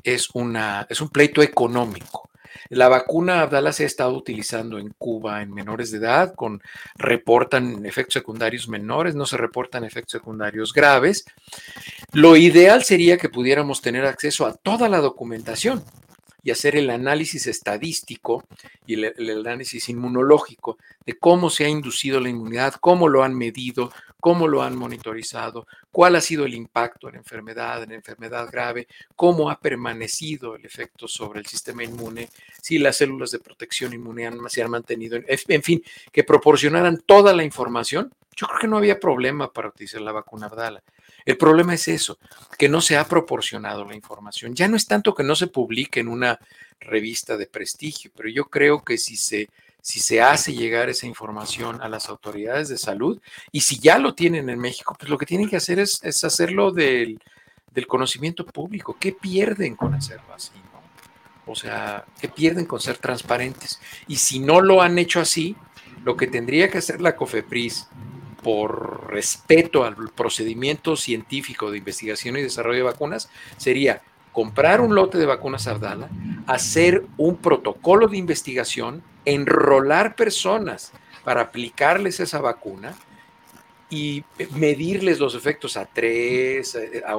[0.04, 2.27] es, una, es un pleito económico.
[2.70, 6.62] La vacuna Abdala se ha estado utilizando en Cuba en menores de edad, con
[6.96, 11.26] reportan efectos secundarios menores, no se reportan efectos secundarios graves.
[12.14, 15.84] Lo ideal sería que pudiéramos tener acceso a toda la documentación
[16.48, 18.46] y hacer el análisis estadístico
[18.86, 23.92] y el, análisis inmunológico de cómo se ha inducido la inmunidad, cómo lo han medido,
[24.22, 29.50] cómo lo han monitorizado, cuál ha sido el impacto en enfermedad, en enfermedad grave, cómo
[29.50, 32.30] ha permanecido el efecto sobre el sistema inmune,
[32.62, 35.84] si las células de protección inmune han, se han mantenido, en fin,
[36.14, 38.14] que proporcionaran toda la información.
[38.38, 40.82] Yo creo que no había problema para utilizar la vacuna Abdala.
[41.28, 42.18] El problema es eso,
[42.58, 44.56] que no se ha proporcionado la información.
[44.56, 46.40] Ya no es tanto que no se publique en una
[46.80, 49.50] revista de prestigio, pero yo creo que si se
[49.82, 53.22] si se hace llegar esa información a las autoridades de salud
[53.52, 56.24] y si ya lo tienen en México, pues lo que tienen que hacer es, es
[56.24, 57.22] hacerlo del,
[57.74, 58.98] del, conocimiento público.
[59.00, 60.52] ¿Qué pierden con hacerlo así?
[61.46, 63.80] O sea, ¿qué pierden con ser transparentes?
[64.08, 65.56] Y si no lo han hecho así,
[66.04, 67.88] lo que tendría que hacer la COFEPRIS
[68.44, 74.02] por respeto al procedimiento científico de investigación y desarrollo de vacunas sería
[74.32, 76.10] comprar un lote de vacunas Abdala,
[76.46, 80.92] hacer un protocolo de investigación enrolar personas
[81.24, 82.96] para aplicarles esa vacuna
[83.90, 87.14] y medirles los efectos a tres, a,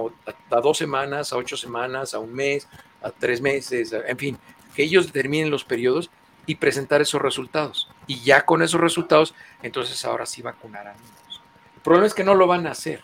[0.56, 2.68] a, dos semanas, a ocho semanas, a un mes,
[3.02, 4.38] a tres meses, en fin,
[4.74, 6.10] que ellos determinen los periodos
[6.46, 7.88] y presentar esos resultados.
[8.08, 11.42] Y ya con esos resultados, entonces ahora sí vacunar a niños.
[11.76, 13.02] El problema es que no lo van a hacer.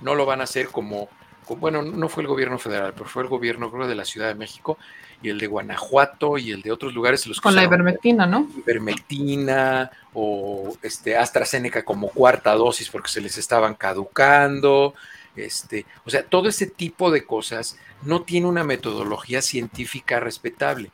[0.00, 1.08] No lo van a hacer como,
[1.44, 4.28] como bueno, no fue el gobierno federal, pero fue el gobierno, creo, de la Ciudad
[4.28, 4.78] de México,
[5.22, 7.26] y el de Guanajuato y el de otros lugares.
[7.26, 8.46] Los Con la ivermectina, ¿no?
[8.58, 14.94] Ivermectina o este, AstraZeneca como cuarta dosis porque se les estaban caducando.
[15.34, 20.90] Este, o sea, todo ese tipo de cosas no tiene una metodología científica respetable.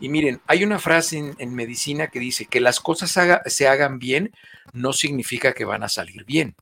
[0.00, 3.10] Y miren, hay una frase en, medicina que dice que las cosas
[3.46, 4.32] se hagan bien
[4.72, 6.54] no significa que van a salir bien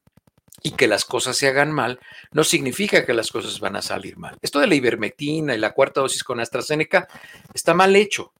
[0.62, 2.00] y que las cosas se hagan mal,
[2.32, 4.36] no significa que las cosas van a salir mal.
[4.42, 7.08] Esto de la ivermectina y la cuarta dosis con AstraZeneca
[7.54, 8.32] está mal hecho.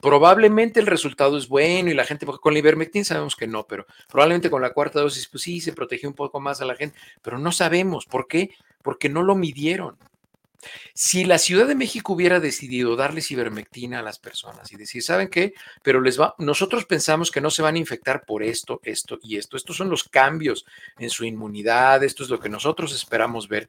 [0.00, 3.86] Probablemente el resultado es bueno y la gente, con la ivermectina sabemos que no, pero
[4.08, 6.96] probablemente con la cuarta dosis, pues sí, se protegió un poco más a la gente,
[7.22, 8.06] pero no sabemos.
[8.06, 8.50] ¿Por qué?
[8.82, 9.98] Porque no lo midieron.
[10.94, 15.28] Si la Ciudad de México hubiera decidido darles ivermectina a las personas y decir, ¿saben
[15.28, 15.54] qué?
[15.82, 19.36] Pero les va, nosotros pensamos que no se van a infectar por esto, esto y
[19.36, 19.56] esto.
[19.56, 20.66] Estos son los cambios
[20.98, 23.68] en su inmunidad, esto es lo que nosotros esperamos ver.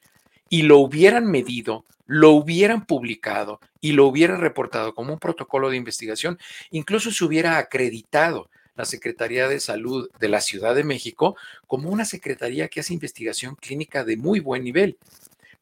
[0.49, 5.77] Y lo hubieran medido, lo hubieran publicado y lo hubieran reportado como un protocolo de
[5.77, 6.39] investigación,
[6.71, 11.35] incluso se hubiera acreditado la Secretaría de Salud de la Ciudad de México
[11.67, 14.97] como una secretaría que hace investigación clínica de muy buen nivel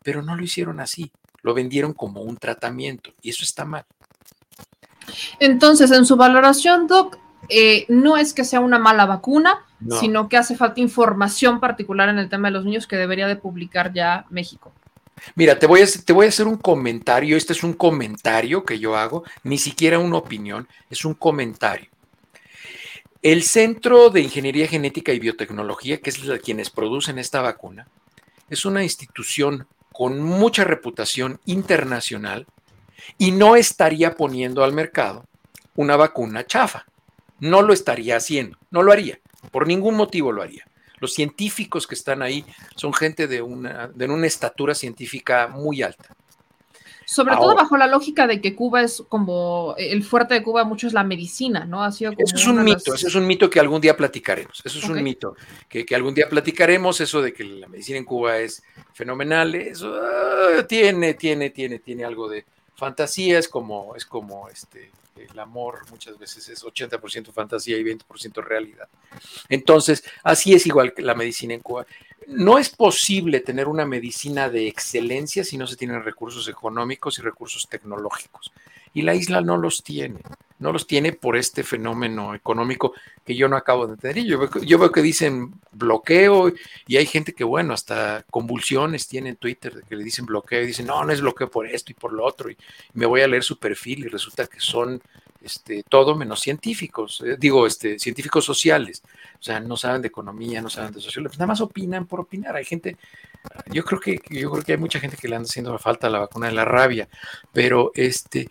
[0.08, 1.12] pero no lo hicieron así,
[1.42, 3.84] lo vendieron como un tratamiento y eso está mal.
[5.38, 7.18] Entonces, en su valoración, Doc,
[7.50, 10.00] eh, no es que sea una mala vacuna, no.
[10.00, 13.36] sino que hace falta información particular en el tema de los niños que debería de
[13.36, 14.72] publicar ya México.
[15.36, 18.80] Mira, te voy, a, te voy a hacer un comentario, este es un comentario que
[18.80, 21.90] yo hago, ni siquiera una opinión, es un comentario.
[23.22, 27.90] El Centro de Ingeniería Genética y Biotecnología, que es la, quienes producen esta vacuna,
[28.50, 29.68] es una institución
[29.98, 32.46] con mucha reputación internacional
[33.18, 35.26] y no estaría poniendo al mercado
[35.76, 36.86] una vacuna chafa.
[37.40, 39.20] No lo estaría haciendo, no lo haría,
[39.50, 40.68] por ningún motivo lo haría.
[41.00, 42.46] Los científicos que están ahí
[42.76, 46.10] son gente de una, de una estatura científica muy alta.
[47.10, 50.66] Sobre Ahora, todo bajo la lógica de que Cuba es como el fuerte de Cuba,
[50.66, 51.82] mucho es la medicina, ¿no?
[51.82, 53.00] Ha sido como eso es un mito, las...
[53.00, 54.62] eso es un mito que algún día platicaremos.
[54.66, 54.98] Eso es okay.
[54.98, 55.36] un mito
[55.70, 57.00] que, que, algún día platicaremos.
[57.00, 58.62] Eso de que la medicina en Cuba es
[58.92, 62.44] fenomenal, eso uh, tiene, tiene, tiene, tiene algo de
[62.76, 63.40] fantasía.
[63.40, 68.90] Es como, es como este, el amor muchas veces es 80% fantasía y 20% realidad.
[69.48, 71.86] Entonces, así es igual que la medicina en Cuba.
[72.28, 77.22] No es posible tener una medicina de excelencia si no se tienen recursos económicos y
[77.22, 78.52] recursos tecnológicos.
[78.94, 80.20] Y la isla no los tiene,
[80.60, 82.94] no los tiene por este fenómeno económico
[83.24, 84.26] que yo no acabo de entender.
[84.26, 86.52] Yo veo, yo veo que dicen bloqueo
[86.86, 90.68] y hay gente que, bueno, hasta convulsiones tiene en Twitter que le dicen bloqueo y
[90.68, 92.50] dicen, no, no es bloqueo por esto y por lo otro.
[92.50, 92.58] Y
[92.94, 95.02] me voy a leer su perfil y resulta que son
[95.42, 99.04] este, todo menos científicos, eh, digo, este, científicos sociales.
[99.40, 102.20] O sea, no saben de economía, no saben de sociología, pues nada más opinan por
[102.20, 102.56] opinar.
[102.56, 102.98] Hay gente,
[103.68, 106.20] yo creo que, yo creo que hay mucha gente que le anda haciendo falta la
[106.20, 107.08] vacuna de la rabia,
[107.54, 108.50] pero este,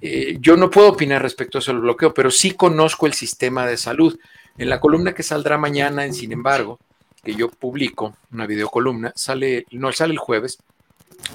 [0.00, 3.66] eh, yo no puedo opinar respecto a eso del bloqueo, pero sí conozco el sistema
[3.66, 4.18] de salud.
[4.58, 6.78] En la columna que saldrá mañana, en sin embargo,
[7.22, 10.58] que yo publico, una videocolumna, sale, no sale el jueves,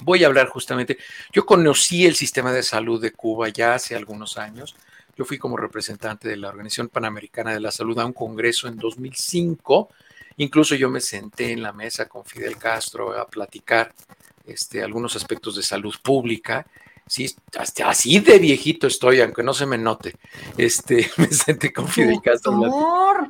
[0.04, 0.98] voy a hablar justamente,
[1.34, 4.76] yo conocí el sistema de salud de Cuba ya hace algunos años,
[5.20, 8.78] yo fui como representante de la Organización Panamericana de la Salud a un congreso en
[8.78, 9.90] 2005.
[10.38, 13.94] Incluso yo me senté en la mesa con Fidel Castro a platicar
[14.48, 16.66] este, algunos aspectos de salud pública.
[17.06, 20.16] Sí, hasta así de viejito estoy, aunque no se me note.
[20.56, 22.58] Este, me senté con Fidel Castro.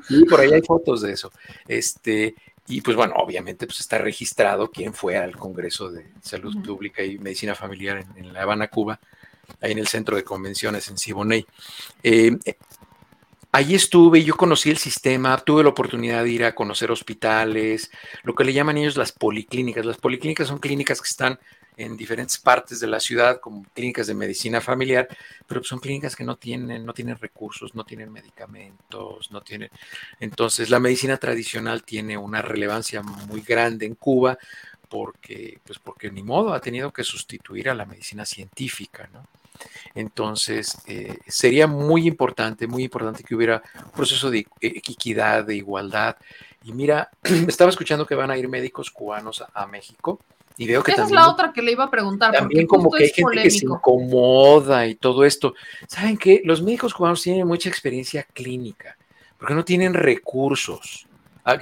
[0.07, 1.31] Sí, por ahí hay fotos de eso.
[1.67, 2.35] Este,
[2.67, 7.17] y pues bueno, obviamente pues está registrado quién fue al Congreso de Salud Pública y
[7.17, 8.99] Medicina Familiar en, en La Habana, Cuba
[9.61, 11.45] ahí en el centro de convenciones en Siboney.
[12.03, 12.37] Eh,
[13.51, 17.89] Allí estuve, yo conocí el sistema, tuve la oportunidad de ir a conocer hospitales,
[18.21, 19.87] lo que le llaman ellos las policlínicas.
[19.87, 21.39] Las policlínicas son clínicas que están
[21.75, 25.07] en diferentes partes de la ciudad, como clínicas de medicina familiar,
[25.47, 29.71] pero son clínicas que no tienen, no tienen recursos, no tienen medicamentos, no tienen.
[30.19, 34.37] Entonces, la medicina tradicional tiene una relevancia muy grande en Cuba,
[34.89, 39.25] porque, pues porque ni modo ha tenido que sustituir a la medicina científica, ¿no?
[39.95, 46.17] Entonces, eh, sería muy importante, muy importante que hubiera un proceso de equidad, de igualdad.
[46.63, 47.09] Y mira,
[47.47, 50.19] estaba escuchando que van a ir médicos cubanos a, México.
[50.57, 52.33] Y veo que Esa es la otra que le iba a preguntar.
[52.33, 55.53] También como que hay gente que se incomoda y todo esto.
[55.87, 56.41] ¿Saben qué?
[56.43, 58.97] Los médicos cubanos tienen mucha experiencia clínica,
[59.37, 61.07] porque no tienen recursos.
[61.45, 61.57] Ah,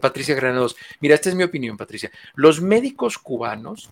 [0.00, 0.76] Patricia Granados.
[1.00, 2.10] Mira, esta es mi opinión, Patricia.
[2.34, 3.88] Los médicos cubanos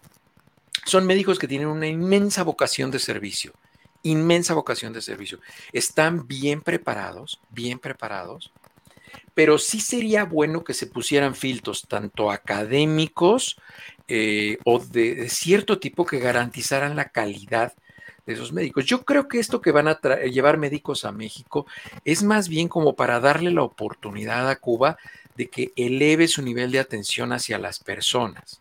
[0.89, 3.53] son médicos que tienen una inmensa vocación de servicio,
[4.03, 5.41] inmensa vocación de servicio.
[5.73, 8.53] Están bien preparados, bien preparados,
[9.35, 13.57] pero sí sería bueno que se pusieran filtros tanto académicos
[14.09, 17.75] eh, o de, cierto tipo que garantizaran la calidad
[18.27, 18.85] de esos médicos.
[18.85, 21.67] Yo creo que esto que van a llevar médicos a México
[22.05, 24.99] es más bien como para darle la oportunidad a Cuba
[25.37, 28.61] de que eleve su nivel de atención hacia las personas.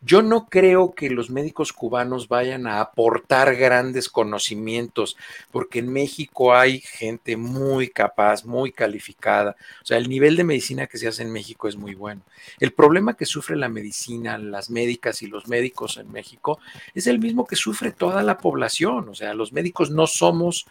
[0.00, 5.16] Yo no creo que los médicos cubanos vayan a aportar grandes conocimientos,
[5.50, 9.56] porque en México hay gente muy capaz, muy calificada.
[9.82, 12.22] O sea, el nivel de medicina que se hace en México es muy bueno.
[12.58, 16.58] El problema que sufre la medicina, las médicas y los médicos en México
[16.94, 19.08] es el mismo que sufre toda la población.
[19.08, 20.66] O sea, los médicos no somos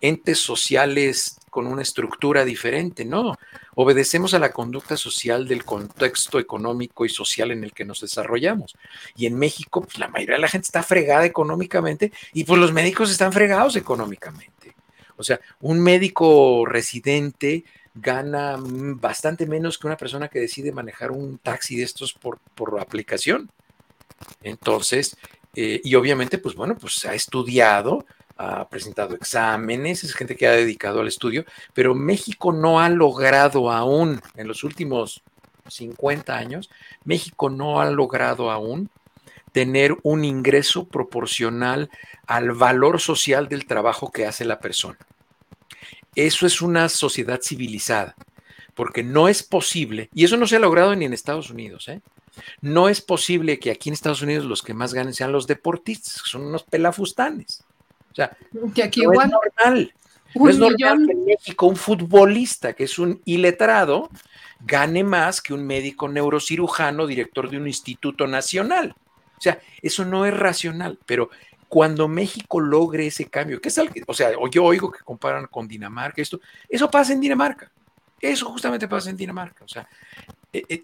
[0.00, 3.38] entes sociales con una estructura diferente, no.
[3.76, 8.76] Obedecemos a la conducta social del contexto económico y social en el que nos desarrollamos.
[9.16, 12.74] Y en México, pues, la mayoría de la gente está fregada económicamente y pues los
[12.74, 14.74] médicos están fregados económicamente.
[15.16, 17.64] O sea, un médico residente
[17.94, 22.78] gana bastante menos que una persona que decide manejar un taxi de estos por, por
[22.78, 23.50] aplicación.
[24.42, 25.16] Entonces,
[25.54, 28.04] eh, y obviamente, pues bueno, pues ha estudiado,
[28.36, 31.44] ha presentado exámenes, es gente que ha dedicado al estudio,
[31.74, 35.22] pero México no ha logrado aún, en los últimos
[35.68, 36.70] 50 años,
[37.04, 38.90] México no ha logrado aún
[39.52, 41.90] tener un ingreso proporcional
[42.26, 44.98] al valor social del trabajo que hace la persona.
[46.14, 48.16] Eso es una sociedad civilizada,
[48.74, 52.00] porque no es posible, y eso no se ha logrado ni en Estados Unidos, ¿eh?
[52.60, 56.22] no es posible que aquí en Estados Unidos los que más ganen sean los deportistas,
[56.22, 57.64] que son unos pelafustanes.
[58.16, 58.36] O sea,
[58.74, 59.26] que aquí no igual.
[59.26, 59.94] es normal.
[60.34, 64.10] No es normal que en México un futbolista que es un iletrado
[64.60, 68.94] gane más que un médico neurocirujano, director de un instituto nacional.
[69.36, 71.30] O sea, eso no es racional, pero
[71.68, 75.68] cuando México logre ese cambio, que es algo, o sea, yo oigo que comparan con
[75.68, 77.70] Dinamarca, esto, eso pasa en Dinamarca.
[78.20, 79.64] Eso justamente pasa en Dinamarca.
[79.64, 79.86] O sea,
[80.52, 80.82] eh, eh,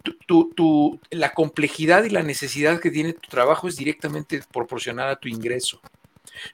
[1.11, 5.81] la complejidad y la necesidad que tiene tu trabajo es directamente proporcional a tu ingreso.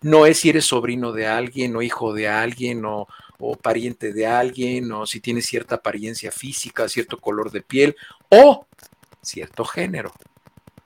[0.00, 3.06] No es si eres sobrino de alguien o hijo de alguien o,
[3.62, 7.96] pariente de alguien o si tienes cierta apariencia física, cierto color de piel
[8.28, 8.66] o
[9.22, 10.12] cierto género.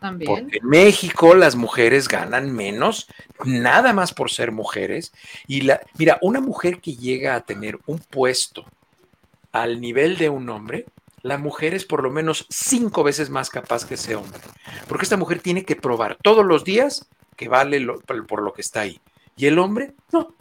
[0.00, 0.28] También.
[0.28, 3.06] Porque en México las mujeres ganan menos,
[3.44, 5.12] nada más por ser mujeres.
[5.46, 8.66] Y la, mira, una mujer que llega a tener un puesto
[9.52, 10.86] al nivel de un hombre,
[11.22, 14.40] la mujer es por lo menos cinco veces más capaz que ese hombre.
[14.88, 17.08] Porque esta mujer tiene que probar todos los días
[17.42, 17.84] que vale
[18.28, 19.00] por lo que está ahí.
[19.36, 20.34] Y el hombre, no.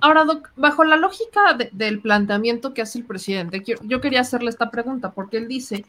[0.00, 0.24] Ahora,
[0.54, 5.38] bajo la lógica del planteamiento que hace el presidente, yo, quería hacerle esta pregunta, porque
[5.38, 5.84] él dice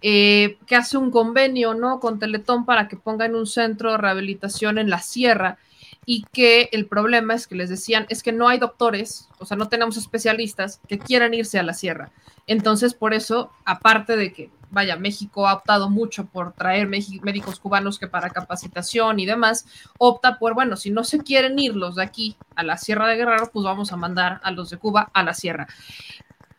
[0.00, 2.00] eh, que hace un convenio ¿no?
[2.00, 5.58] con Teletón para que pongan un centro de rehabilitación en la sierra
[6.04, 9.56] y que el problema es que les decían, es que no hay doctores, o sea,
[9.56, 12.10] no tenemos especialistas que quieran irse a la sierra.
[12.48, 17.98] Entonces, por eso, aparte de que, vaya, México ha optado mucho por traer médicos cubanos
[17.98, 19.66] que para capacitación y demás,
[19.98, 23.16] opta por, bueno, si no se quieren ir los de aquí a la Sierra de
[23.16, 25.68] Guerrero, pues vamos a mandar a los de Cuba a la Sierra.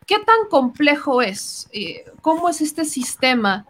[0.05, 1.67] ¿Qué tan complejo es?
[1.71, 3.65] Eh, ¿Cómo es este sistema?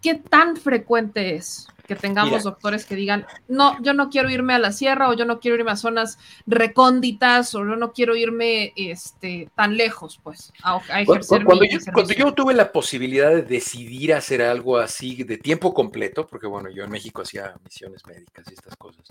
[0.00, 1.66] ¿Qué tan frecuente es?
[1.86, 5.24] Que tengamos doctores que digan, no, yo no quiero irme a la sierra o yo
[5.24, 10.52] no quiero irme a zonas recónditas o yo no quiero irme este, tan lejos, pues,
[10.62, 15.36] a, ejercer cuando, yo, cuando yo tuve la posibilidad de decidir hacer algo así de
[15.36, 19.06] tiempo completo, porque bueno, yo en México hacía misiones médicas y estas cosas,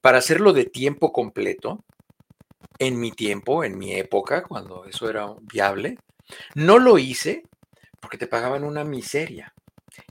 [0.00, 1.84] para hacerlo de tiempo completo,
[2.78, 5.98] en mi tiempo, en mi época, cuando eso era viable,
[6.54, 7.42] no lo hice
[8.00, 9.52] porque te pagaban una miseria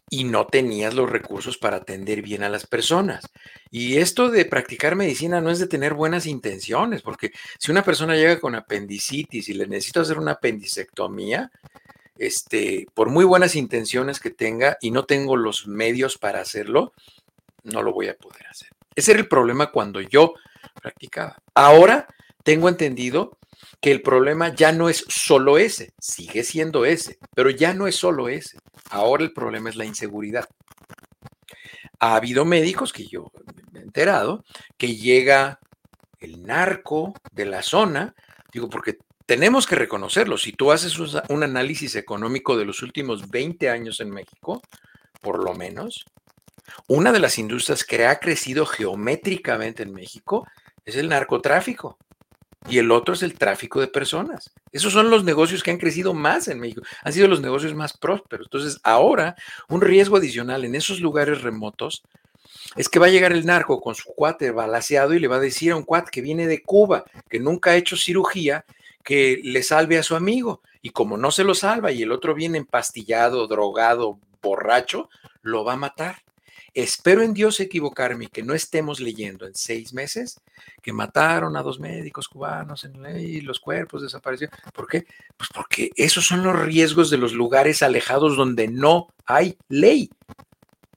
[0.09, 3.29] y no tenías los recursos para atender bien a las personas.
[3.71, 8.15] Y esto de practicar medicina no es de tener buenas intenciones, porque si una persona
[8.15, 11.51] llega con apendicitis y le necesito hacer una apendicectomía,
[12.17, 16.93] este, por muy buenas intenciones que tenga y no tengo los medios para hacerlo,
[17.63, 18.69] no lo voy a poder hacer.
[18.95, 20.33] Ese era el problema cuando yo
[20.81, 21.37] practicaba.
[21.53, 22.07] Ahora
[22.43, 23.36] tengo entendido
[23.81, 27.95] que el problema ya no es solo ese, sigue siendo ese, pero ya no es
[27.95, 28.57] solo ese.
[28.89, 30.47] Ahora el problema es la inseguridad.
[31.99, 33.31] Ha habido médicos que yo
[33.71, 34.43] me he enterado
[34.77, 35.59] que llega
[36.19, 38.13] el narco de la zona,
[38.51, 40.37] digo, porque tenemos que reconocerlo.
[40.37, 44.61] Si tú haces un análisis económico de los últimos 20 años en México,
[45.21, 46.05] por lo menos,
[46.87, 50.47] una de las industrias que ha crecido geométricamente en México
[50.85, 51.97] es el narcotráfico
[52.69, 54.51] y el otro es el tráfico de personas.
[54.71, 57.97] Esos son los negocios que han crecido más en México, han sido los negocios más
[57.97, 58.47] prósperos.
[58.47, 59.35] Entonces, ahora
[59.69, 62.03] un riesgo adicional en esos lugares remotos
[62.75, 65.41] es que va a llegar el narco con su cuate balaseado y le va a
[65.41, 68.65] decir a un cuate que viene de Cuba, que nunca ha hecho cirugía,
[69.03, 70.61] que le salve a su amigo.
[70.81, 75.09] Y como no se lo salva y el otro viene empastillado, drogado, borracho,
[75.41, 76.26] lo va a matar.
[76.77, 80.39] Espero en Dios equivocarme y que no estemos leyendo en seis meses
[80.79, 84.55] que mataron a dos médicos cubanos en y los cuerpos desaparecieron.
[84.75, 85.07] ¿Por qué?
[85.35, 90.11] Pues porque esos son los riesgos de los lugares alejados donde no hay ley.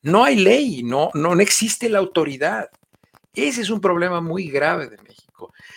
[0.03, 2.69] No hay ley, no, no, existe la autoridad.
[3.33, 5.10] Ese es un problema muy grave de México.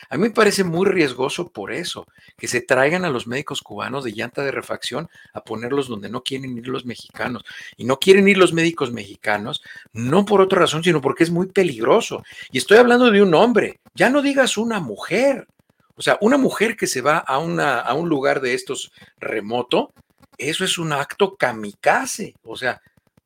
[0.10, 2.08] A mí me parece muy riesgoso por eso,
[2.38, 6.24] que se traigan a los médicos cubanos de llanta de refacción a ponerlos donde no
[6.24, 7.44] quieren ir los mexicanos.
[7.78, 9.62] Y no quieren ir los médicos mexicanos,
[9.94, 12.24] no por otra razón, sino porque es muy peligroso.
[12.52, 15.48] Y estoy hablando de un hombre, ya no digas una mujer.
[15.96, 19.94] O sea, una mujer que se va a, una, a un lugar de estos remoto,
[20.38, 22.34] eso es un acto kamikaze.
[22.44, 22.82] O sea,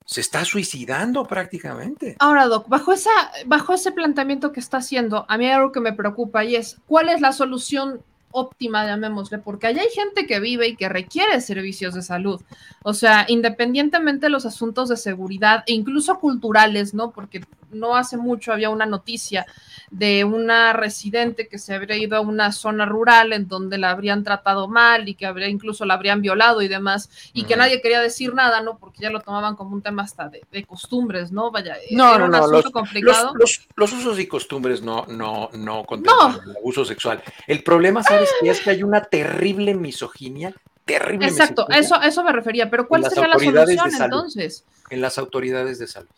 [0.08, 2.16] se está suicidando prácticamente.
[2.20, 3.12] Ahora, Doc, bajo, esa,
[3.46, 6.78] bajo ese planteamiento que está haciendo, a mí hay algo que me preocupa y es,
[6.88, 8.02] ¿cuál es la solución
[8.32, 9.40] óptima, llamémosle?
[9.40, 12.42] Porque allá hay gente que vive y que requiere servicios de salud.
[12.84, 17.12] O sea, independientemente de los asuntos de seguridad e incluso culturales, ¿no?
[17.12, 19.46] Porque no hace mucho había una noticia
[19.90, 24.24] de una residente que se habría ido a una zona rural en donde la habrían
[24.24, 28.02] tratado mal y que habría incluso la habrían violado y demás, y que nadie quería
[28.02, 28.78] decir nada, ¿no?
[28.78, 31.52] Porque ya lo tomaban como un tema hasta de, costumbres, ¿no?
[31.52, 33.34] Vaya, no, no, no, los, complicado.
[33.76, 37.24] Los, usos y costumbres no, no, no contemplan el abuso sexual.
[37.48, 38.30] El problema, ¿sabes?
[38.44, 40.54] Es que hay una terrible misoginia
[40.86, 41.28] terrible.
[41.28, 44.66] Exacto, eso, eso me refería, pero ¿cuál sería la solución entonces?
[44.90, 46.10] En las autoridades de salud.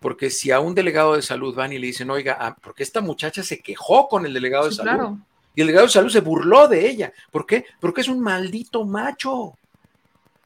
[0.00, 3.00] Porque si a un delegado de salud van y le dicen, oiga, ah, porque esta
[3.00, 5.18] muchacha se quejó con el delegado de salud.
[5.54, 7.12] Y el delegado de salud se burló de ella.
[7.30, 7.64] ¿Por qué?
[7.80, 9.54] Porque es un maldito macho,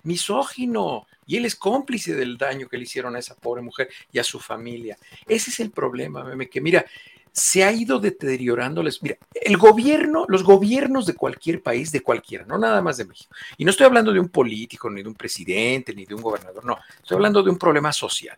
[0.05, 1.07] misógino.
[1.27, 4.25] Y él es cómplice del daño que le hicieron a esa pobre mujer y a
[4.25, 4.97] su familia.
[5.27, 6.85] Ese es el problema, meme, que mira,
[7.33, 9.03] se ha ido deteriorándoles.
[9.03, 13.35] Mira, el gobierno, los gobiernos de cualquier país, de cualquiera, no nada más de México.
[13.57, 16.65] Y no estoy hablando de un político, ni de un presidente, ni de un gobernador,
[16.65, 16.79] no.
[17.01, 18.37] Estoy hablando de un problema social.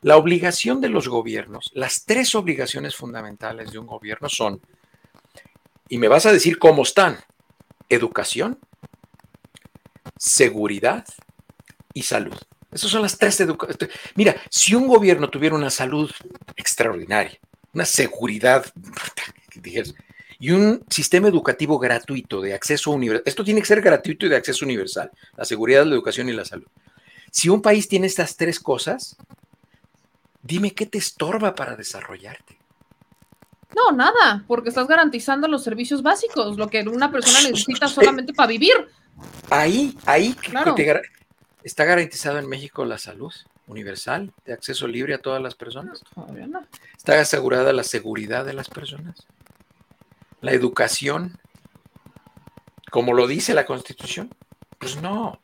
[0.00, 4.60] La obligación de los gobiernos, las tres obligaciones fundamentales de un gobierno son,
[5.88, 7.18] y me vas a decir cómo están,
[7.88, 8.58] educación,
[10.16, 11.04] seguridad
[11.94, 12.36] y salud.
[12.70, 13.96] Esas son las tres educaciones.
[14.14, 16.10] Mira, si un gobierno tuviera una salud
[16.56, 17.38] extraordinaria,
[17.72, 18.64] una seguridad,
[20.38, 23.24] y un sistema educativo gratuito de acceso universal.
[23.26, 26.44] Esto tiene que ser gratuito y de acceso universal, la seguridad, la educación y la
[26.44, 26.66] salud.
[27.30, 29.16] Si un país tiene estas tres cosas,
[30.42, 32.58] dime qué te estorba para desarrollarte.
[33.76, 38.48] No, nada, porque estás garantizando los servicios básicos, lo que una persona necesita solamente para
[38.48, 38.72] vivir.
[39.50, 40.74] Ahí, ahí Claro.
[40.74, 41.02] te
[41.62, 43.32] está garantizado en México la salud
[43.66, 46.02] universal, de acceso libre a todas las personas.
[46.14, 46.66] Todavía no.
[46.96, 49.26] Está asegurada la seguridad de las personas,
[50.40, 51.38] la educación,
[52.90, 54.34] como lo dice la Constitución.
[54.78, 55.38] Pues no.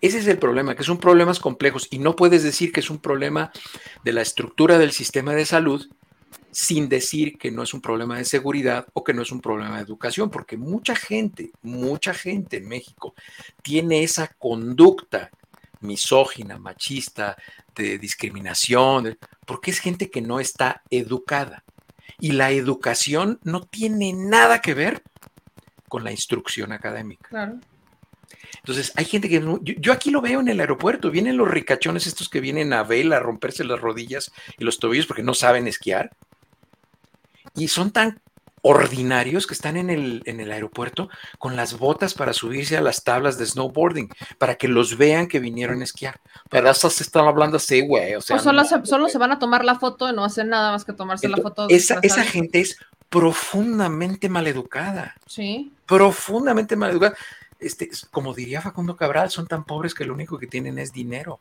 [0.00, 2.98] Ese es el problema, que son problemas complejos y no puedes decir que es un
[2.98, 3.52] problema
[4.04, 5.86] de la estructura del sistema de salud
[6.50, 9.76] sin decir que no es un problema de seguridad o que no es un problema
[9.76, 13.14] de educación, porque mucha gente, mucha gente en México
[13.62, 15.30] tiene esa conducta
[15.80, 17.36] misógina, machista,
[17.74, 19.16] de discriminación,
[19.46, 21.64] porque es gente que no está educada.
[22.18, 25.02] Y la educación no tiene nada que ver
[25.88, 27.28] con la instrucción académica.
[27.28, 27.60] Claro.
[28.60, 29.40] Entonces, hay gente que...
[29.40, 32.82] Yo, yo aquí lo veo en el aeropuerto, vienen los ricachones estos que vienen a
[32.82, 36.10] vela a romperse las rodillas y los tobillos porque no saben esquiar.
[37.54, 38.20] Y son tan
[38.62, 41.08] ordinarios que están en el, en el aeropuerto
[41.38, 45.40] con las botas para subirse a las tablas de snowboarding, para que los vean que
[45.40, 46.20] vinieron a esquiar.
[46.50, 48.14] Pero se están hablando así, güey.
[48.14, 50.24] O sea, o solo, no, se, solo se van a tomar la foto y no
[50.24, 51.66] hacen nada más que tomarse la foto.
[51.70, 52.76] esa, esa gente es
[53.08, 55.72] profundamente maleducada, Sí.
[55.86, 57.16] profundamente maleducada.
[57.60, 60.92] Este, es- como diría Facundo Cabral, son tan pobres que lo único que tienen es
[60.92, 61.38] dinero.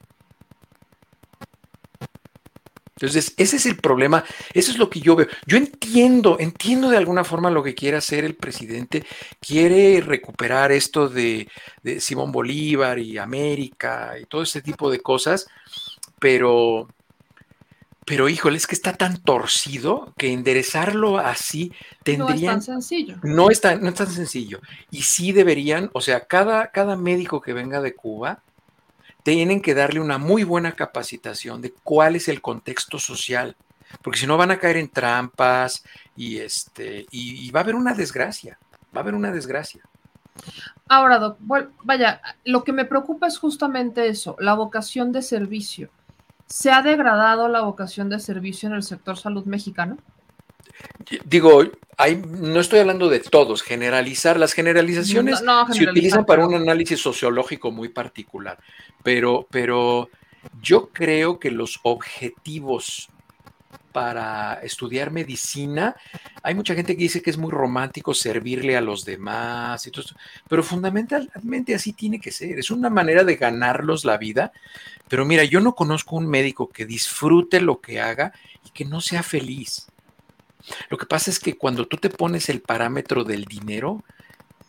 [2.96, 5.28] Entonces, ese es el problema, eso es lo que yo veo.
[5.46, 9.06] Yo entiendo, entiendo de alguna forma lo que quiere hacer el presidente,
[9.40, 11.48] quiere recuperar esto de,
[11.82, 15.48] de Simón Bolívar y América y todo ese tipo de cosas,
[16.20, 16.88] pero,
[18.10, 21.72] pero híjole, es que está tan torcido que enderezarlo así
[22.18, 23.18] No es tan sencillo.
[23.22, 24.61] no es tan, no es tan sencillo.
[24.90, 28.41] Y sí deberían, o sea, cada, cada médico que venga de Cuba
[29.22, 33.56] tienen que darle una muy buena capacitación de cuál es el contexto social,
[34.02, 35.84] porque si no van a caer en trampas
[36.15, 38.57] y este y, y va a haber una desgracia,
[38.91, 39.84] va a haber una desgracia.
[40.88, 45.91] Ahora, Doc, bueno, vaya, lo que me preocupa es justamente eso, la vocación de servicio.
[46.49, 49.97] ¿Se ha degradado la vocación de servicio en el sector salud mexicano?
[51.26, 51.63] Digo,
[51.97, 54.39] hay, no estoy hablando de todos, generalizar.
[54.39, 58.57] Las generalizaciones No, no se utilizan para un análisis sociológico muy particular,
[59.03, 60.09] pero, pero
[60.61, 63.09] yo creo que los objetivos
[63.99, 65.93] para estudiar medicina,
[66.41, 70.03] hay mucha gente que dice que es muy romántico servirle a los demás, y todo
[70.03, 70.15] esto,
[70.47, 74.53] pero fundamentalmente así tiene que ser, es una manera de ganarlos la vida,
[75.09, 78.31] pero mira, yo no conozco un médico que disfrute lo que haga
[78.65, 79.88] y que no sea feliz.
[80.89, 84.01] Lo que pasa es que cuando tú te pones el parámetro del dinero,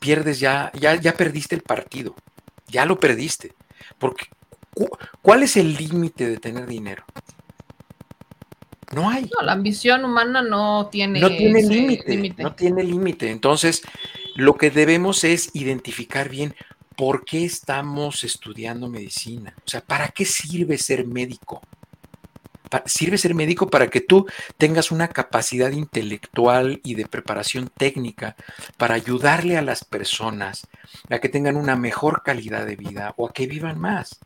[0.00, 2.16] pierdes ya, ya, ya perdiste el partido,
[2.66, 3.52] ya lo perdiste.
[3.96, 4.26] Porque,
[4.74, 4.90] cu-
[5.22, 7.04] ¿cuál es el límite de tener dinero?
[8.94, 9.22] No hay.
[9.22, 13.30] No, la ambición humana no tiene, No tiene límite, no tiene límite.
[13.30, 13.82] Entonces,
[14.34, 16.54] lo que debemos es identificar bien
[16.96, 19.54] por qué estamos estudiando medicina.
[19.64, 21.62] O sea, ¿para qué sirve ser médico?
[22.84, 24.26] Sirve ser médico para que tú
[24.56, 28.36] tengas una capacidad intelectual y de preparación técnica
[28.76, 30.66] para ayudarle a las personas
[31.08, 34.20] a que tengan una mejor calidad de vida o a que vivan más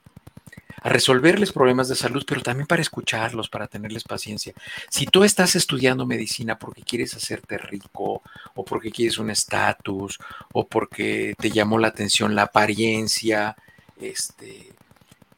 [0.83, 4.53] a resolverles problemas de salud, pero también para escucharlos, para tenerles paciencia.
[4.89, 8.23] Si tú estás estudiando medicina porque quieres hacerte rico,
[8.55, 10.19] o porque quieres un estatus,
[10.53, 13.57] o porque te llamó la atención la apariencia,
[14.01, 14.73] este,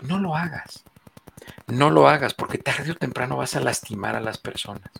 [0.00, 0.84] no lo hagas.
[1.66, 4.90] No lo hagas, porque tarde o temprano vas a lastimar a las personas.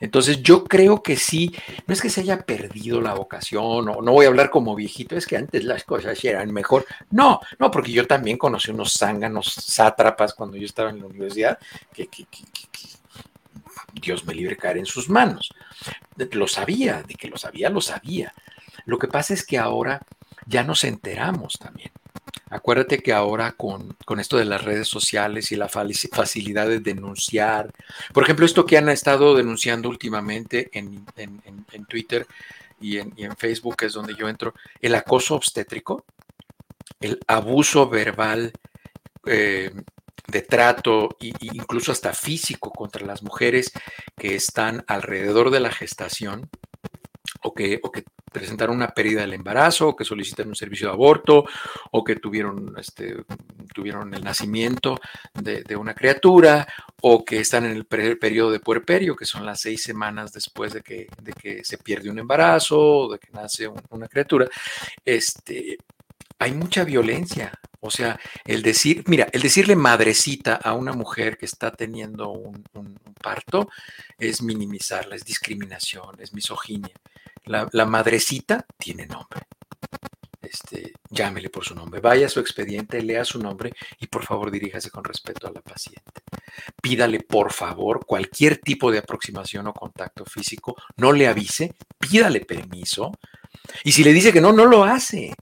[0.00, 1.54] Entonces yo creo que sí,
[1.86, 5.16] no es que se haya perdido la vocación, o no voy a hablar como viejito,
[5.16, 6.86] es que antes las cosas eran mejor.
[7.10, 11.58] No, no, porque yo también conocí unos zánganos sátrapas cuando yo estaba en la universidad,
[11.92, 12.08] que,
[13.94, 15.52] Dios me libre caer en sus manos.
[16.32, 18.32] Lo sabía, de que lo sabía, lo sabía.
[18.86, 20.00] Lo que pasa es que ahora
[20.46, 21.90] ya nos enteramos también.
[22.54, 27.70] Acuérdate que ahora con, con esto de las redes sociales y la facilidad de denunciar,
[28.12, 31.42] por ejemplo, esto que han estado denunciando últimamente en, en-
[31.72, 32.26] en- Twitter
[32.78, 34.52] y en, y en Facebook, que es donde yo entro,
[34.82, 36.04] el acoso obstétrico,
[37.00, 38.52] el abuso verbal
[39.24, 39.70] eh,
[40.28, 43.72] de trato e incluso hasta físico contra las mujeres
[44.16, 46.50] que están alrededor de la gestación
[47.42, 51.44] o que, o que presentaron una pérdida del embarazo, que solicitan un servicio de aborto,
[51.90, 53.16] o que tuvieron, este,
[53.76, 54.98] el nacimiento
[55.34, 56.66] de, una criatura,
[57.02, 60.82] o que están en el periodo de puerperio, que son las seis semanas después de
[60.82, 61.08] que,
[61.64, 64.48] se pierde un embarazo o de que nace una criatura,
[65.04, 65.78] este,
[66.38, 67.52] hay mucha violencia.
[67.84, 72.64] O sea, el decir, mira, el decirle madrecita a una mujer que está teniendo un,
[73.20, 73.68] parto
[74.18, 76.94] es minimizarla, es discriminación, es misoginia.
[77.44, 79.42] La, la madrecita tiene nombre
[80.52, 84.50] este, llámele por su nombre, vaya a su expediente, lea su nombre y por favor
[84.50, 86.22] diríjase con respeto a la paciente.
[86.80, 93.12] Pídale por favor cualquier tipo de aproximación o contacto físico, no le avise, pídale permiso
[93.82, 95.34] y si le dice que no, no lo hace.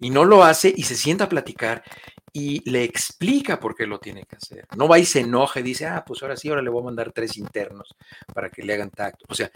[0.00, 1.82] Y no lo hace y se sienta a platicar
[2.30, 4.66] y le explica por qué lo tiene que hacer.
[4.76, 6.86] No va y se enoja y dice, ah, pues ahora sí, ahora le voy a
[6.86, 7.94] mandar tres internos
[8.34, 9.24] para que le hagan tacto.
[9.28, 9.50] O sea,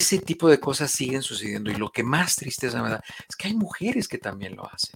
[0.00, 3.48] ese tipo de cosas siguen sucediendo y lo que más tristeza me da es que
[3.48, 4.94] hay mujeres que también lo hacen.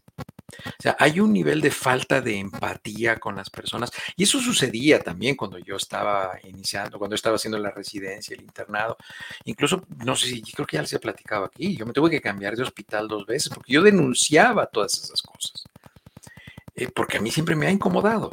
[0.67, 5.01] O sea, hay un nivel de falta de empatía con las personas y eso sucedía
[5.01, 8.97] también cuando yo estaba iniciando, cuando estaba haciendo la residencia, el internado.
[9.45, 12.21] Incluso, no sé si, creo que ya les he platicado aquí, yo me tuve que
[12.21, 15.65] cambiar de hospital dos veces porque yo denunciaba todas esas cosas.
[16.77, 18.31] Eh, porque a mí siempre me ha incomodado.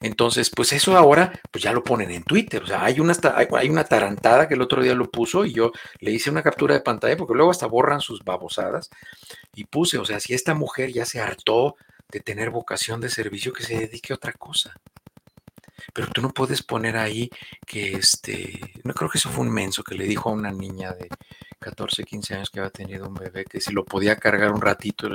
[0.00, 2.62] Entonces, pues eso ahora, pues ya lo ponen en Twitter.
[2.62, 3.14] O sea, hay una,
[3.56, 6.74] hay una tarantada que el otro día lo puso y yo le hice una captura
[6.74, 8.90] de pantalla porque luego hasta borran sus babosadas
[9.54, 11.76] y puse, o sea, si esta mujer ya se hartó
[12.10, 14.74] de tener vocación de servicio, que se dedique a otra cosa.
[15.92, 17.30] Pero tú no puedes poner ahí
[17.66, 20.92] que este, no creo que eso fue un menso que le dijo a una niña
[20.92, 21.08] de
[21.62, 25.08] 14, 15 años que había tenido un bebé, que si lo podía cargar un ratito,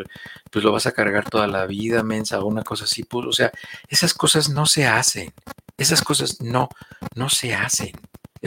[0.49, 3.03] pues lo vas a cargar toda la vida, mensa, o una cosa así.
[3.03, 3.52] Pues, o sea,
[3.88, 5.34] esas cosas no se hacen.
[5.77, 6.69] Esas cosas no,
[7.15, 7.91] no se hacen.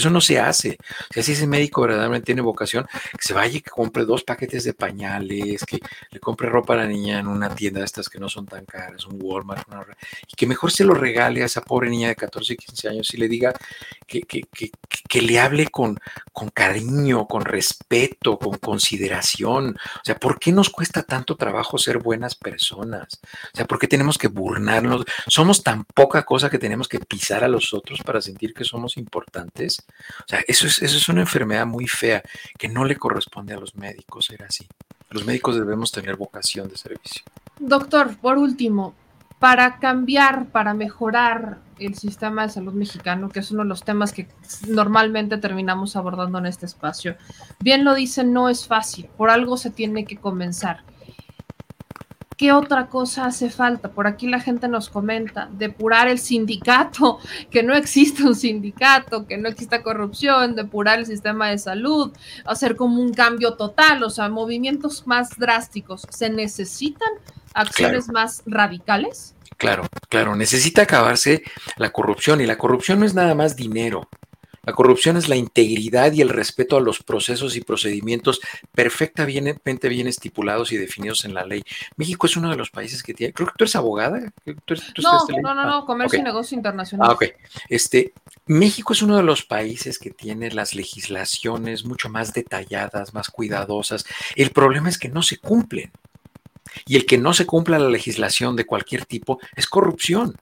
[0.00, 0.78] Eso no se hace.
[1.10, 4.72] Si ese médico verdaderamente tiene vocación, que se vaya y que compre dos paquetes de
[4.72, 5.78] pañales, que
[6.10, 8.64] le compre ropa a la niña en una tienda de estas que no son tan
[8.64, 9.68] caras, un Walmart,
[10.26, 13.18] y que mejor se lo regale a esa pobre niña de 14, 15 años y
[13.18, 13.52] le diga
[14.06, 14.42] que, que,
[15.06, 15.98] que, le hable con,
[16.32, 19.76] con cariño, con respeto, con consideración.
[19.96, 23.20] O sea, ¿por qué nos cuesta tanto trabajo ser buenas personas?
[23.52, 25.04] O sea, ¿por qué tenemos que burlarnos?
[25.26, 28.96] Somos tan poca cosa que tenemos que pisar a los otros para sentir que somos
[28.96, 29.84] importantes.
[30.20, 32.22] O sea, eso es, eso es una enfermedad muy fea
[32.58, 34.66] que no le corresponde a los médicos ser así.
[35.10, 37.22] Los médicos debemos tener vocación de servicio.
[37.58, 38.94] Doctor, por último,
[39.40, 44.12] para cambiar, para mejorar el sistema de salud mexicano, que es uno de los temas
[44.12, 44.28] que
[44.68, 47.16] normalmente terminamos abordando en este espacio,
[47.58, 50.84] bien lo dicen, no es fácil, por algo se tiene que comenzar.
[52.40, 53.90] ¿Qué otra cosa hace falta?
[53.90, 57.18] Por aquí la gente nos comenta, depurar el sindicato,
[57.50, 62.12] que no existe un sindicato, que no exista corrupción, depurar el sistema de salud,
[62.46, 66.06] hacer como un cambio total, o sea, movimientos más drásticos.
[66.08, 67.10] ¿Se necesitan
[67.52, 69.34] acciones más radicales?
[69.58, 71.42] Claro, claro, necesita acabarse
[71.76, 74.08] la corrupción y la corrupción no es nada más dinero.
[74.62, 78.40] La corrupción es la integridad y el respeto a los procesos y procedimientos
[78.72, 81.62] perfectamente bien estipulados y definidos en la ley.
[81.96, 84.20] México es uno de los países que tiene, creo que tú eres abogada.
[84.46, 87.08] no, no, no, no, comercio y negocio internacional.
[87.08, 87.24] Ah, ok.
[87.68, 88.12] Este,
[88.46, 94.04] México es uno de los países que tiene las legislaciones mucho más detalladas, más cuidadosas.
[94.36, 95.90] El problema es que no se cumplen.
[96.86, 100.36] Y el que no se cumpla la legislación de cualquier tipo es corrupción.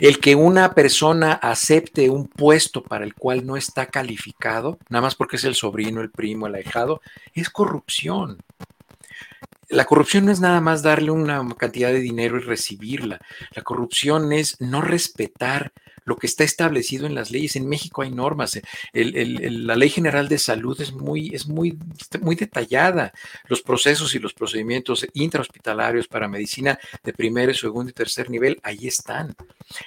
[0.00, 5.14] El que una persona acepte un puesto para el cual no está calificado, nada más
[5.14, 7.00] porque es el sobrino, el primo, el ahijado,
[7.34, 8.38] es corrupción.
[9.68, 13.20] La corrupción no es nada más darle una cantidad de dinero y recibirla.
[13.52, 15.72] La corrupción es no respetar
[16.04, 17.56] lo que está establecido en las leyes.
[17.56, 18.60] En México hay normas.
[18.92, 21.78] la ley general de salud es muy, es muy,
[22.20, 23.12] muy detallada.
[23.48, 28.86] Los procesos y los procedimientos intrahospitalarios para medicina de primer, segundo y tercer nivel, ahí
[28.86, 29.34] están.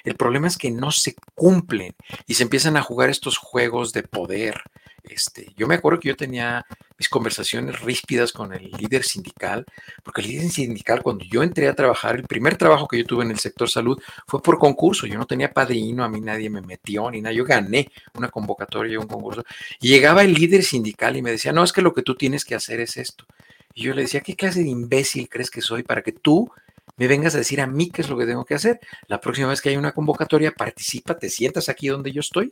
[0.04, 1.94] El problema es que no se cumplen
[2.26, 4.62] y se empiezan a jugar estos juegos de poder.
[5.04, 6.66] Este, yo me acuerdo que yo tenía
[6.98, 9.64] mis conversaciones ríspidas con el líder sindical,
[10.02, 13.24] porque el líder sindical, cuando yo entré a trabajar, el primer trabajo que yo tuve
[13.24, 15.06] en el sector salud fue por concurso.
[15.06, 17.34] Yo no tenía padrino, a mí nadie me metió ni nada.
[17.34, 19.44] Yo gané una convocatoria un concurso.
[19.80, 22.44] Y llegaba el líder sindical y me decía, no, es que lo que tú tienes
[22.44, 23.26] que hacer es esto.
[23.74, 26.50] Y yo le decía, ¿qué clase de imbécil crees que soy para que tú
[26.96, 28.80] me vengas a decir a mí qué es lo que tengo que hacer?
[29.06, 32.50] La próxima vez que hay una convocatoria, participa, te sientas aquí donde yo estoy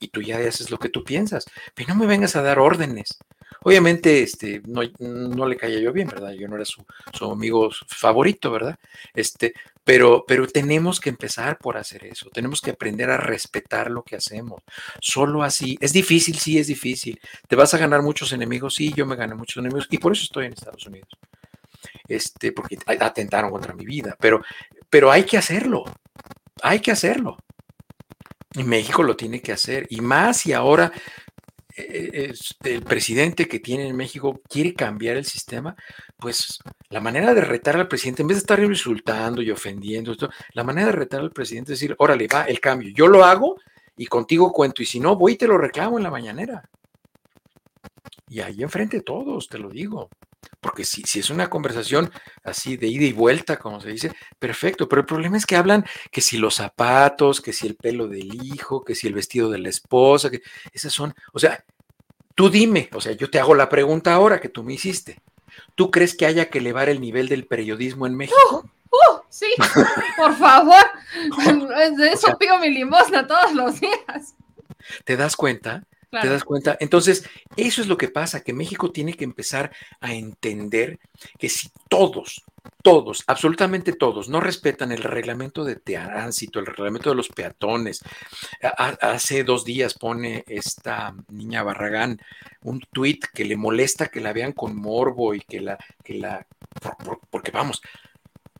[0.00, 1.46] y tú ya haces lo que tú piensas.
[1.74, 3.18] Pero no me vengas a dar órdenes.
[3.66, 6.30] Obviamente, este, no, no le caía yo bien, ¿verdad?
[6.30, 8.78] Yo no era su, su, amigo favorito, ¿verdad?
[9.12, 12.30] Este, pero, pero tenemos que empezar por hacer eso.
[12.30, 14.62] Tenemos que aprender a respetar lo que hacemos.
[15.00, 15.76] Solo así.
[15.80, 17.18] Es difícil, sí, es difícil.
[17.48, 18.76] ¿Te vas a ganar muchos enemigos?
[18.76, 21.08] Sí, yo me gané muchos enemigos y por eso estoy en Estados Unidos.
[22.06, 24.16] Este, porque atentaron contra mi vida.
[24.20, 24.44] Pero,
[24.88, 25.82] pero hay que hacerlo.
[26.62, 27.36] Hay que hacerlo.
[28.54, 29.88] Y México lo tiene que hacer.
[29.90, 30.92] Y más y ahora
[31.76, 35.76] el presidente que tiene en México quiere cambiar el sistema,
[36.18, 36.58] pues
[36.88, 40.14] la manera de retar al presidente, en vez de estar insultando y ofendiendo,
[40.54, 43.56] la manera de retar al presidente es decir, órale, va el cambio, yo lo hago
[43.96, 46.68] y contigo cuento, y si no, voy y te lo reclamo en la mañanera.
[48.28, 50.08] Y ahí enfrente todos, te lo digo.
[50.60, 52.10] Porque si, si es una conversación
[52.44, 54.88] así de ida y vuelta, como se dice, perfecto.
[54.88, 58.34] Pero el problema es que hablan que si los zapatos, que si el pelo del
[58.44, 60.42] hijo, que si el vestido de la esposa, que
[60.72, 61.64] esas son, o sea,
[62.34, 65.20] tú dime, o sea, yo te hago la pregunta ahora que tú me hiciste.
[65.74, 68.36] ¿Tú crees que haya que elevar el nivel del periodismo en México?
[68.50, 69.46] Uh, uh, sí,
[70.16, 70.84] por favor.
[71.96, 74.34] De eso pido mi limosna todos los días.
[75.04, 75.84] ¿Te das cuenta?
[76.10, 76.76] ¿Te das cuenta?
[76.80, 80.98] Entonces, eso es lo que pasa, que México tiene que empezar a entender
[81.38, 82.42] que si todos,
[82.82, 88.02] todos, absolutamente todos, no respetan el reglamento de tránsito, el reglamento de los peatones.
[89.00, 92.20] hace dos días pone esta niña Barragán
[92.62, 96.46] un tuit que le molesta que la vean con morbo y que la, que la,
[97.30, 97.82] porque vamos,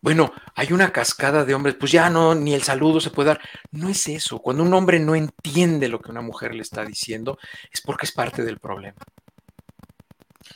[0.01, 3.41] bueno, hay una cascada de hombres, pues ya no, ni el saludo se puede dar.
[3.73, 4.39] No es eso.
[4.39, 7.39] Cuando un hombre no entiende lo que una mujer le está diciendo,
[7.73, 8.99] es porque es parte del problema.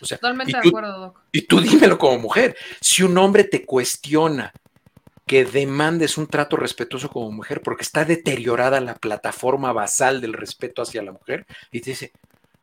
[0.09, 1.21] Totalmente de acuerdo, Doc.
[1.33, 2.57] Y tú dímelo como mujer.
[2.81, 4.53] Si un hombre te cuestiona
[5.27, 10.83] que demandes un trato respetuoso como mujer porque está deteriorada la plataforma basal del respeto
[10.83, 12.13] hacia la mujer, y te dice,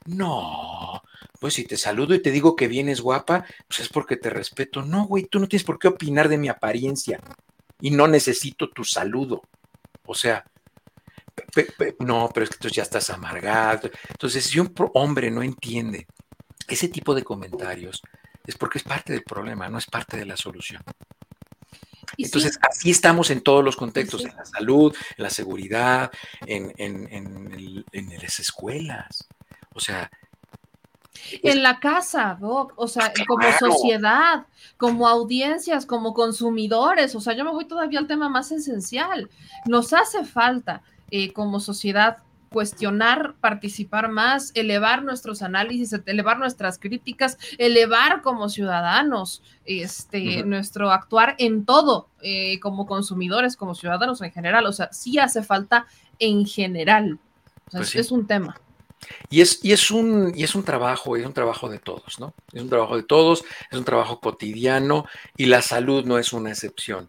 [0.08, 1.02] no,
[1.42, 4.82] pues si te saludo y te digo que vienes guapa, pues es porque te respeto.
[4.82, 7.20] No, güey, tú no tienes por qué opinar de mi apariencia
[7.82, 9.42] y no necesito tu saludo.
[10.06, 10.46] O sea,
[12.00, 13.92] no, pero es que tú ya estás amargado.
[14.08, 16.08] Entonces, si un hombre no entiende
[16.70, 18.02] ese tipo de comentarios,
[18.46, 20.82] es porque es parte del problema, no es parte de la solución.
[22.18, 26.10] Entonces, así estamos en todos los contextos, en la salud, en la seguridad,
[26.46, 29.28] en, en las escuelas.
[29.78, 30.10] O sea,
[31.44, 34.48] en la casa, o sea, como sociedad,
[34.78, 39.30] como audiencias, como consumidores, o sea, yo me voy todavía al tema más esencial.
[39.68, 40.82] Nos hace falta
[41.12, 42.18] eh, como sociedad
[42.50, 51.36] cuestionar, participar más, elevar nuestros análisis, elevar nuestras críticas, elevar como ciudadanos este, nuestro actuar
[51.40, 54.66] en todo, eh, como consumidores, como ciudadanos en general.
[54.66, 55.86] O sea, sí hace falta
[56.20, 57.20] en general.
[57.68, 58.56] O sea, pues es un tema.
[59.30, 62.34] Y es, y, es un, y es un trabajo, es un trabajo de todos, ¿no?
[62.52, 65.06] Es un trabajo de todos, es un trabajo cotidiano
[65.36, 67.08] y la salud no es una excepción.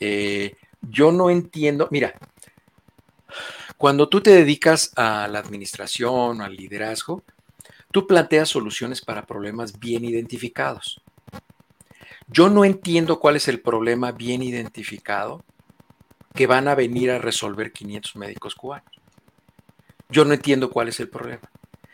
[0.00, 2.14] Eh, yo no entiendo, mira,
[3.76, 7.22] cuando tú te dedicas a la administración o al liderazgo,
[7.92, 11.00] tú planteas soluciones para problemas bien identificados.
[12.26, 15.44] Yo no entiendo cuál es el problema bien identificado
[16.34, 18.92] que van a venir a resolver 500 médicos cubanos.
[20.10, 21.50] Yo no entiendo cuál es el problema.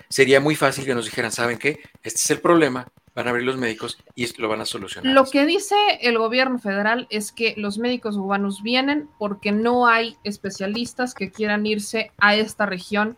[0.09, 1.81] Sería muy fácil que nos dijeran, ¿saben qué?
[2.03, 5.13] Este es el problema, van a abrir los médicos y lo van a solucionar.
[5.13, 10.17] Lo que dice el gobierno federal es que los médicos cubanos vienen porque no hay
[10.25, 13.17] especialistas que quieran irse a esta región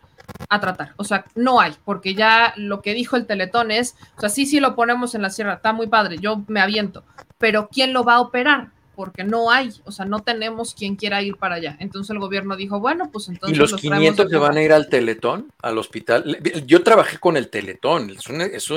[0.49, 0.95] a tratar.
[0.97, 4.47] O sea, no hay, porque ya lo que dijo el Teletón es, o sea, sí,
[4.47, 7.05] sí lo ponemos en la sierra, está muy padre, yo me aviento,
[7.39, 8.71] pero ¿quién lo va a operar?
[8.97, 11.77] Porque no hay, o sea, no tenemos quien quiera ir para allá.
[11.79, 13.57] Entonces el gobierno dijo, bueno, pues entonces...
[13.57, 16.39] ¿Y los, 500 se van a ir al Teletón, al hospital?
[16.67, 18.71] Yo trabajé con el Teletón, es, es,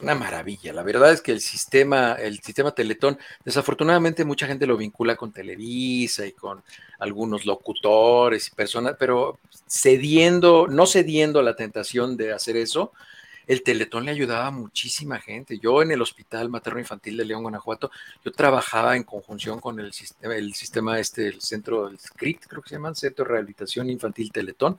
[0.00, 0.72] una maravilla.
[0.72, 5.32] La verdad es que el sistema, el sistema Teletón, desafortunadamente mucha gente lo vincula con
[5.32, 6.62] Televisa y con
[6.98, 12.92] algunos locutores y personas, pero cediendo, no cediendo a la tentación de hacer eso,
[13.50, 15.58] el Teletón le ayudaba a muchísima gente.
[15.58, 17.90] Yo en el Hospital Materno Infantil de León, Guanajuato,
[18.24, 22.62] yo trabajaba en conjunción con el sistema, el sistema este, el centro, el CRIT, creo
[22.62, 24.78] que se llaman, Centro de Rehabilitación Infantil Teletón,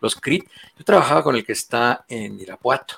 [0.00, 0.48] los CRIT.
[0.76, 2.96] Yo trabajaba con el que está en Irapuato.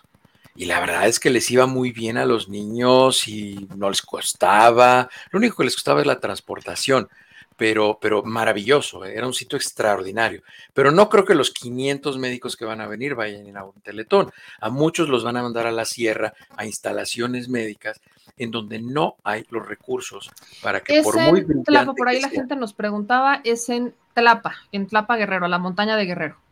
[0.57, 4.01] Y la verdad es que les iba muy bien a los niños y no les
[4.01, 5.11] costaba.
[5.33, 7.11] Lo único que les costaba es la transportación
[7.57, 9.15] pero, pero maravilloso, ¿eh?
[9.17, 10.43] era un sitio extraordinario.
[10.73, 14.33] Pero no creo que los 500 médicos que van a venir vayan a un teletón.
[14.61, 18.01] A muchos los van a mandar a la sierra, a instalaciones médicas,
[18.37, 20.31] en donde no hay los recursos
[20.63, 24.89] para que por muy Tlapa, por ahí la gente nos preguntaba, es en Tlapa, en
[24.89, 26.44] Tlapa Guerrero, la montaña de Guerrero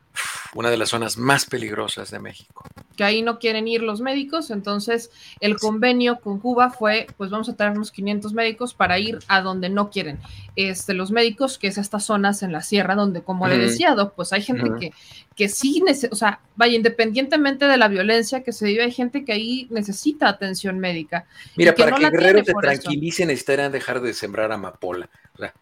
[0.55, 2.65] una de las zonas más peligrosas de México.
[2.97, 5.11] Que ahí no quieren ir los médicos, entonces
[5.41, 9.41] el convenio con Cuba fue, pues vamos a traer unos 500 médicos para ir a
[9.41, 10.19] donde no quieren.
[10.55, 14.15] Este, los médicos, que es estas zonas en la sierra, donde, como le decía, Doc,
[14.15, 14.93] pues hay gente que,
[15.35, 19.33] que sí, o sea, vaya, independientemente de la violencia que se vive, hay gente que
[19.33, 21.25] ahí necesita atención médica.
[21.57, 25.09] Mira, para que Guerrero te tranquilice, necesitarían dejar de sembrar amapola.
[25.35, 25.55] O sea,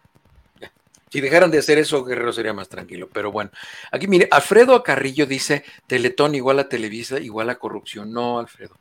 [1.11, 3.09] Si dejaran de hacer eso, Guerrero sería más tranquilo.
[3.11, 3.51] Pero bueno,
[3.91, 8.13] aquí mire, Alfredo Carrillo dice, Teletón igual a Televisa, igual a corrupción.
[8.13, 8.77] No, Alfredo.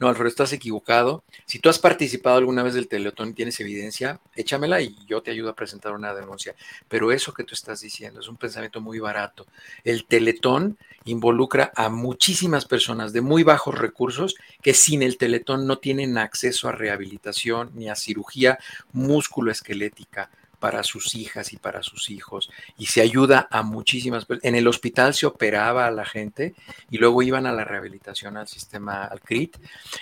[0.00, 1.22] No, Alfredo, estás equivocado.
[1.46, 5.30] Si tú has participado alguna vez del Teletón y tienes evidencia, échamela y yo te
[5.30, 6.56] ayudo a presentar una denuncia.
[6.88, 9.46] Pero eso que tú estás diciendo es un pensamiento muy barato.
[9.84, 15.78] El Teletón involucra a muchísimas personas de muy bajos recursos que sin el Teletón no
[15.78, 18.58] tienen acceso a rehabilitación ni a cirugía
[18.92, 20.30] musculoesquelética
[20.60, 24.44] para sus hijas y para sus hijos y se ayuda a muchísimas personas.
[24.44, 26.54] En el hospital se operaba a la gente
[26.90, 29.56] y luego iban a la rehabilitación al sistema, al CRIT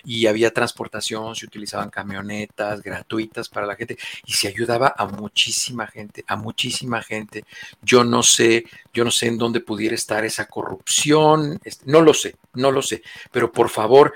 [0.05, 5.86] y había transportación, se utilizaban camionetas gratuitas para la gente y se ayudaba a muchísima
[5.86, 7.44] gente, a muchísima gente.
[7.80, 12.36] Yo no sé, yo no sé en dónde pudiera estar esa corrupción, no lo sé,
[12.55, 14.14] no lo sé, pero por favor,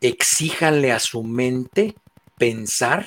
[0.00, 1.94] exíjanle a su mente
[2.38, 3.06] pensar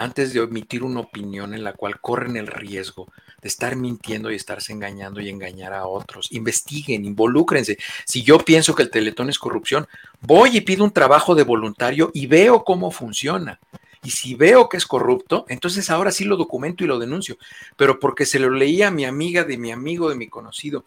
[0.00, 3.12] antes de emitir una opinión en la cual corren el riesgo
[3.42, 6.28] de estar mintiendo y estarse engañando y engañar a otros.
[6.32, 7.76] Investiguen, involúcrense.
[8.06, 9.86] Si yo pienso que el teletón es corrupción,
[10.22, 13.60] voy y pido un trabajo de voluntario y veo cómo funciona.
[14.02, 17.36] Y si veo que es corrupto, entonces ahora sí lo documento y lo denuncio.
[17.76, 20.86] Pero porque se lo leía a mi amiga, de mi amigo, de mi conocido,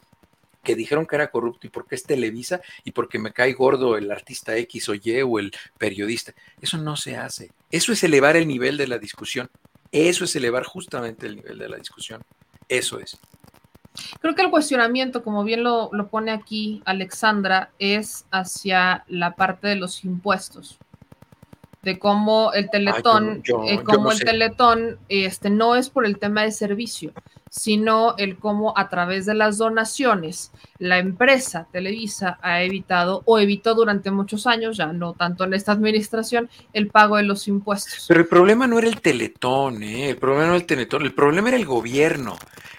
[0.63, 4.11] que dijeron que era corrupto y porque es Televisa y porque me cae gordo el
[4.11, 6.33] artista X o Y o el periodista.
[6.61, 7.51] Eso no se hace.
[7.69, 9.49] Eso es elevar el nivel de la discusión.
[9.91, 12.23] Eso es elevar justamente el nivel de la discusión.
[12.67, 13.19] Eso es.
[14.21, 19.75] Creo que el cuestionamiento, como bien lo, pone aquí Alexandra, es hacia la parte de
[19.75, 20.79] los impuestos
[21.83, 27.11] de cómo el teletón, eh, el teletón este, no es por el tema de servicio,
[27.55, 33.75] sino el cómo a través de las donaciones la empresa Televisa ha evitado o evitó
[33.75, 38.05] durante muchos años, ya no tanto en esta administración, el pago de los impuestos.
[38.07, 40.09] Pero el problema no era el teletón, ¿eh?
[40.09, 42.37] el problema no era el teletón, el problema era el gobierno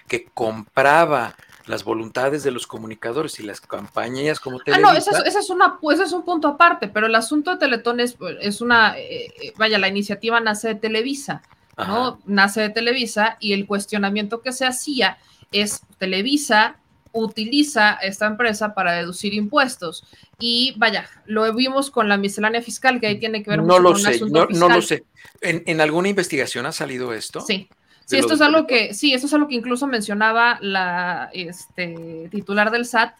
[0.09, 1.35] que compraba
[1.67, 4.89] las voluntades de los comunicadores y las campañas como Televisa.
[4.89, 8.01] Ah, no, ese es, una, pues es un punto aparte, pero el asunto de Teletón
[8.01, 11.43] es, es una, eh, eh, vaya, la iniciativa nace de Televisa.
[11.77, 12.19] ¿No?
[12.25, 15.17] Nace de Televisa y el cuestionamiento que se hacía
[15.51, 16.77] es Televisa
[17.15, 20.03] utiliza esta empresa para deducir impuestos.
[20.37, 23.95] Y vaya, lo vimos con la miscelánea fiscal, que ahí tiene que ver no lo
[23.95, 25.05] sé, no, no, lo sé.
[25.41, 27.41] ¿En, alguna investigación ha salido esto?
[27.41, 27.69] Sí.
[28.05, 32.69] Sí, esto es algo que, sí, esto es algo que incluso mencionaba la este, titular
[32.69, 33.15] del SAT,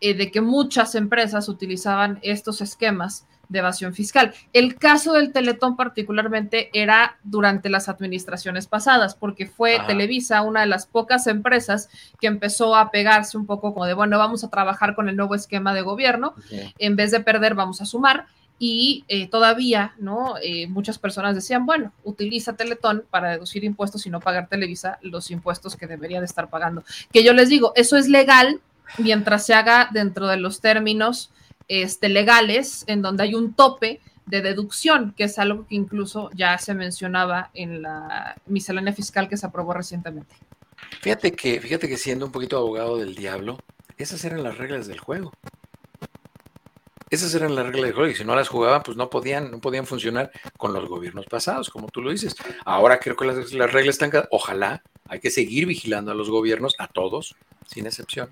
[0.00, 4.34] eh, de que muchas empresas utilizaban estos esquemas de evasión fiscal.
[4.52, 10.66] El caso del Teletón particularmente era durante las administraciones pasadas, porque fue Televisa una de
[10.66, 11.88] las pocas empresas
[12.20, 15.34] que empezó a pegarse un poco como de, bueno, vamos a trabajar con el nuevo
[15.34, 16.34] esquema de gobierno,
[16.78, 18.26] en vez de perder, vamos a sumar.
[18.58, 20.36] Y eh, todavía, ¿no?
[20.42, 25.30] Eh, muchas personas decían, bueno, utiliza Teletón para deducir impuestos y no pagar Televisa los
[25.30, 26.82] impuestos que debería de estar pagando.
[27.12, 28.62] Que yo les digo, eso es legal
[28.96, 31.30] mientras se haga dentro de los términos
[31.68, 36.58] este, legales en donde hay un tope de deducción, que es algo que incluso ya
[36.58, 40.34] se mencionaba en la miscelánea fiscal que se aprobó recientemente.
[41.00, 43.58] Fíjate que, fíjate que siendo un poquito abogado del diablo,
[43.96, 45.32] esas eran las reglas del juego.
[47.08, 49.60] Esas eran las reglas del juego y si no las jugaban, pues no podían, no
[49.60, 52.34] podían funcionar con los gobiernos pasados, como tú lo dices.
[52.64, 56.74] Ahora creo que las, las reglas están, ojalá, hay que seguir vigilando a los gobiernos,
[56.78, 57.36] a todos,
[57.66, 58.30] sin excepción.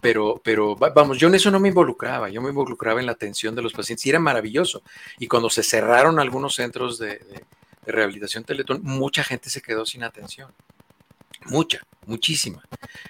[0.00, 3.54] Pero, pero vamos, yo en eso no me involucraba, yo me involucraba en la atención
[3.54, 4.82] de los pacientes y era maravilloso.
[5.18, 7.44] Y cuando se cerraron algunos centros de,
[7.86, 10.52] rehabilitación Teletón, mucha gente se quedó sin atención.
[11.44, 12.64] Mucha, muchísima.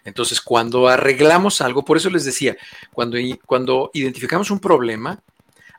[0.05, 2.57] Entonces, cuando arreglamos algo, por eso les decía,
[2.93, 3.17] cuando,
[3.47, 5.23] cuando identificamos un problema,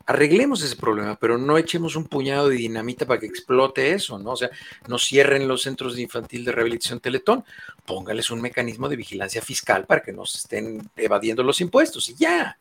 [0.07, 4.31] arreglemos ese problema, pero no echemos un puñado de dinamita para que explote eso, ¿no?
[4.31, 4.49] O sea,
[4.87, 7.43] no cierren los centros de infantil de rehabilitación Teletón,
[7.85, 12.15] póngales un mecanismo de vigilancia fiscal para que no se estén evadiendo los impuestos y
[12.15, 12.57] ya.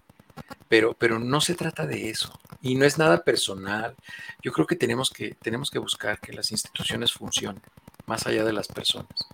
[0.68, 3.94] Pero, pero no se trata de eso y no es nada personal.
[4.42, 7.62] Yo creo que tenemos que, tenemos que buscar que las instituciones funcionen
[8.06, 9.28] más allá de las personas.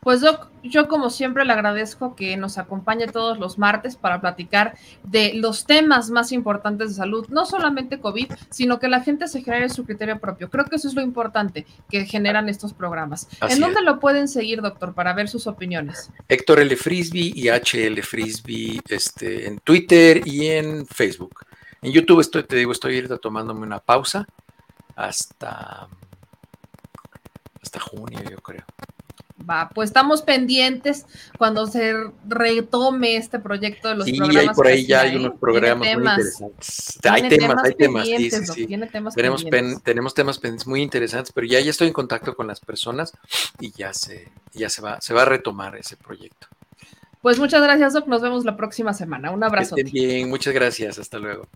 [0.00, 4.76] Pues Doc, yo como siempre le agradezco que nos acompañe todos los martes para platicar
[5.02, 9.42] de los temas más importantes de salud, no solamente COVID, sino que la gente se
[9.42, 10.50] genere su criterio propio.
[10.50, 13.28] Creo que eso es lo importante que generan estos programas.
[13.48, 16.10] ¿En dónde lo pueden seguir, doctor, para ver sus opiniones?
[16.28, 16.76] Héctor L.
[16.76, 21.44] Frisby y HL Frisby este, en Twitter y en Facebook.
[21.82, 24.26] En YouTube estoy, te digo, estoy ahorita tomándome una pausa
[24.96, 25.88] hasta,
[27.62, 28.64] hasta junio, yo creo.
[29.38, 31.04] Va, pues estamos pendientes
[31.36, 31.92] cuando se
[32.26, 34.48] retome este proyecto de los Sí, programas.
[34.48, 36.98] hay por ahí ya hay unos programas muy interesantes.
[37.04, 38.66] Hay temas, hay temas, sí, sí, sí.
[38.90, 42.60] temas Tenemos, pen- tenemos temas muy interesantes, pero ya, ya estoy en contacto con las
[42.60, 43.12] personas
[43.60, 46.46] y ya se, ya se va, se va a retomar ese proyecto.
[47.20, 48.06] Pues muchas gracias, Doc.
[48.06, 49.30] Nos vemos la próxima semana.
[49.32, 49.76] Un abrazo.
[49.92, 51.46] bien, muchas gracias, hasta luego.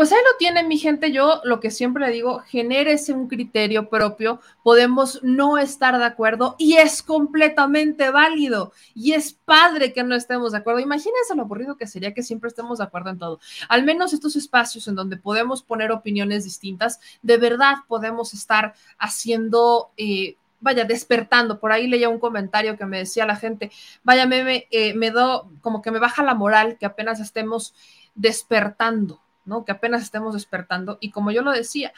[0.00, 1.12] Pues ahí lo tienen, mi gente.
[1.12, 4.40] Yo lo que siempre le digo, genérese un criterio propio.
[4.62, 8.72] Podemos no estar de acuerdo y es completamente válido.
[8.94, 10.80] Y es padre que no estemos de acuerdo.
[10.80, 13.40] Imagínense lo aburrido que sería que siempre estemos de acuerdo en todo.
[13.68, 19.90] Al menos estos espacios en donde podemos poner opiniones distintas, de verdad podemos estar haciendo.
[19.98, 21.60] eh, vaya, despertando.
[21.60, 23.70] Por ahí leía un comentario que me decía la gente,
[24.02, 27.74] vaya, me, eh, me do, como que me baja la moral que apenas estemos
[28.14, 29.20] despertando,
[29.64, 30.98] Que apenas estemos despertando.
[31.00, 31.92] Y como yo lo decía,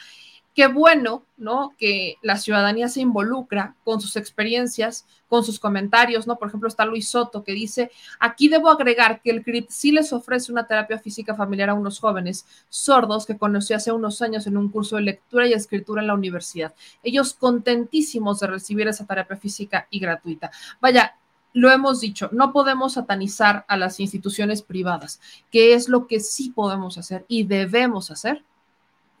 [0.53, 1.73] qué bueno, ¿no?
[1.77, 6.37] Que la ciudadanía se involucra con sus experiencias, con sus comentarios, ¿no?
[6.37, 10.13] Por ejemplo, está Luis Soto que dice, aquí debo agregar que el CRIT sí les
[10.13, 14.57] ofrece una terapia física familiar a unos jóvenes sordos que conocí hace unos años en
[14.57, 16.73] un curso de lectura y escritura en la universidad.
[17.01, 20.51] Ellos contentísimos de recibir esa terapia física y gratuita.
[20.79, 21.15] Vaya,
[21.53, 25.21] lo hemos dicho, no podemos satanizar a las instituciones privadas,
[25.51, 28.43] que es lo que sí podemos hacer y debemos hacer,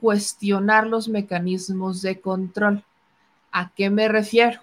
[0.01, 2.83] cuestionar los mecanismos de control.
[3.51, 4.61] ¿A qué me refiero?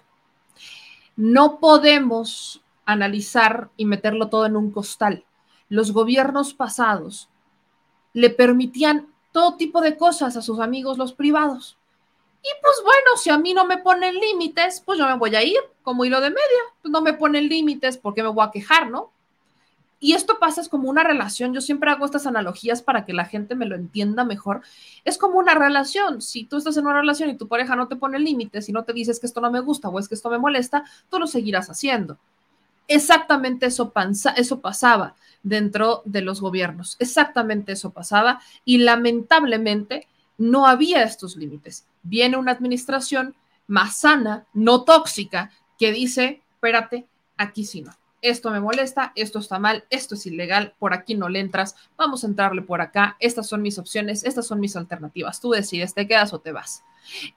[1.15, 5.23] No podemos analizar y meterlo todo en un costal.
[5.69, 7.29] Los gobiernos pasados
[8.13, 11.77] le permitían todo tipo de cosas a sus amigos los privados.
[12.43, 15.43] Y pues bueno, si a mí no me ponen límites, pues yo me voy a
[15.43, 16.61] ir como hilo de media.
[16.81, 19.11] Pues no me ponen límites porque me voy a quejar, ¿no?
[20.03, 21.53] Y esto pasa es como una relación.
[21.53, 24.61] Yo siempre hago estas analogías para que la gente me lo entienda mejor.
[25.05, 26.23] Es como una relación.
[26.23, 28.83] Si tú estás en una relación y tu pareja no te pone límites y no
[28.83, 31.27] te dices que esto no me gusta o es que esto me molesta, tú lo
[31.27, 32.17] seguirás haciendo.
[32.87, 33.93] Exactamente eso,
[34.35, 36.95] eso pasaba dentro de los gobiernos.
[36.97, 40.07] Exactamente eso pasaba y lamentablemente
[40.41, 41.85] no había estos límites.
[42.01, 43.35] Viene una administración
[43.67, 47.05] más sana, no tóxica, que dice, espérate,
[47.37, 47.91] aquí sí no.
[48.23, 52.23] Esto me molesta, esto está mal, esto es ilegal, por aquí no le entras, vamos
[52.23, 56.07] a entrarle por acá, estas son mis opciones, estas son mis alternativas, tú decides, te
[56.07, 56.83] quedas o te vas.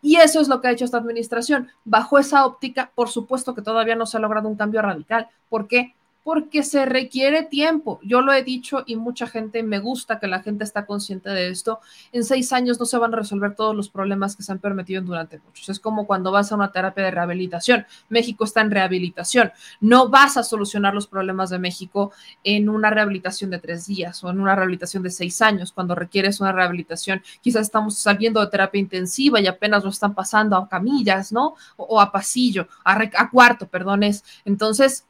[0.02, 1.70] Y eso es lo que ha hecho esta administración.
[1.84, 5.28] Bajo esa óptica, por supuesto que todavía no se ha logrado un cambio radical.
[5.48, 5.94] ¿Por qué?
[6.24, 8.00] Porque se requiere tiempo.
[8.02, 11.50] Yo lo he dicho y mucha gente me gusta que la gente está consciente de
[11.50, 11.80] esto.
[12.12, 15.02] En seis años no se van a resolver todos los problemas que se han permitido
[15.02, 15.68] durante muchos.
[15.68, 17.86] Es como cuando vas a una terapia de rehabilitación.
[18.08, 19.52] México está en rehabilitación.
[19.80, 24.30] No vas a solucionar los problemas de México en una rehabilitación de tres días o
[24.30, 25.72] en una rehabilitación de seis años.
[25.72, 30.56] Cuando requieres una rehabilitación, quizás estamos saliendo de terapia intensiva y apenas lo están pasando
[30.56, 31.54] a camillas, ¿no?
[31.76, 34.24] O, a pasillo, a, a cuarto, perdones.
[34.44, 35.06] Entonces,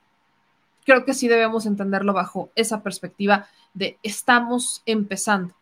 [0.84, 5.54] creo que sí debemos entenderlo bajo esa perspectiva de estamos empezando.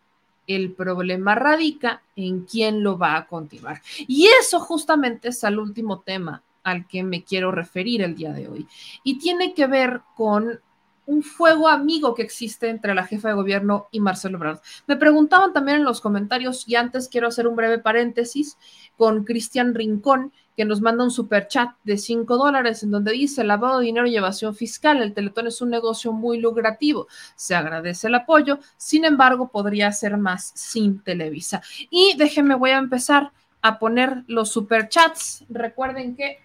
[0.45, 3.81] El problema radica en quién lo va a continuar.
[4.07, 8.47] Y eso justamente es el último tema al que me quiero referir el día de
[8.47, 8.67] hoy.
[9.03, 10.59] Y tiene que ver con
[11.05, 14.59] un fuego amigo que existe entre la jefa de gobierno y Marcelo Ebrard.
[14.87, 18.57] Me preguntaban también en los comentarios y antes quiero hacer un breve paréntesis
[18.97, 23.43] con Cristian Rincón, que nos manda un super chat de 5 dólares en donde dice
[23.43, 25.01] lavado de dinero y evasión fiscal.
[25.01, 27.07] El Teletón es un negocio muy lucrativo.
[27.35, 31.61] Se agradece el apoyo, sin embargo, podría ser más sin Televisa.
[31.89, 33.31] Y déjenme, voy a empezar
[33.61, 35.43] a poner los super chats.
[35.49, 36.39] Recuerden que.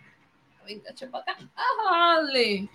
[0.66, 0.90] Venga.
[1.55, 2.70] ¡Ájale!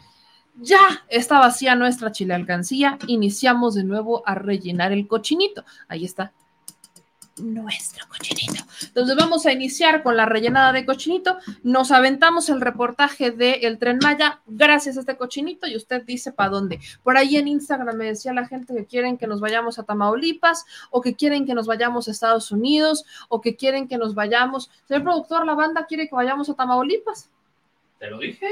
[0.56, 2.98] Ya está vacía nuestra chile alcancía.
[3.08, 5.66] Iniciamos de nuevo a rellenar el cochinito.
[5.88, 6.32] Ahí está
[7.38, 8.64] nuestro cochinito.
[8.84, 11.38] Entonces vamos a iniciar con la rellenada de cochinito.
[11.64, 16.32] Nos aventamos el reportaje del el Tren Maya gracias a este cochinito y usted dice
[16.32, 16.80] para dónde.
[17.02, 20.66] Por ahí en Instagram me decía la gente que quieren que nos vayamos a Tamaulipas
[20.92, 24.70] o que quieren que nos vayamos a Estados Unidos o que quieren que nos vayamos.
[24.88, 27.30] Señor productor, la banda quiere que vayamos a Tamaulipas.
[28.00, 28.48] ¿Te lo dije?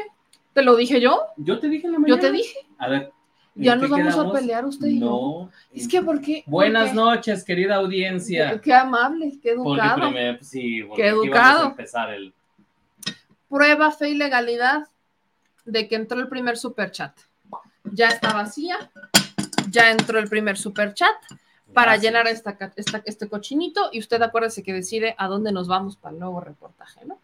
[0.54, 1.22] ¿Te lo dije yo?
[1.38, 2.22] Yo te dije en la mañana.
[2.22, 2.58] Yo te dije.
[2.78, 3.12] A ver.
[3.56, 4.36] Ya ¿en nos qué vamos quedamos?
[4.36, 5.06] a pelear usted y yo.
[5.06, 5.52] No.
[5.74, 6.44] Es que porque.
[6.48, 8.60] Buenas porque- noches, querida audiencia.
[8.62, 10.02] Qué amable, qué Porque educado.
[10.10, 11.64] primero, pues, sí, porque Qué educado.
[11.64, 12.34] a empezar el.
[13.50, 14.88] prueba fe y legalidad
[15.66, 17.14] de que entró el primer superchat.
[17.84, 18.78] Ya está vacía,
[19.70, 21.12] ya entró el primer superchat
[21.74, 22.02] para Gracias.
[22.04, 26.20] llenar esta- este cochinito y usted acuérdese que decide a dónde nos vamos para el
[26.20, 27.20] nuevo reportaje, ¿no?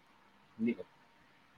[0.58, 0.82] Digo,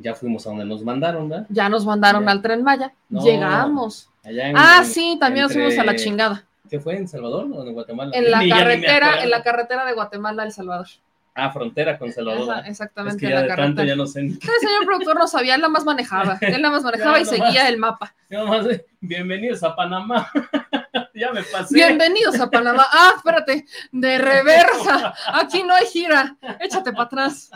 [0.02, 1.46] Ya fuimos a donde nos mandaron, ¿verdad?
[1.50, 2.30] Ya nos mandaron Ya.
[2.30, 2.92] al tren Maya.
[3.10, 3.22] No.
[3.22, 4.08] Llegamos.
[4.24, 6.44] Allá en- Ah, sí, también nos fuimos a la chingada.
[6.70, 6.96] ¿Qué fue?
[6.96, 8.10] ¿En Salvador o en Guatemala?
[8.14, 10.86] En la carretera, en la carretera de Guatemala a El Salvador.
[11.34, 12.42] Ah, frontera con Salvador.
[12.42, 12.64] Ajá, ¿verdad?
[12.64, 14.22] Es exactamente, que ya la de tanto ya no sé.
[14.22, 16.38] ni- El señor productor no sabía, él nada más manejaba.
[16.40, 17.38] Él nada más manejaba Ya y nomás.
[17.46, 18.14] seguía el mapa.
[18.30, 20.30] Yo nomás, eh, Bienvenidos a Panamá.
[21.14, 21.74] ya me pasé.
[21.74, 22.86] Bienvenidos a Panamá.
[22.92, 25.14] Ah, espérate, de reversa.
[25.34, 26.36] Aquí no hay gira.
[26.60, 27.50] Échate para atrás.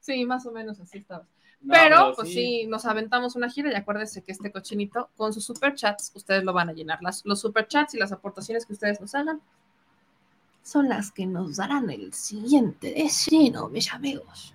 [0.00, 1.24] Sí, más o menos así estaba.
[1.62, 5.44] No, Pero, pues sí, nos aventamos una gira y acuérdense que este cochinito, con sus
[5.44, 6.98] superchats, ustedes lo van a llenar.
[7.02, 9.40] Las, los superchats y las aportaciones que ustedes nos hagan
[10.62, 14.54] son las que nos darán el siguiente destino, mis amigos.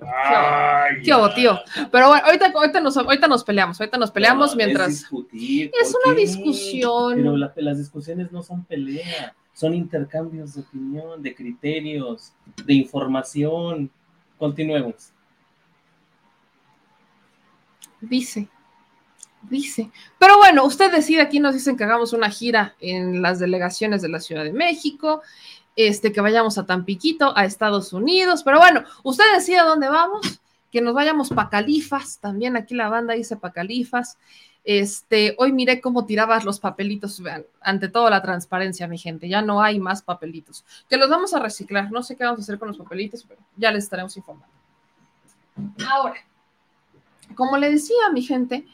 [0.00, 1.58] Ay, ¿Qué hubo, tío?
[1.90, 4.88] Pero bueno, ahorita, ahorita, nos, ahorita nos peleamos, ahorita nos peleamos no, mientras...
[4.88, 6.20] Es, discutir, Es ¿por una qué?
[6.22, 7.14] discusión.
[7.16, 12.32] Pero la- las discusiones no son pelea, son intercambios de opinión, de criterios,
[12.64, 13.90] de información.
[14.38, 15.12] Continuemos.
[18.00, 18.48] Dice,
[19.42, 19.90] dice.
[20.18, 24.08] Pero bueno, usted decide, aquí nos dicen que hagamos una gira en las delegaciones de
[24.08, 25.22] la Ciudad de México,
[25.74, 30.40] este, que vayamos a Tampiquito, a Estados Unidos, pero bueno, usted decide a dónde vamos,
[30.70, 34.18] que nos vayamos pa' Califas, también aquí la banda dice pa' Califas.
[34.70, 37.22] Este, hoy miré cómo tirabas los papelitos,
[37.62, 41.38] ante todo la transparencia, mi gente, ya no hay más papelitos, que los vamos a
[41.38, 44.52] reciclar, no sé qué vamos a hacer con los papelitos, pero ya les estaremos informando.
[45.90, 46.16] Ahora,
[47.34, 48.66] como le decía mi gente,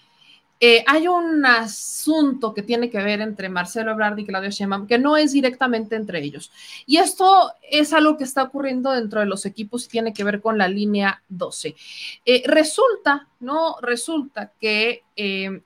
[0.58, 4.98] eh, hay un asunto que tiene que ver entre Marcelo Ebrard y Claudia Sheinbaum que
[4.98, 6.50] no es directamente entre ellos.
[6.86, 10.40] Y esto es algo que está ocurriendo dentro de los equipos y tiene que ver
[10.40, 11.76] con la línea 12.
[12.24, 13.76] Eh, resulta, ¿no?
[13.80, 15.62] Resulta que eh,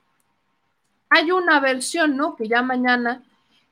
[1.09, 2.35] hay una versión, ¿no?
[2.35, 3.23] Que ya mañana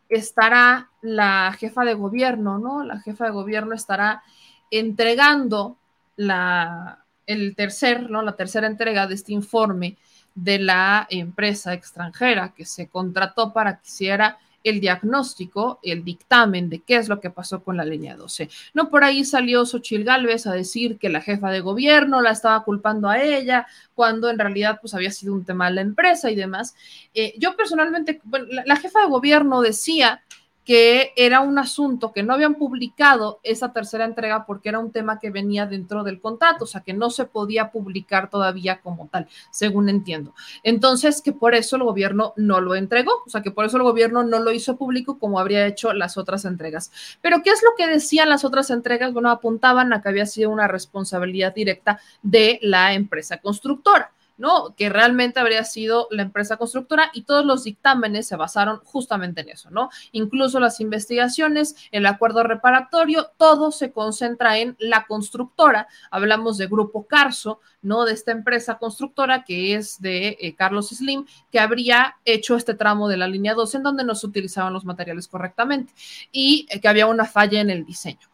[0.09, 2.83] estará la jefa de gobierno, ¿no?
[2.83, 4.23] La jefa de gobierno estará
[4.71, 5.77] entregando
[6.15, 8.21] la, el tercer, ¿no?
[8.21, 9.97] La tercera entrega de este informe
[10.33, 14.37] de la empresa extranjera que se contrató para que hiciera
[14.69, 18.49] el diagnóstico, el dictamen de qué es lo que pasó con la línea 12.
[18.73, 22.63] No por ahí salió Xochil Gálvez a decir que la jefa de gobierno la estaba
[22.63, 26.35] culpando a ella, cuando en realidad pues había sido un tema de la empresa y
[26.35, 26.75] demás.
[27.13, 30.21] Eh, yo personalmente, bueno, la, la jefa de gobierno decía
[30.67, 35.17] que era un asunto que no habían publicado esa tercera entrega porque era un tema
[35.17, 39.29] que venía dentro del contrato, o sea, que no se podía publicar todavía como tal,
[39.49, 40.35] según entiendo.
[40.63, 43.83] Entonces, que por eso el gobierno no lo entregó, o sea, que por eso el
[43.83, 46.91] gobierno no lo hizo público como habría hecho las otras entregas.
[47.21, 49.13] Pero, ¿qué es lo que decían las otras entregas?
[49.13, 54.11] Bueno, apuntaban a que había sido una responsabilidad directa de la empresa constructora.
[54.37, 54.75] ¿No?
[54.75, 59.49] Que realmente habría sido la empresa constructora y todos los dictámenes se basaron justamente en
[59.49, 59.89] eso, ¿no?
[60.11, 65.87] Incluso las investigaciones, el acuerdo reparatorio, todo se concentra en la constructora.
[66.11, 68.05] Hablamos de Grupo Carso, ¿no?
[68.05, 73.07] De esta empresa constructora que es de eh, Carlos Slim, que habría hecho este tramo
[73.07, 75.93] de la línea 2 en donde no se utilizaban los materiales correctamente
[76.31, 78.27] y eh, que había una falla en el diseño.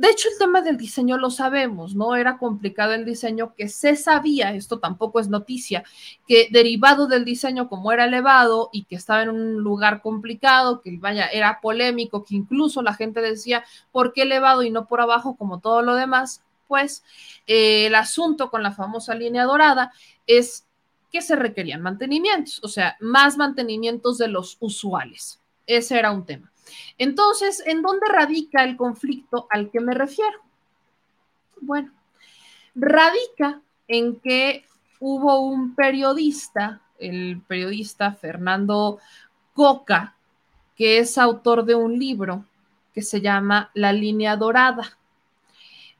[0.00, 2.16] De hecho, el tema del diseño lo sabemos, ¿no?
[2.16, 5.84] Era complicado el diseño que se sabía, esto tampoco es noticia,
[6.26, 10.96] que derivado del diseño como era elevado y que estaba en un lugar complicado, que
[10.96, 13.62] vaya, era polémico, que incluso la gente decía,
[13.92, 16.42] ¿por qué elevado y no por abajo como todo lo demás?
[16.66, 17.04] Pues
[17.46, 19.92] eh, el asunto con la famosa línea dorada
[20.26, 20.66] es
[21.12, 25.42] que se requerían mantenimientos, o sea, más mantenimientos de los usuales.
[25.66, 26.49] Ese era un tema.
[26.98, 30.38] Entonces, ¿en dónde radica el conflicto al que me refiero?
[31.60, 31.92] Bueno,
[32.74, 34.64] radica en que
[35.00, 38.98] hubo un periodista, el periodista Fernando
[39.54, 40.14] Coca,
[40.76, 42.44] que es autor de un libro
[42.94, 44.98] que se llama La línea dorada.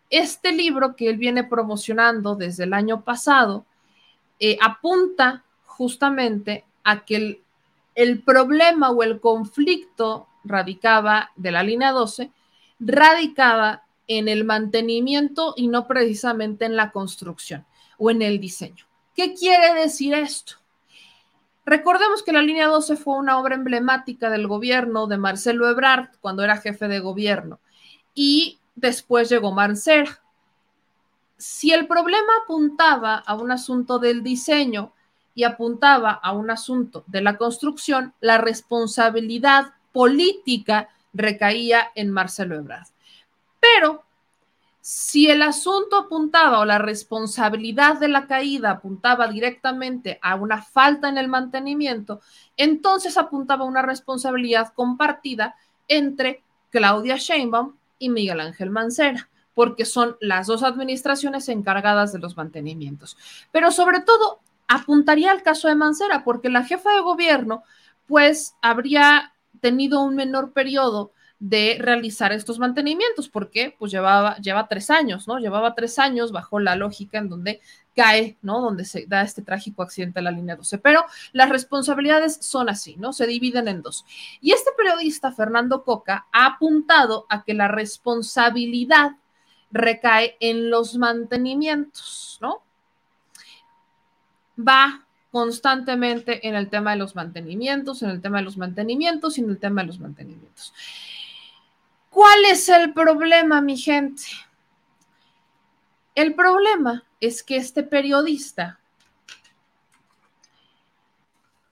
[0.08, 3.64] Este libro que él viene promocionando desde el año pasado
[4.38, 7.40] eh, apunta justamente a que el,
[7.94, 12.30] el problema o el conflicto radicaba de la línea 12,
[12.78, 17.64] radicaba en el mantenimiento y no precisamente en la construcción
[17.98, 18.86] o en el diseño.
[19.14, 20.54] ¿Qué quiere decir esto?
[21.64, 26.42] Recordemos que la línea 12 fue una obra emblemática del gobierno de Marcelo Ebrard cuando
[26.42, 27.60] era jefe de gobierno
[28.14, 30.22] y después llegó Mancera.
[31.36, 34.92] Si el problema apuntaba a un asunto del diseño
[35.34, 42.86] y apuntaba a un asunto de la construcción, la responsabilidad política recaía en Marcelo Ebrard.
[43.58, 44.04] Pero
[44.80, 51.08] si el asunto apuntaba o la responsabilidad de la caída apuntaba directamente a una falta
[51.08, 52.20] en el mantenimiento,
[52.56, 55.54] entonces apuntaba a una responsabilidad compartida
[55.86, 59.28] entre Claudia Sheinbaum y Miguel Ángel Mancera.
[59.52, 63.18] porque son las dos administraciones encargadas de los mantenimientos.
[63.52, 67.62] Pero sobre todo, apuntaría al caso de Mancera, porque la jefa de gobierno,
[68.06, 74.90] pues, habría tenido un menor periodo de realizar estos mantenimientos, porque pues llevaba, lleva tres
[74.90, 75.38] años, ¿no?
[75.38, 77.62] Llevaba tres años bajo la lógica en donde
[77.96, 78.60] cae, ¿no?
[78.60, 80.78] Donde se da este trágico accidente en la línea 12.
[80.78, 83.14] Pero las responsabilidades son así, ¿no?
[83.14, 84.04] Se dividen en dos.
[84.42, 89.12] Y este periodista, Fernando Coca, ha apuntado a que la responsabilidad
[89.70, 92.62] recae en los mantenimientos, ¿no?
[94.58, 99.42] Va constantemente en el tema de los mantenimientos, en el tema de los mantenimientos y
[99.42, 100.74] en el tema de los mantenimientos.
[102.10, 104.22] ¿Cuál es el problema, mi gente?
[106.14, 108.80] El problema es que este periodista,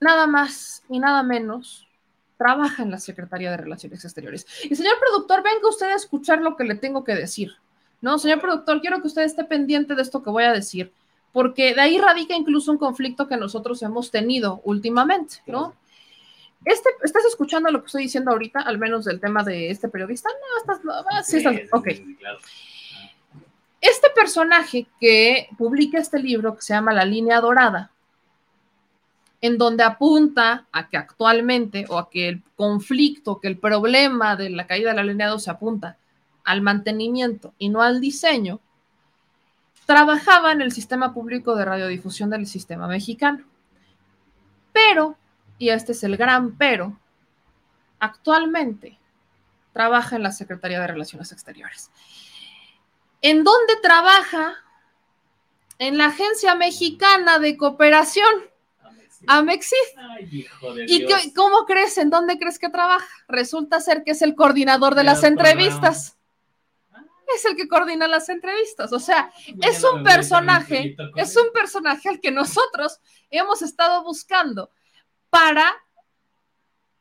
[0.00, 1.88] nada más y nada menos,
[2.36, 4.46] trabaja en la Secretaría de Relaciones Exteriores.
[4.62, 7.56] Y señor productor, venga usted a escuchar lo que le tengo que decir.
[8.00, 10.92] No, señor productor, quiero que usted esté pendiente de esto que voy a decir,
[11.32, 15.74] porque de ahí radica incluso un conflicto que nosotros hemos tenido últimamente, ¿no?
[16.64, 20.28] Este, ¿Estás escuchando lo que estoy diciendo ahorita, al menos del tema de este periodista?
[20.28, 21.88] No, estás, ah, sí, estás, ok.
[23.80, 27.92] Este personaje que publica este libro que se llama La línea dorada,
[29.40, 34.50] en donde apunta a que actualmente o a que el conflicto, que el problema de
[34.50, 35.96] la caída de la línea 2 se apunta
[36.42, 38.58] al mantenimiento y no al diseño,
[39.88, 43.42] trabajaba en el sistema público de radiodifusión del sistema mexicano.
[44.70, 45.16] Pero
[45.58, 46.96] y este es el gran pero,
[47.98, 48.98] actualmente
[49.72, 51.90] trabaja en la Secretaría de Relaciones Exteriores.
[53.20, 54.54] ¿En dónde trabaja?
[55.80, 58.28] En la Agencia Mexicana de Cooperación,
[59.26, 59.78] Amexif.
[60.86, 61.98] ¿Y cómo crees?
[61.98, 63.08] ¿En dónde crees que trabaja?
[63.26, 66.17] Resulta ser que es el coordinador de las entrevistas.
[67.34, 68.92] Es el que coordina las entrevistas.
[68.92, 69.32] O sea,
[69.62, 73.00] es un personaje, es un personaje al que nosotros
[73.30, 74.70] hemos estado buscando
[75.30, 75.74] para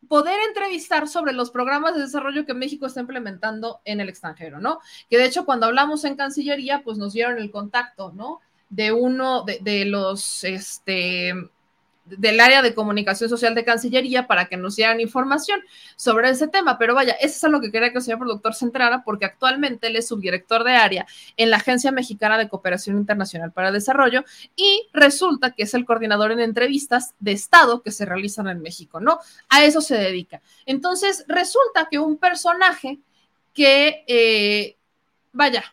[0.08, 4.80] poder entrevistar sobre los programas de desarrollo que México está implementando en el extranjero, ¿no?
[5.10, 8.40] Que de hecho cuando hablamos en Cancillería, pues nos dieron el contacto, ¿no?
[8.70, 11.34] De uno de, de los, este,
[12.10, 15.62] del área de comunicación social de Cancillería para que nos dieran información
[15.96, 16.78] sobre ese tema.
[16.78, 19.26] Pero vaya, eso es a lo que quería que el señor productor se entrara, porque
[19.26, 21.06] actualmente él es subdirector de área
[21.36, 24.24] en la Agencia Mexicana de Cooperación Internacional para Desarrollo
[24.56, 29.00] y resulta que es el coordinador en entrevistas de Estado que se realizan en México,
[29.00, 29.20] ¿no?
[29.50, 30.42] A eso se dedica.
[30.66, 33.00] Entonces, resulta que un personaje
[33.54, 34.76] que, eh,
[35.34, 35.64] vaya,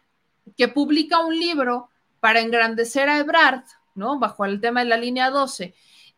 [0.56, 1.89] que publica un libro
[2.20, 4.19] para engrandecer a Ebrard, ¿no?
[4.19, 5.74] Bajo el tema de la línea 12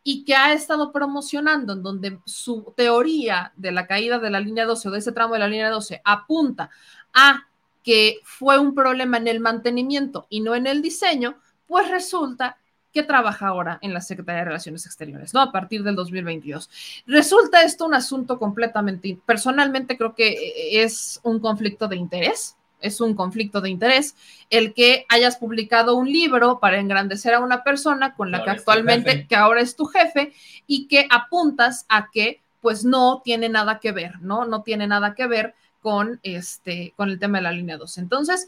[0.09, 4.65] y que ha estado promocionando, en donde su teoría de la caída de la línea
[4.65, 6.71] 12 o de ese tramo de la línea 12 apunta
[7.13, 7.49] a
[7.83, 12.57] que fue un problema en el mantenimiento y no en el diseño, pues resulta
[12.93, 15.41] que trabaja ahora en la Secretaría de Relaciones Exteriores, ¿no?
[15.41, 16.71] A partir del 2022.
[17.09, 22.57] Resulta esto un asunto completamente, personalmente creo que es un conflicto de interés,
[22.87, 24.15] es un conflicto de interés
[24.51, 29.27] el que hayas publicado un libro para engrandecer a una persona con la que actualmente,
[29.27, 30.33] que ahora es tu jefe,
[30.67, 34.45] y que apuntas a que pues no tiene nada que ver, ¿no?
[34.45, 37.99] No tiene nada que ver con este, con el tema de la línea 2.
[37.99, 38.47] Entonces,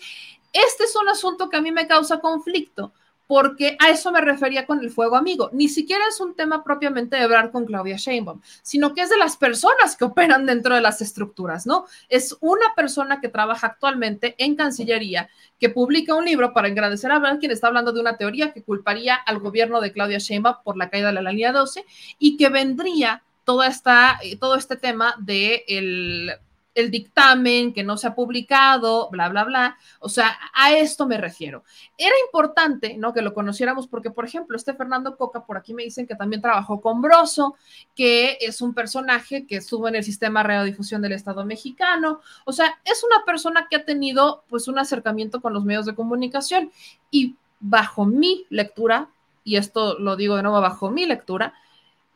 [0.52, 2.92] este es un asunto que a mí me causa conflicto,
[3.28, 5.50] porque a eso me refería con el fuego amigo.
[5.52, 9.18] Ni siquiera es un tema propiamente de hablar con Claudia Sheinbaum, sino que es de
[9.18, 11.84] las personas que operan dentro de las estructuras, ¿no?
[12.08, 15.28] Es una persona que trabaja actualmente en Cancillería,
[15.60, 18.62] que publica un libro para agradecer a ver quien está hablando de una teoría que
[18.62, 21.84] culparía al gobierno de Claudia Sheinbaum por la caída de la línea 12
[22.18, 26.32] y que vendría toda esta, eh, todo este tema de el
[26.74, 29.78] el dictamen que no se ha publicado, bla, bla, bla.
[30.00, 31.64] O sea, a esto me refiero.
[31.96, 33.12] Era importante, ¿no?
[33.12, 36.40] Que lo conociéramos porque, por ejemplo, este Fernando Coca, por aquí me dicen que también
[36.40, 37.56] trabajó con Broso,
[37.96, 42.20] que es un personaje que estuvo en el sistema de radiodifusión del Estado mexicano.
[42.44, 45.94] O sea, es una persona que ha tenido, pues, un acercamiento con los medios de
[45.94, 46.70] comunicación
[47.10, 49.08] y bajo mi lectura,
[49.42, 51.54] y esto lo digo de nuevo bajo mi lectura,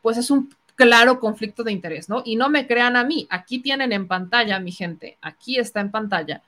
[0.02, 2.22] pues es un claro conflicto de interés, ¿no?
[2.24, 5.90] Y no me crean a mí, aquí tienen en pantalla, mi gente, aquí está en
[5.90, 6.42] pantalla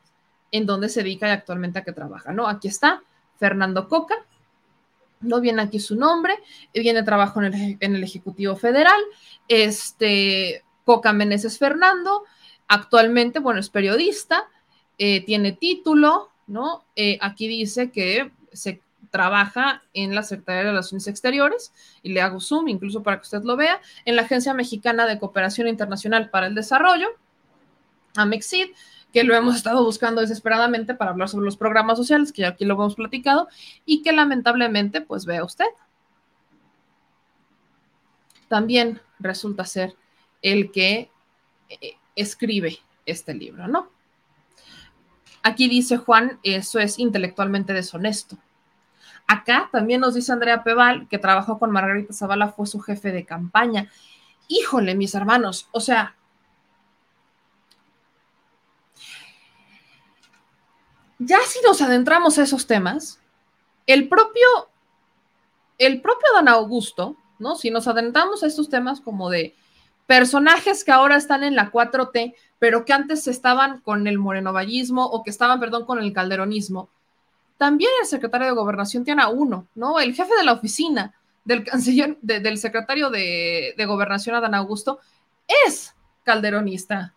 [0.50, 2.46] en donde se dedica y actualmente a qué trabaja, ¿no?
[2.46, 3.02] Aquí está
[3.38, 4.14] Fernando Coca,
[5.20, 6.34] no viene aquí su nombre,
[6.72, 9.00] viene trabajo en el, en el Ejecutivo Federal,
[9.48, 12.24] este, Coca Meneses Fernando,
[12.68, 14.48] actualmente, bueno, es periodista,
[14.98, 16.84] eh, tiene título, ¿no?
[16.94, 18.80] Eh, aquí dice que se
[19.14, 21.72] trabaja en la Secretaría de Relaciones Exteriores,
[22.02, 25.20] y le hago zoom incluso para que usted lo vea, en la Agencia Mexicana de
[25.20, 27.06] Cooperación Internacional para el Desarrollo,
[28.16, 28.70] AMEXID,
[29.12, 32.64] que lo hemos estado buscando desesperadamente para hablar sobre los programas sociales, que ya aquí
[32.64, 33.46] lo hemos platicado,
[33.86, 35.68] y que lamentablemente, pues vea usted,
[38.48, 39.94] también resulta ser
[40.42, 41.08] el que
[41.68, 43.90] eh, escribe este libro, ¿no?
[45.44, 48.38] Aquí dice Juan, eso es intelectualmente deshonesto.
[49.26, 53.24] Acá también nos dice Andrea Peval, que trabajó con Margarita Zavala, fue su jefe de
[53.24, 53.90] campaña.
[54.48, 56.14] Híjole, mis hermanos, o sea,
[61.18, 63.20] ya si nos adentramos a esos temas,
[63.86, 64.46] el propio,
[65.78, 67.56] el propio Dan Augusto, ¿no?
[67.56, 69.54] Si nos adentramos a estos temas como de
[70.06, 75.22] personajes que ahora están en la 4T, pero que antes estaban con el morenovallismo o
[75.22, 76.90] que estaban, perdón, con el calderonismo,
[77.64, 79.98] también el secretario de Gobernación tiene a uno, ¿no?
[79.98, 81.14] El jefe de la oficina
[81.46, 85.00] del canciller, del secretario de, Gobernación, Adán Augusto,
[85.66, 87.14] es calderonista.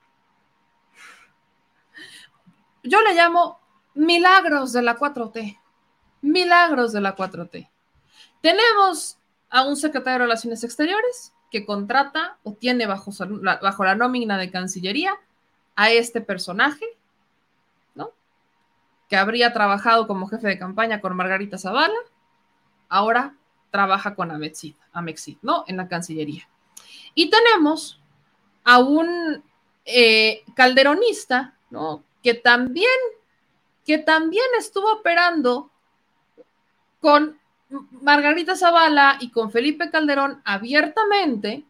[2.82, 3.60] Yo le llamo
[3.94, 5.60] milagros de la 4T.
[6.22, 7.69] Milagros de la 4T.
[8.40, 9.18] Tenemos
[9.49, 13.11] a un secretario de Relaciones Exteriores que contrata o tiene bajo,
[13.61, 15.14] bajo la nómina de Cancillería
[15.76, 16.86] a este personaje
[19.10, 21.98] que habría trabajado como jefe de campaña con Margarita Zavala,
[22.90, 23.36] ahora
[23.72, 25.64] trabaja con Amexit, Amexit ¿no?
[25.68, 26.48] En la Cancillería.
[27.14, 28.02] Y tenemos
[28.64, 29.44] a un
[29.86, 32.04] eh, calderonista, ¿no?
[32.22, 32.90] Que también,
[33.86, 35.72] que también estuvo operando
[37.00, 37.40] con
[38.02, 41.66] Margarita Zavala y con Felipe Calderón abiertamente,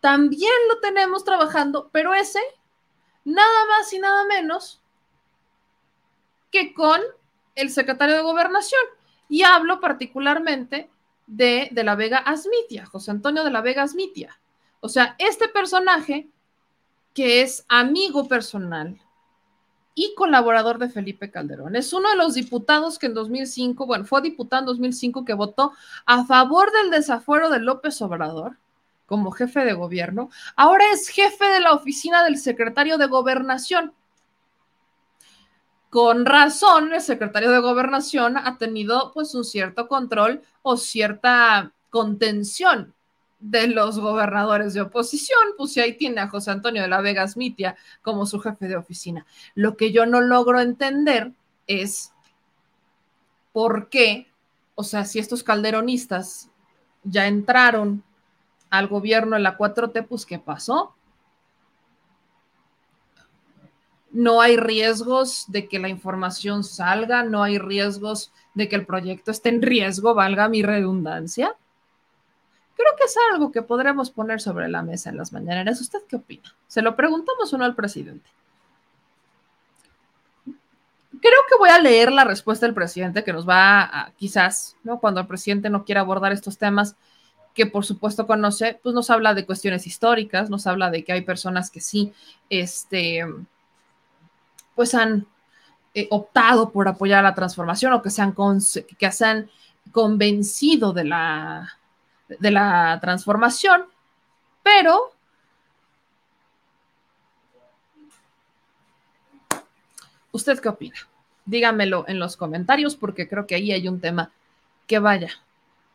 [0.00, 2.40] también lo tenemos trabajando, pero ese,
[3.24, 4.80] nada más y nada menos
[6.50, 7.00] que con
[7.54, 8.80] el secretario de Gobernación.
[9.28, 10.90] Y hablo particularmente
[11.26, 14.38] de, de la Vega Asmitia, José Antonio de la Vega Asmitia.
[14.80, 16.28] O sea, este personaje
[17.12, 19.00] que es amigo personal
[19.94, 21.74] y colaborador de Felipe Calderón.
[21.74, 25.72] Es uno de los diputados que en 2005, bueno, fue diputado en 2005 que votó
[26.04, 28.58] a favor del desafuero de López Obrador
[29.06, 30.28] como jefe de gobierno.
[30.56, 33.94] Ahora es jefe de la oficina del secretario de gobernación
[35.90, 42.94] con razón el secretario de gobernación ha tenido pues un cierto control o cierta contención
[43.38, 47.26] de los gobernadores de oposición, pues si ahí tiene a José Antonio de la Vega
[47.28, 49.26] Smitia como su jefe de oficina.
[49.54, 51.32] Lo que yo no logro entender
[51.66, 52.12] es
[53.52, 54.28] por qué,
[54.74, 56.50] o sea, si estos calderonistas
[57.04, 58.02] ya entraron
[58.70, 60.95] al gobierno en la 4T, pues ¿qué pasó?
[64.16, 69.30] No hay riesgos de que la información salga, no hay riesgos de que el proyecto
[69.30, 71.54] esté en riesgo, valga mi redundancia.
[72.74, 75.82] Creo que es algo que podremos poner sobre la mesa en las mañaneras.
[75.82, 76.54] ¿Usted qué opina?
[76.66, 78.30] ¿Se lo preguntamos o no al presidente?
[80.46, 84.98] Creo que voy a leer la respuesta del presidente que nos va a, quizás, ¿no?
[84.98, 86.96] Cuando el presidente no quiera abordar estos temas,
[87.52, 91.22] que por supuesto conoce, pues nos habla de cuestiones históricas, nos habla de que hay
[91.22, 92.14] personas que sí,
[92.48, 93.26] este,
[94.76, 95.26] pues han
[95.94, 98.34] eh, optado por apoyar la transformación o que se han,
[98.98, 99.50] que se han
[99.90, 101.78] convencido de la,
[102.28, 103.86] de la transformación,
[104.62, 105.12] pero
[110.30, 110.96] ¿usted qué opina?
[111.46, 114.30] Dígamelo en los comentarios porque creo que ahí hay un tema
[114.86, 115.30] que vaya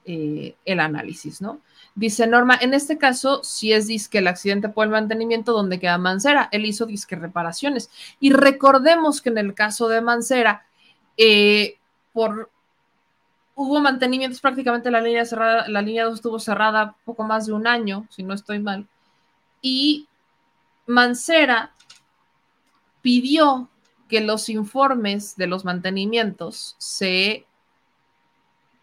[0.05, 1.59] eh, el análisis, ¿no?
[1.93, 5.97] Dice Norma, en este caso, si es disque el accidente por el mantenimiento, donde queda
[5.97, 6.49] Mancera?
[6.51, 7.89] Él hizo disque reparaciones.
[8.19, 10.65] Y recordemos que en el caso de Mancera,
[11.17, 11.77] eh,
[12.13, 12.49] por
[13.55, 17.67] hubo mantenimientos prácticamente la línea cerrada, la línea 2 estuvo cerrada poco más de un
[17.67, 18.87] año, si no estoy mal.
[19.61, 20.07] Y
[20.87, 21.73] Mancera
[23.01, 23.69] pidió
[24.07, 27.45] que los informes de los mantenimientos se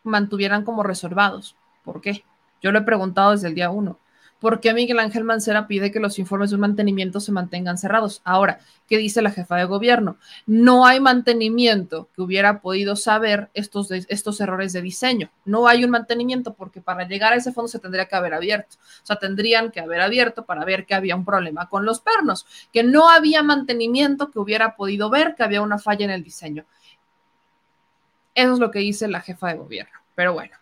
[0.02, 1.56] mantuvieran como reservados.
[1.84, 2.24] ¿Por qué?
[2.60, 3.98] Yo lo he preguntado desde el día uno.
[4.40, 8.20] ¿Por qué Miguel Ángel Mancera pide que los informes de mantenimiento se mantengan cerrados?
[8.22, 10.16] Ahora, ¿qué dice la jefa de gobierno?
[10.46, 15.30] No hay mantenimiento que hubiera podido saber estos, estos errores de diseño.
[15.44, 18.76] No hay un mantenimiento porque para llegar a ese fondo se tendría que haber abierto.
[19.02, 22.46] O sea, tendrían que haber abierto para ver que había un problema con los pernos,
[22.72, 26.64] que no había mantenimiento que hubiera podido ver que había una falla en el diseño.
[28.38, 29.98] Eso es lo que dice la jefa de gobierno.
[30.14, 30.56] Pero bueno.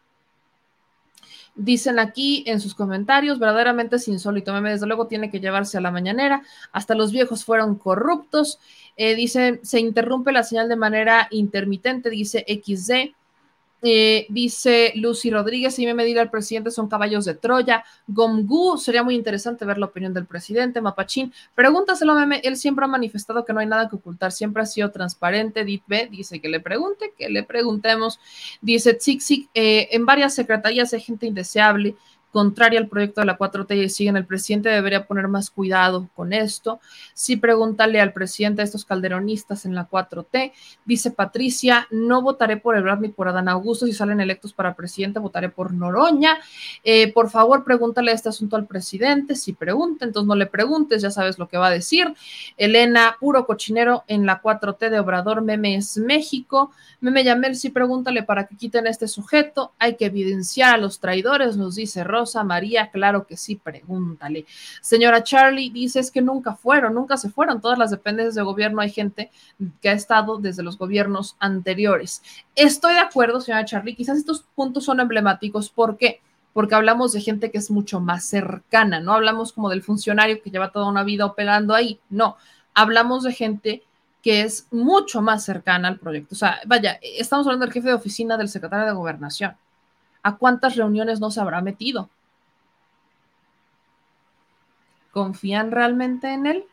[1.55, 4.51] Dicen aquí en sus comentarios, verdaderamente es insólito.
[4.55, 6.43] Meme, desde luego, tiene que llevarse a la mañanera.
[6.73, 8.59] Hasta los viejos fueron corruptos.
[8.97, 13.15] Eh, dice, se interrumpe la señal de manera intermitente, dice XD.
[13.89, 17.85] Eh, dice Lucy Rodríguez, y me medir al presidente son caballos de Troya.
[18.09, 20.81] Gomgu, sería muy interesante ver la opinión del presidente.
[20.81, 22.41] Mapachín, pregúntaselo, meme.
[22.43, 25.65] Él siempre ha manifestado que no hay nada que ocultar, siempre ha sido transparente.
[25.65, 28.19] Dit B dice que le pregunte, que le preguntemos.
[28.61, 31.95] Dice Tzixik, eh, en varias secretarías hay gente indeseable
[32.37, 36.35] contraria al proyecto de la 4T y siguen, el presidente debería poner más cuidado con
[36.35, 36.81] esto.
[37.15, 40.53] Sí, pregúntale al presidente de estos calderonistas en la 4T.
[40.85, 43.87] Dice Patricia, no votaré por Ebrard ni por Adán Augusto.
[43.87, 46.37] Si salen electos para presidente, votaré por Noroña.
[46.85, 49.35] Eh, por favor, pregúntale este asunto al presidente.
[49.35, 52.13] Si pregunta, entonces no le preguntes, ya sabes lo que va a decir.
[52.59, 56.71] Elena, puro cochinero en la 4T de Obrador, Memes México.
[57.01, 59.73] Meme Yamel, sí, pregúntale para que quiten a este sujeto.
[59.79, 62.26] Hay que evidenciar a los traidores, nos dice Rosa.
[62.45, 64.47] María, claro que sí, pregúntale.
[64.81, 67.61] Señora Charlie, dice es que nunca fueron, nunca se fueron.
[67.61, 69.31] Todas las dependencias de gobierno hay gente
[69.81, 72.23] que ha estado desde los gobiernos anteriores.
[72.55, 75.71] Estoy de acuerdo, señora Charlie, quizás estos puntos son emblemáticos.
[75.71, 76.21] ¿Por qué?
[76.53, 80.51] Porque hablamos de gente que es mucho más cercana, no hablamos como del funcionario que
[80.51, 82.37] lleva toda una vida operando ahí, no,
[82.73, 83.83] hablamos de gente
[84.27, 86.35] que es mucho más cercana al proyecto.
[86.35, 89.57] O sea, vaya, estamos hablando del jefe de oficina del secretario de gobernación.
[90.25, 92.11] ¿A cuántas reuniones no se habrá metido?
[95.17, 96.65] ¿Confían realmente en él?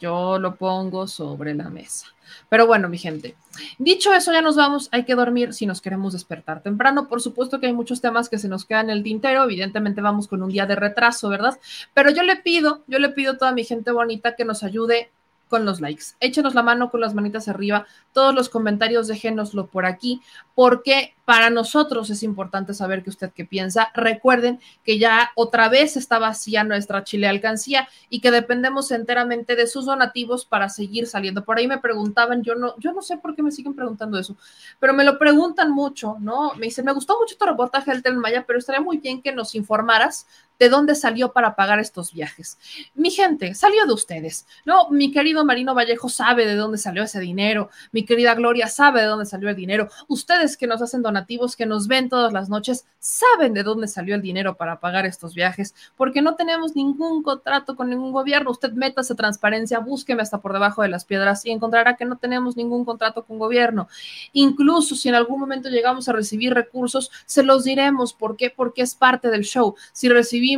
[0.00, 2.08] Yo lo pongo sobre la mesa.
[2.48, 3.36] Pero bueno, mi gente,
[3.78, 4.88] dicho eso, ya nos vamos.
[4.90, 7.06] Hay que dormir si nos queremos despertar temprano.
[7.06, 9.44] Por supuesto que hay muchos temas que se nos quedan en el tintero.
[9.44, 11.56] Evidentemente vamos con un día de retraso, ¿verdad?
[11.94, 15.12] Pero yo le pido, yo le pido a toda mi gente bonita que nos ayude
[15.52, 16.04] con los likes.
[16.18, 17.84] Échenos la mano con las manitas arriba.
[18.14, 20.22] Todos los comentarios déjenoslo por aquí,
[20.54, 23.92] porque para nosotros es importante saber que usted qué piensa.
[23.94, 29.66] Recuerden que ya otra vez está vacía nuestra Chile Alcancía y que dependemos enteramente de
[29.66, 31.44] sus donativos para seguir saliendo.
[31.44, 34.38] Por ahí me preguntaban, yo no, yo no sé por qué me siguen preguntando eso,
[34.80, 36.54] pero me lo preguntan mucho, ¿no?
[36.54, 39.32] Me dicen, me gustó mucho tu reportaje del Tren Maya, pero estaría muy bien que
[39.32, 40.26] nos informaras
[40.62, 42.56] de dónde salió para pagar estos viajes.
[42.94, 44.88] Mi gente, salió de ustedes, ¿no?
[44.90, 49.08] Mi querido Marino Vallejo sabe de dónde salió ese dinero, mi querida Gloria sabe de
[49.08, 52.86] dónde salió el dinero, ustedes que nos hacen donativos, que nos ven todas las noches,
[53.00, 57.74] saben de dónde salió el dinero para pagar estos viajes, porque no tenemos ningún contrato
[57.74, 58.52] con ningún gobierno.
[58.52, 62.18] Usted meta esa transparencia, búsqueme hasta por debajo de las piedras y encontrará que no
[62.18, 63.88] tenemos ningún contrato con gobierno.
[64.32, 68.12] Incluso si en algún momento llegamos a recibir recursos, se los diremos.
[68.12, 68.50] ¿Por qué?
[68.50, 69.74] Porque es parte del show.
[69.92, 70.51] Si recibimos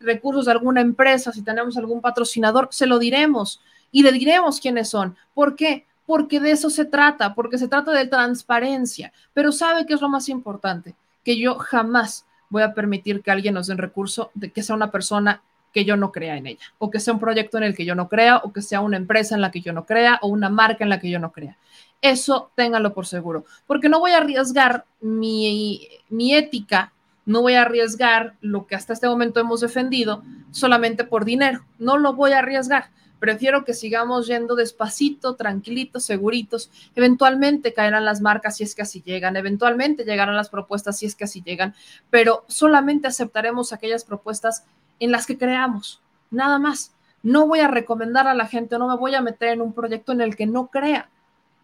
[0.00, 3.60] recursos de alguna empresa, si tenemos algún patrocinador, se lo diremos
[3.90, 5.16] y le diremos quiénes son.
[5.34, 5.86] ¿Por qué?
[6.06, 9.12] Porque de eso se trata, porque se trata de transparencia.
[9.32, 10.94] Pero ¿sabe qué es lo más importante?
[11.24, 14.76] Que yo jamás voy a permitir que alguien nos dé un recurso de que sea
[14.76, 15.42] una persona
[15.72, 17.96] que yo no crea en ella, o que sea un proyecto en el que yo
[17.96, 20.48] no crea, o que sea una empresa en la que yo no crea, o una
[20.48, 21.56] marca en la que yo no crea.
[22.00, 26.92] Eso ténganlo por seguro, porque no voy a arriesgar mi, mi ética
[27.26, 31.64] no voy a arriesgar lo que hasta este momento hemos defendido solamente por dinero.
[31.78, 32.90] No lo voy a arriesgar.
[33.18, 36.70] Prefiero que sigamos yendo despacito, tranquilitos, seguritos.
[36.94, 39.36] Eventualmente caerán las marcas si es que así llegan.
[39.36, 41.74] Eventualmente llegarán las propuestas si es que así llegan.
[42.10, 44.64] Pero solamente aceptaremos aquellas propuestas
[45.00, 46.02] en las que creamos.
[46.30, 46.92] Nada más.
[47.22, 50.12] No voy a recomendar a la gente, no me voy a meter en un proyecto
[50.12, 51.08] en el que no crea.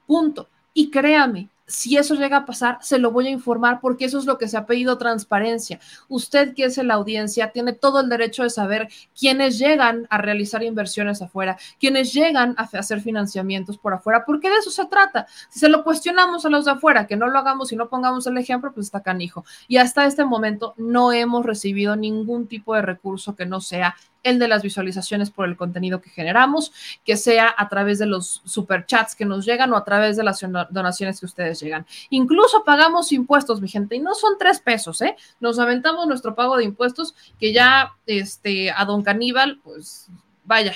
[0.07, 0.49] Punto.
[0.73, 4.27] Y créame, si eso llega a pasar, se lo voy a informar porque eso es
[4.27, 5.81] lo que se ha pedido transparencia.
[6.09, 8.89] Usted que es en la audiencia tiene todo el derecho de saber
[9.19, 14.57] quiénes llegan a realizar inversiones afuera, quiénes llegan a hacer financiamientos por afuera, porque de
[14.57, 15.27] eso se trata.
[15.49, 18.27] Si se lo cuestionamos a los de afuera, que no lo hagamos y no pongamos
[18.27, 19.45] el ejemplo, pues está canijo.
[19.69, 24.39] Y hasta este momento no hemos recibido ningún tipo de recurso que no sea el
[24.39, 26.73] de las visualizaciones por el contenido que generamos,
[27.05, 30.41] que sea a través de los superchats que nos llegan o a través de las
[30.71, 31.87] donaciones que ustedes llegan.
[32.11, 35.17] Incluso pagamos impuestos, mi gente, y no son tres pesos, ¿eh?
[35.41, 40.09] Nos aventamos nuestro pago de impuestos que ya este, a don Caníbal, pues
[40.45, 40.75] vaya,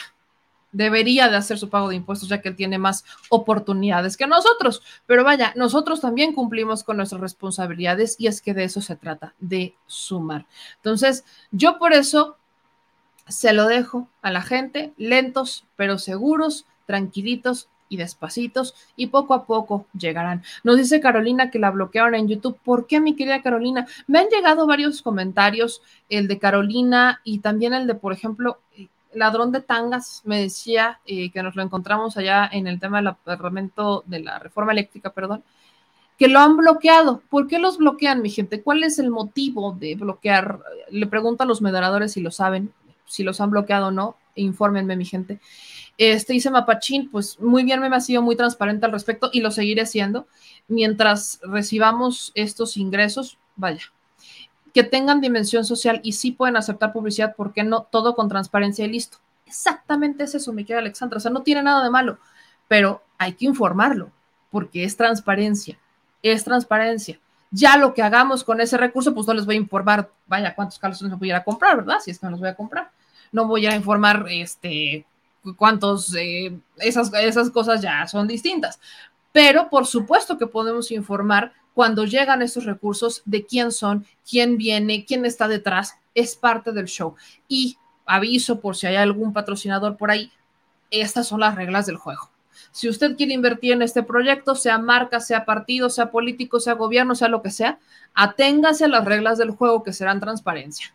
[0.75, 4.83] debería de hacer su pago de impuestos ya que él tiene más oportunidades que nosotros.
[5.07, 9.35] Pero vaya, nosotros también cumplimos con nuestras responsabilidades y es que de eso se trata,
[9.39, 10.47] de sumar.
[10.77, 12.37] Entonces, yo por eso
[13.29, 19.45] se lo dejo a la gente, lentos pero seguros, tranquilitos y despacitos, y poco a
[19.45, 20.43] poco llegarán.
[20.63, 22.59] Nos dice Carolina que la bloquearon en YouTube.
[22.65, 23.87] ¿Por qué, mi querida Carolina?
[24.07, 28.59] Me han llegado varios comentarios, el de Carolina y también el de, por ejemplo,
[29.13, 33.15] Ladrón de Tangas, me decía eh, que nos lo encontramos allá en el tema del
[33.23, 35.45] parlamento de la reforma eléctrica, perdón,
[36.19, 37.23] que lo han bloqueado.
[37.31, 38.63] ¿Por qué los bloquean, mi gente?
[38.63, 40.61] ¿Cuál es el motivo de bloquear?
[40.91, 42.73] Le pregunto a los moderadores si lo saben
[43.07, 45.41] si los han bloqueado o no, infórmenme, mi gente.
[45.97, 49.51] Este dice Mapachín, pues muy bien, me ha sido muy transparente al respecto y lo
[49.51, 50.27] seguiré siendo.
[50.67, 53.93] Mientras recibamos estos ingresos, vaya,
[54.73, 57.85] que tengan dimensión social y sí pueden aceptar publicidad, ¿por qué no?
[57.85, 59.19] Todo con transparencia y listo.
[59.47, 61.19] Exactamente es eso, mi querida Alexandra.
[61.19, 62.19] O sea, no tiene nada de malo,
[62.67, 64.11] pero hay que informarlo,
[64.51, 65.79] porque es transparencia,
[66.23, 67.21] es transparencia.
[67.57, 70.77] Ya lo que hagamos con ese recurso, pues no les voy a informar, vaya, cuántos
[70.81, 71.99] calzones me voy a comprar, ¿verdad?
[72.05, 72.91] Si es que me los voy a comprar.
[73.31, 75.07] No voy a informar, este,
[75.57, 78.81] cuántos, eh, esas, esas cosas ya son distintas.
[79.31, 85.05] Pero por supuesto que podemos informar cuando llegan esos recursos de quién son, quién viene,
[85.05, 87.15] quién está detrás, es parte del show.
[87.47, 90.33] Y aviso por si hay algún patrocinador por ahí,
[90.91, 92.31] estas son las reglas del juego.
[92.75, 97.15] Si usted quiere invertir en este proyecto, sea marca, sea partido, sea político, sea gobierno,
[97.15, 97.79] sea lo que sea,
[98.15, 100.93] aténgase a las reglas del juego que serán transparencia.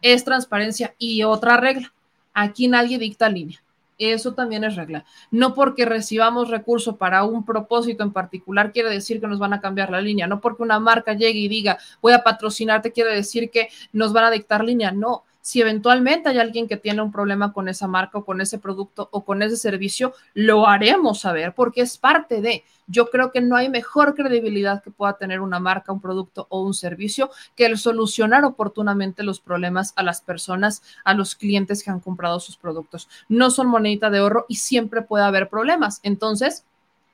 [0.00, 1.92] Es transparencia y otra regla.
[2.34, 3.62] Aquí nadie dicta línea.
[3.98, 5.04] Eso también es regla.
[5.30, 9.60] No porque recibamos recursos para un propósito en particular quiere decir que nos van a
[9.60, 10.26] cambiar la línea.
[10.26, 14.24] No porque una marca llegue y diga voy a patrocinarte quiere decir que nos van
[14.24, 14.90] a dictar línea.
[14.90, 15.22] No.
[15.42, 19.08] Si eventualmente hay alguien que tiene un problema con esa marca o con ese producto
[19.10, 22.64] o con ese servicio, lo haremos saber porque es parte de.
[22.86, 26.62] Yo creo que no hay mejor credibilidad que pueda tener una marca, un producto o
[26.62, 31.90] un servicio que el solucionar oportunamente los problemas a las personas, a los clientes que
[31.90, 33.08] han comprado sus productos.
[33.28, 35.98] No son monedita de oro y siempre puede haber problemas.
[36.04, 36.64] Entonces,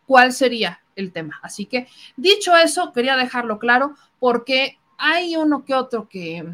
[0.07, 1.39] ¿cuál sería el tema?
[1.43, 6.45] Así que, dicho eso, quería dejarlo claro porque hay uno que otro que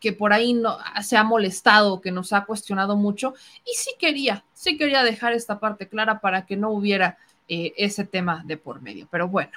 [0.00, 3.34] que por ahí no, se ha molestado, que nos ha cuestionado mucho.
[3.64, 7.18] Y sí quería, sí quería dejar esta parte clara para que no hubiera
[7.48, 9.08] eh, ese tema de por medio.
[9.10, 9.52] Pero bueno.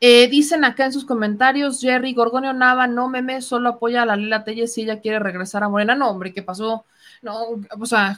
[0.00, 4.14] Eh, dicen acá en sus comentarios, Jerry, Gorgonio Nava, no meme, solo apoya a la
[4.14, 5.96] Lila Telles si ella quiere regresar a Morena.
[5.96, 6.84] No, hombre, ¿qué pasó?
[7.20, 7.36] No,
[7.78, 8.16] o sea,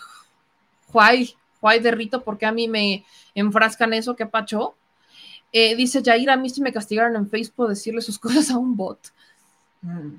[0.89, 4.15] Juay, Juay de Rito, porque a mí me enfrascan eso?
[4.15, 4.75] ¿Qué pacho?
[5.53, 8.77] Eh, dice Jair, a mí sí me castigaron en Facebook decirle sus cosas a un
[8.77, 8.99] bot.
[9.83, 10.15] Mm.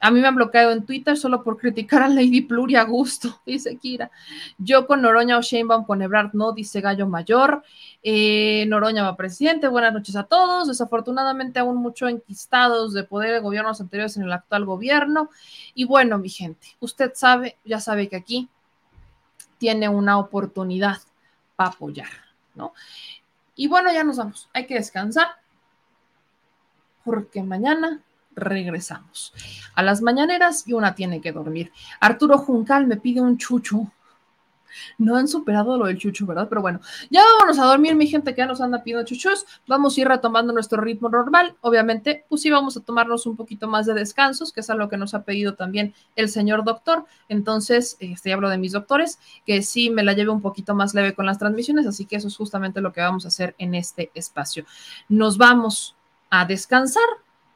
[0.00, 3.40] A mí me han bloqueado en Twitter solo por criticar a Lady Pluri a gusto,
[3.46, 4.10] dice Kira.
[4.58, 7.62] Yo con Noroña o Sheinbaum con Ebrard no, dice Gallo Mayor.
[8.02, 10.68] Eh, Noroña va presidente, buenas noches a todos.
[10.68, 15.30] Desafortunadamente aún mucho enquistados de poder de gobiernos anteriores en el actual gobierno.
[15.74, 18.48] Y bueno, mi gente, usted sabe, ya sabe que aquí
[19.58, 20.98] tiene una oportunidad
[21.56, 22.10] para apoyar,
[22.54, 22.74] ¿no?
[23.56, 24.48] Y bueno, ya nos vamos.
[24.52, 25.28] Hay que descansar
[27.04, 28.02] porque mañana
[28.36, 29.32] regresamos
[29.74, 31.72] a las mañaneras y una tiene que dormir.
[32.00, 33.90] Arturo Juncal me pide un chucho.
[34.98, 36.48] No han superado lo del chucho, ¿verdad?
[36.48, 39.46] Pero bueno, ya vámonos a dormir, mi gente que ya nos anda pidiendo chuchos.
[39.68, 41.54] Vamos a ir retomando nuestro ritmo normal.
[41.60, 44.96] Obviamente, pues sí, vamos a tomarnos un poquito más de descansos, que es algo que
[44.96, 47.04] nos ha pedido también el señor doctor.
[47.28, 51.14] Entonces, este, hablo de mis doctores, que sí me la lleve un poquito más leve
[51.14, 54.10] con las transmisiones, así que eso es justamente lo que vamos a hacer en este
[54.14, 54.64] espacio.
[55.08, 55.96] Nos vamos
[56.30, 57.04] a descansar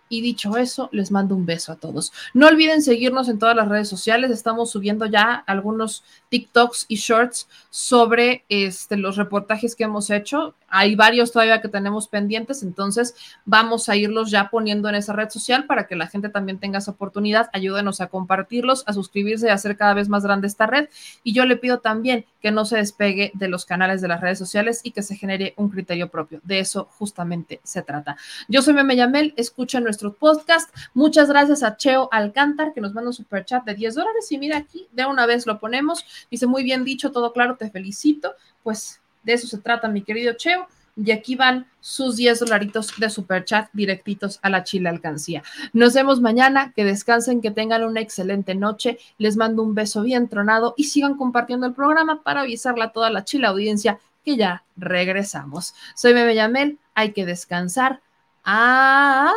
[0.08, 2.12] y dicho eso, les mando un beso a todos.
[2.34, 4.30] No olviden seguirnos en todas las redes sociales.
[4.30, 10.54] Estamos subiendo ya algunos TikToks y shorts sobre este, los reportajes que hemos hecho.
[10.68, 13.14] Hay varios todavía que tenemos pendientes, entonces
[13.46, 16.78] vamos a irlos ya poniendo en esa red social para que la gente también tenga
[16.78, 17.48] esa oportunidad.
[17.52, 20.88] Ayúdenos a compartirlos, a suscribirse y a hacer cada vez más grande esta red.
[21.22, 24.38] Y yo le pido también que no se despegue de los canales de las redes
[24.38, 26.40] sociales y que se genere un criterio propio.
[26.44, 28.16] De eso justamente se trata.
[28.48, 30.74] Yo soy Meme Yamel, escuchen nuestro podcast.
[30.94, 34.30] Muchas gracias a Cheo Alcántar que nos manda un super chat de 10 dólares.
[34.30, 36.04] Y mira aquí, de una vez lo ponemos.
[36.30, 38.34] Dice muy bien dicho, todo claro, te felicito.
[38.62, 40.68] Pues de eso se trata, mi querido Cheo.
[41.02, 45.42] Y aquí van sus 10 dolaritos de super chat directitos a la chile alcancía.
[45.72, 48.98] Nos vemos mañana, que descansen, que tengan una excelente noche.
[49.16, 53.10] Les mando un beso bien tronado y sigan compartiendo el programa para avisarle a toda
[53.10, 55.74] la chile audiencia que ya regresamos.
[55.94, 58.00] Soy Bebe Yamel, hay que descansar.
[58.44, 59.34] Adiós.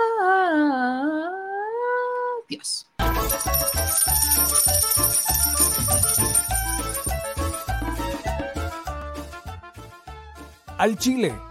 [10.82, 11.51] al Chile.